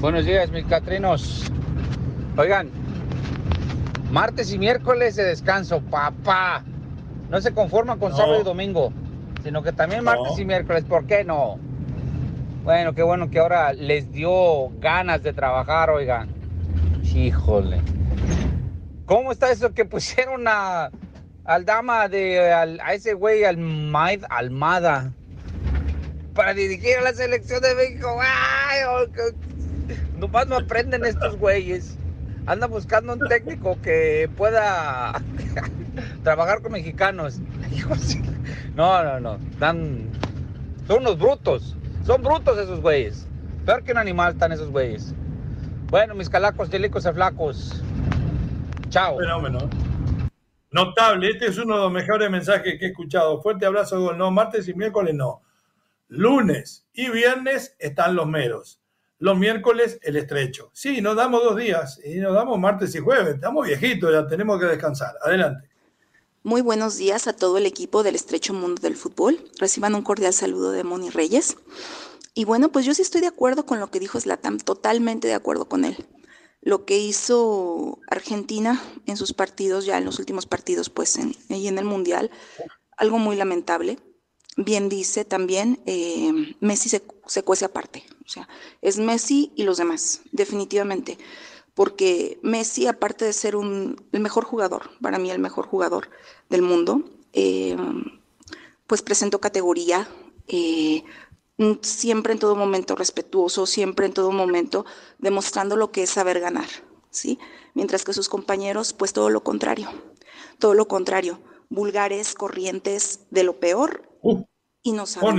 Buenos 0.00 0.24
días, 0.24 0.50
mis 0.50 0.64
catrinos. 0.66 1.50
Oigan, 2.36 2.70
martes 4.12 4.52
y 4.52 4.58
miércoles 4.58 5.16
de 5.16 5.24
descanso, 5.24 5.80
papá. 5.80 6.64
No 7.30 7.40
se 7.40 7.52
conforman 7.52 7.98
con 7.98 8.14
sábado 8.14 8.40
y 8.40 8.44
domingo, 8.44 8.92
sino 9.42 9.62
que 9.62 9.72
también 9.72 10.04
martes 10.04 10.38
y 10.38 10.44
miércoles. 10.44 10.84
¿Por 10.84 11.06
qué 11.06 11.24
no? 11.24 11.58
Bueno, 12.64 12.94
qué 12.94 13.02
bueno 13.02 13.30
que 13.30 13.38
ahora 13.38 13.72
les 13.72 14.12
dio 14.12 14.68
ganas 14.78 15.22
de 15.22 15.32
trabajar, 15.32 15.90
oigan. 15.90 16.28
Híjole. 17.02 17.97
¿Cómo 19.08 19.32
está 19.32 19.50
eso 19.50 19.72
que 19.72 19.86
pusieron 19.86 20.46
a, 20.46 20.90
al 21.46 21.64
dama 21.64 22.08
de, 22.08 22.52
a 22.52 22.92
ese 22.92 23.14
güey, 23.14 23.42
al 23.42 23.56
Maid 23.56 24.22
Almada, 24.28 25.14
para 26.34 26.52
dirigir 26.52 26.98
a 26.98 27.00
la 27.00 27.14
selección 27.14 27.62
de 27.62 27.74
México? 27.74 28.20
¡Ay! 28.20 28.80
Oh, 28.86 29.06
nomás 30.18 30.46
no 30.46 30.56
aprenden 30.58 31.06
estos 31.06 31.38
güeyes. 31.38 31.96
Anda 32.44 32.66
buscando 32.66 33.14
un 33.14 33.20
técnico 33.28 33.80
que 33.80 34.28
pueda 34.36 35.14
trabajar 36.22 36.60
con 36.60 36.72
mexicanos. 36.72 37.40
No, 38.74 39.02
no, 39.04 39.20
no. 39.20 39.38
Son 40.86 40.98
unos 41.00 41.18
brutos. 41.18 41.78
Son 42.04 42.22
brutos 42.22 42.58
esos 42.58 42.82
güeyes. 42.82 43.26
Peor 43.64 43.84
que 43.84 43.92
un 43.92 43.98
animal 43.98 44.34
están 44.34 44.52
esos 44.52 44.68
güeyes. 44.68 45.14
Bueno, 45.88 46.14
mis 46.14 46.28
calacos, 46.28 46.68
delicos 46.68 47.06
y 47.06 47.12
flacos. 47.14 47.82
Chao. 48.90 49.18
Fenómeno. 49.18 49.68
Notable, 50.70 51.30
este 51.30 51.46
es 51.46 51.58
uno 51.58 51.76
de 51.76 51.82
los 51.82 51.92
mejores 51.92 52.30
mensajes 52.30 52.78
que 52.78 52.86
he 52.86 52.88
escuchado. 52.88 53.42
Fuerte 53.42 53.66
abrazo, 53.66 54.12
no, 54.14 54.30
martes 54.30 54.68
y 54.68 54.74
miércoles 54.74 55.14
no. 55.14 55.42
Lunes 56.08 56.86
y 56.92 57.10
viernes 57.10 57.74
están 57.78 58.14
los 58.14 58.26
meros. 58.26 58.80
Los 59.18 59.36
miércoles 59.36 59.98
el 60.02 60.16
estrecho. 60.16 60.70
Sí, 60.72 61.00
nos 61.00 61.16
damos 61.16 61.42
dos 61.42 61.56
días 61.56 62.00
y 62.04 62.16
nos 62.16 62.34
damos 62.34 62.58
martes 62.58 62.94
y 62.94 62.98
jueves. 62.98 63.34
Estamos 63.34 63.66
viejitos, 63.66 64.12
ya 64.12 64.26
tenemos 64.26 64.58
que 64.60 64.66
descansar. 64.66 65.14
Adelante. 65.22 65.68
Muy 66.42 66.60
buenos 66.60 66.96
días 66.96 67.26
a 67.26 67.34
todo 67.34 67.58
el 67.58 67.66
equipo 67.66 68.02
del 68.02 68.14
estrecho 68.14 68.54
mundo 68.54 68.80
del 68.80 68.96
fútbol. 68.96 69.38
Reciban 69.58 69.94
un 69.94 70.02
cordial 70.02 70.32
saludo 70.32 70.70
de 70.70 70.84
Moni 70.84 71.10
Reyes. 71.10 71.56
Y 72.34 72.44
bueno, 72.44 72.70
pues 72.70 72.86
yo 72.86 72.94
sí 72.94 73.02
estoy 73.02 73.20
de 73.20 73.26
acuerdo 73.26 73.66
con 73.66 73.80
lo 73.80 73.90
que 73.90 74.00
dijo 74.00 74.20
Slatam, 74.20 74.58
totalmente 74.58 75.28
de 75.28 75.34
acuerdo 75.34 75.68
con 75.68 75.84
él 75.84 76.06
lo 76.60 76.84
que 76.84 76.98
hizo 76.98 77.98
Argentina 78.10 78.82
en 79.06 79.16
sus 79.16 79.32
partidos, 79.32 79.84
ya 79.84 79.98
en 79.98 80.04
los 80.04 80.18
últimos 80.18 80.46
partidos, 80.46 80.90
pues 80.90 81.16
en, 81.16 81.34
y 81.48 81.68
en 81.68 81.78
el 81.78 81.84
Mundial, 81.84 82.30
algo 82.96 83.18
muy 83.18 83.36
lamentable. 83.36 83.98
Bien 84.56 84.88
dice 84.88 85.24
también, 85.24 85.80
eh, 85.86 86.56
Messi 86.60 86.88
se, 86.88 87.02
se, 87.26 87.44
cuece 87.44 87.64
aparte, 87.64 88.04
o 88.26 88.28
sea, 88.28 88.48
es 88.82 88.98
Messi 88.98 89.52
y 89.54 89.62
los 89.62 89.76
demás, 89.76 90.22
definitivamente, 90.32 91.16
porque 91.74 92.40
Messi, 92.42 92.88
aparte 92.88 93.24
de 93.24 93.32
ser 93.32 93.54
un, 93.54 94.04
el 94.10 94.18
mejor 94.18 94.44
jugador, 94.44 94.90
para 95.00 95.20
mí 95.20 95.30
el 95.30 95.38
mejor 95.38 95.68
jugador 95.68 96.10
del 96.50 96.62
mundo, 96.62 97.08
eh, 97.32 97.76
pues 98.88 99.02
presentó 99.02 99.40
categoría, 99.40 100.08
eh, 100.48 101.04
siempre 101.82 102.32
en 102.32 102.38
todo 102.38 102.56
momento 102.56 102.94
respetuoso, 102.94 103.66
siempre 103.66 104.06
en 104.06 104.12
todo 104.12 104.30
momento 104.30 104.86
demostrando 105.18 105.76
lo 105.76 105.90
que 105.90 106.04
es 106.04 106.10
saber 106.10 106.40
ganar, 106.40 106.68
¿sí? 107.10 107.38
Mientras 107.74 108.04
que 108.04 108.12
sus 108.12 108.28
compañeros, 108.28 108.92
pues 108.92 109.12
todo 109.12 109.30
lo 109.30 109.42
contrario, 109.42 109.90
todo 110.58 110.74
lo 110.74 110.86
contrario, 110.88 111.40
vulgares, 111.68 112.34
corrientes 112.34 113.20
de 113.30 113.42
lo 113.42 113.58
peor 113.60 114.08
uh, 114.22 114.44
y 114.82 114.92
no 114.92 115.06
saben. 115.06 115.38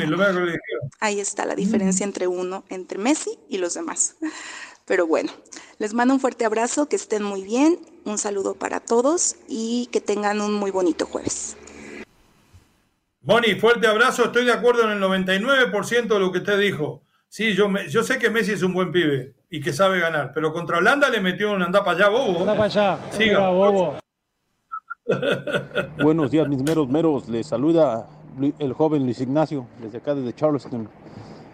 Ahí 0.99 1.19
está 1.19 1.45
la 1.45 1.55
diferencia 1.55 2.03
entre 2.03 2.27
uno, 2.27 2.63
entre 2.69 2.97
Messi 2.97 3.39
y 3.47 3.57
los 3.57 3.73
demás. 3.73 4.17
Pero 4.85 5.05
bueno, 5.05 5.31
les 5.77 5.93
mando 5.93 6.15
un 6.15 6.19
fuerte 6.19 6.45
abrazo, 6.45 6.89
que 6.89 6.95
estén 6.95 7.21
muy 7.21 7.43
bien, 7.43 7.79
un 8.05 8.17
saludo 8.17 8.55
para 8.55 8.79
todos 8.79 9.35
y 9.47 9.87
que 9.91 10.01
tengan 10.01 10.41
un 10.41 10.53
muy 10.53 10.71
bonito 10.71 11.05
jueves. 11.05 11.55
Moni, 13.21 13.55
fuerte 13.55 13.85
abrazo. 13.85 14.25
Estoy 14.25 14.45
de 14.45 14.53
acuerdo 14.53 14.83
en 14.83 14.91
el 14.91 15.01
99% 15.01 16.07
de 16.07 16.19
lo 16.19 16.31
que 16.31 16.39
usted 16.39 16.59
dijo. 16.59 17.03
Sí, 17.27 17.53
yo, 17.53 17.67
yo 17.89 18.03
sé 18.03 18.17
que 18.17 18.29
Messi 18.29 18.53
es 18.53 18.63
un 18.63 18.73
buen 18.73 18.91
pibe 18.91 19.35
y 19.49 19.61
que 19.61 19.73
sabe 19.73 19.99
ganar, 19.99 20.31
pero 20.33 20.51
contra 20.53 20.77
Holanda 20.77 21.09
le 21.09 21.21
metió 21.21 21.51
un 21.51 21.61
anda 21.61 21.83
para 21.83 21.97
allá, 21.97 22.09
bobo. 22.09 22.39
Anda 22.39 22.53
para 22.53 22.63
allá. 22.65 22.99
Siga, 23.11 23.49
bobo. 23.49 23.95
Buenos 26.01 26.31
días, 26.31 26.47
mis 26.47 26.63
meros 26.63 26.87
meros. 26.87 27.27
Les 27.27 27.45
saluda 27.45 28.07
el 28.57 28.73
joven 28.73 29.03
Luis 29.03 29.19
Ignacio, 29.21 29.67
desde 29.81 29.97
acá, 29.97 30.15
desde 30.15 30.33
Charleston. 30.33 30.89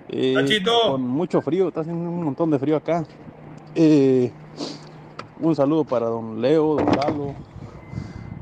Eh, 0.08 0.36
con 0.64 1.02
mucho 1.02 1.42
frío, 1.42 1.68
está 1.70 1.82
haciendo 1.82 2.10
un 2.10 2.24
montón 2.24 2.52
de 2.52 2.60
frío 2.60 2.78
acá. 2.78 3.04
Eh, 3.74 4.32
un 5.40 5.56
saludo 5.56 5.84
para 5.84 6.06
don 6.06 6.42
Leo, 6.42 6.76
don 6.76 6.86
Lalo, 6.86 7.36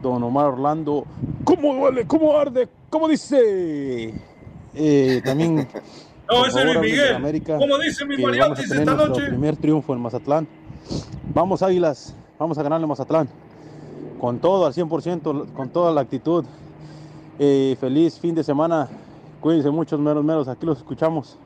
don 0.01 0.21
Omar 0.21 0.47
Orlando. 0.47 1.05
¿Cómo 1.43 1.73
duele? 1.73 2.05
¿Cómo 2.05 2.37
arde? 2.37 2.67
¿Cómo 2.93 3.07
dice? 3.07 4.13
Eh, 4.75 5.21
también. 5.25 5.67
no, 6.29 6.45
ese 6.45 6.61
es 6.61 6.79
Miguel. 6.79 7.15
América, 7.15 7.57
¿Cómo 7.57 7.79
dice 7.79 8.05
mi 8.05 8.17
Mariachi 8.17 8.61
esta 8.61 8.85
noche? 8.85 9.29
primer 9.29 9.57
triunfo 9.57 9.95
en 9.95 9.99
Mazatlán. 9.99 10.47
Vamos, 11.33 11.63
Águilas. 11.63 12.15
Vamos 12.37 12.55
a 12.59 12.61
ganarle 12.61 12.85
Mazatlán. 12.85 13.27
Con 14.19 14.37
todo, 14.37 14.67
al 14.67 14.75
100%, 14.75 15.53
con 15.53 15.69
toda 15.69 15.91
la 15.91 16.01
actitud. 16.01 16.45
Eh, 17.39 17.75
feliz 17.79 18.19
fin 18.19 18.35
de 18.35 18.43
semana. 18.43 18.87
Cuídense 19.41 19.71
muchos 19.71 19.99
meros 19.99 20.23
meros. 20.23 20.47
Aquí 20.47 20.63
los 20.63 20.77
escuchamos. 20.77 21.39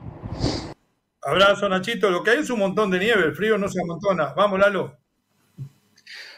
Abrazo, 1.22 1.66
Nachito. 1.66 2.10
Lo 2.10 2.22
que 2.22 2.32
hay 2.32 2.38
es 2.40 2.50
un 2.50 2.58
montón 2.58 2.90
de 2.90 2.98
nieve. 2.98 3.24
El 3.24 3.34
frío 3.34 3.56
no 3.56 3.70
se 3.70 3.80
amontona. 3.80 4.34
Vamos, 4.36 4.60
Lalo. 4.60 4.98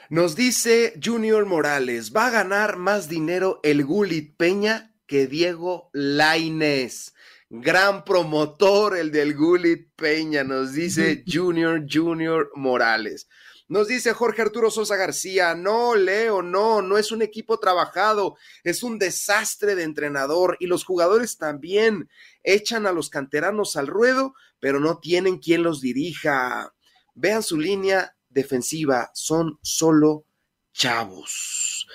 Nos 0.08 0.36
dice 0.36 0.94
Junior 1.04 1.46
Morales, 1.46 2.12
va 2.16 2.26
a 2.26 2.30
ganar 2.30 2.76
más 2.76 3.08
dinero 3.08 3.60
el 3.62 3.84
Gulit 3.84 4.36
Peña 4.36 4.89
que 5.10 5.26
Diego 5.26 5.90
Laines. 5.92 7.14
Gran 7.48 8.04
promotor 8.04 8.96
el 8.96 9.10
del 9.10 9.34
Gulit 9.34 9.88
Peña, 9.96 10.44
nos 10.44 10.72
dice 10.72 11.24
Junior 11.26 11.84
Junior 11.92 12.52
Morales. 12.54 13.26
Nos 13.66 13.88
dice 13.88 14.12
Jorge 14.12 14.42
Arturo 14.42 14.70
Sosa 14.70 14.94
García, 14.94 15.56
no, 15.56 15.96
Leo, 15.96 16.42
no, 16.42 16.80
no 16.80 16.96
es 16.96 17.10
un 17.10 17.22
equipo 17.22 17.58
trabajado, 17.58 18.36
es 18.62 18.84
un 18.84 19.00
desastre 19.00 19.74
de 19.74 19.82
entrenador 19.82 20.56
y 20.60 20.66
los 20.66 20.84
jugadores 20.84 21.38
también 21.38 22.08
echan 22.44 22.86
a 22.86 22.92
los 22.92 23.10
canteranos 23.10 23.74
al 23.74 23.88
ruedo, 23.88 24.34
pero 24.60 24.78
no 24.78 25.00
tienen 25.00 25.38
quien 25.38 25.64
los 25.64 25.80
dirija. 25.80 26.72
Vean 27.16 27.42
su 27.42 27.58
línea 27.58 28.14
defensiva, 28.28 29.10
son 29.12 29.58
solo 29.60 30.24
chavos. 30.72 31.88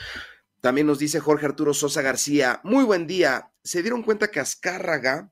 También 0.65 0.87
nos 0.87 0.97
dice 0.97 1.19
Jorge 1.19 1.45
Arturo 1.45 1.75
Sosa 1.75 2.01
García, 2.01 2.59
muy 2.63 2.85
buen 2.85 3.05
día. 3.05 3.51
¿Se 3.63 3.83
dieron 3.83 4.01
cuenta 4.01 4.31
que 4.31 4.39
Azcárraga 4.39 5.31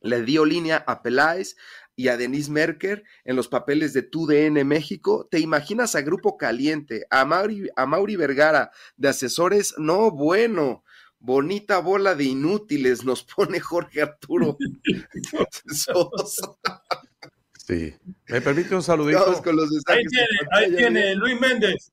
le 0.00 0.22
dio 0.22 0.44
línea 0.44 0.82
a 0.88 1.04
Peláez, 1.04 1.54
y 1.94 2.08
a 2.08 2.16
Denise 2.16 2.50
Merker 2.50 3.04
en 3.24 3.36
los 3.36 3.46
papeles 3.46 3.92
de 3.92 4.02
TUDN 4.02 4.66
México. 4.66 5.28
¿Te 5.30 5.38
imaginas 5.38 5.94
a 5.94 6.00
Grupo 6.00 6.36
Caliente, 6.36 7.06
a 7.10 7.24
Mauri, 7.24 7.70
a 7.76 7.86
Mauri 7.86 8.16
Vergara 8.16 8.72
de 8.96 9.08
asesores? 9.08 9.72
No, 9.78 10.10
bueno. 10.10 10.82
Bonita 11.20 11.78
bola 11.78 12.16
de 12.16 12.24
inútiles 12.24 13.04
nos 13.04 13.22
pone 13.36 13.60
Jorge 13.60 14.02
Arturo. 14.02 14.58
sí. 17.66 17.94
¿Me 18.26 18.40
permite 18.40 18.74
un 18.74 18.82
saludito? 18.82 19.40
ahí 19.86 20.04
tiene, 20.06 20.38
ahí 20.50 20.74
tiene 20.74 21.14
Luis 21.14 21.40
Méndez. 21.40 21.92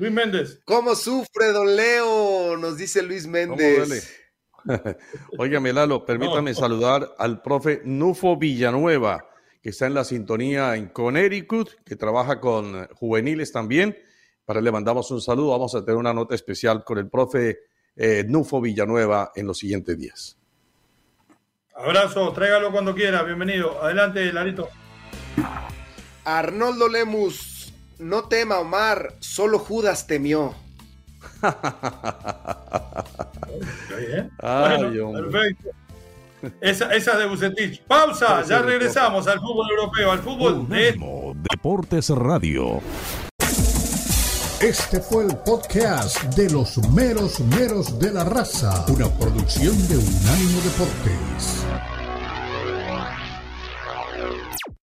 Luis 0.00 0.12
Méndez. 0.12 0.62
¿Cómo 0.64 0.94
sufre 0.94 1.52
Don 1.52 1.76
Leo? 1.76 2.56
Nos 2.56 2.78
dice 2.78 3.02
Luis 3.02 3.26
Méndez. 3.26 4.10
Óigame, 5.38 5.74
Lalo, 5.74 6.06
permítame 6.06 6.54
saludar 6.54 7.14
al 7.18 7.42
profe 7.42 7.82
Nufo 7.84 8.38
Villanueva, 8.38 9.28
que 9.62 9.68
está 9.68 9.86
en 9.86 9.92
la 9.92 10.04
sintonía 10.04 10.74
en 10.76 10.88
Connecticut, 10.88 11.82
que 11.84 11.96
trabaja 11.96 12.40
con 12.40 12.88
juveniles 12.94 13.52
también. 13.52 13.94
Para 14.46 14.60
él 14.60 14.64
le 14.64 14.72
mandamos 14.72 15.10
un 15.10 15.20
saludo. 15.20 15.50
Vamos 15.50 15.74
a 15.74 15.84
tener 15.84 15.98
una 15.98 16.14
nota 16.14 16.34
especial 16.34 16.82
con 16.82 16.96
el 16.96 17.10
profe 17.10 17.58
eh, 17.94 18.24
Nufo 18.26 18.62
Villanueva 18.62 19.32
en 19.34 19.46
los 19.46 19.58
siguientes 19.58 19.98
días. 19.98 20.38
Abrazo, 21.74 22.32
tráigalo 22.32 22.72
cuando 22.72 22.94
quiera. 22.94 23.22
Bienvenido. 23.22 23.82
Adelante, 23.82 24.32
Larito. 24.32 24.70
Arnoldo 26.24 26.88
Lemus, 26.88 27.49
no 28.00 28.24
tema, 28.24 28.58
Omar, 28.58 29.14
solo 29.20 29.58
Judas 29.58 30.06
temió. 30.06 30.54
perfecto. 35.12 35.68
Esa, 36.60 36.94
esa 36.94 37.18
de 37.18 37.26
Bucetich. 37.26 37.82
Pausa, 37.82 38.42
ya 38.42 38.62
regresamos 38.62 39.26
al 39.28 39.38
fútbol 39.40 39.70
europeo, 39.70 40.12
al 40.12 40.20
fútbol 40.20 40.68
de... 40.68 40.98
Deportes 41.50 42.08
Radio. 42.08 42.80
Este 44.60 45.00
fue 45.00 45.24
el 45.24 45.36
podcast 45.38 46.22
de 46.34 46.50
los 46.50 46.78
meros 46.90 47.40
meros 47.40 47.98
de 47.98 48.12
la 48.12 48.24
raza, 48.24 48.84
una 48.88 49.08
producción 49.18 49.76
de 49.88 49.96
Unánimo 49.96 50.60
Deportes. 50.62 51.64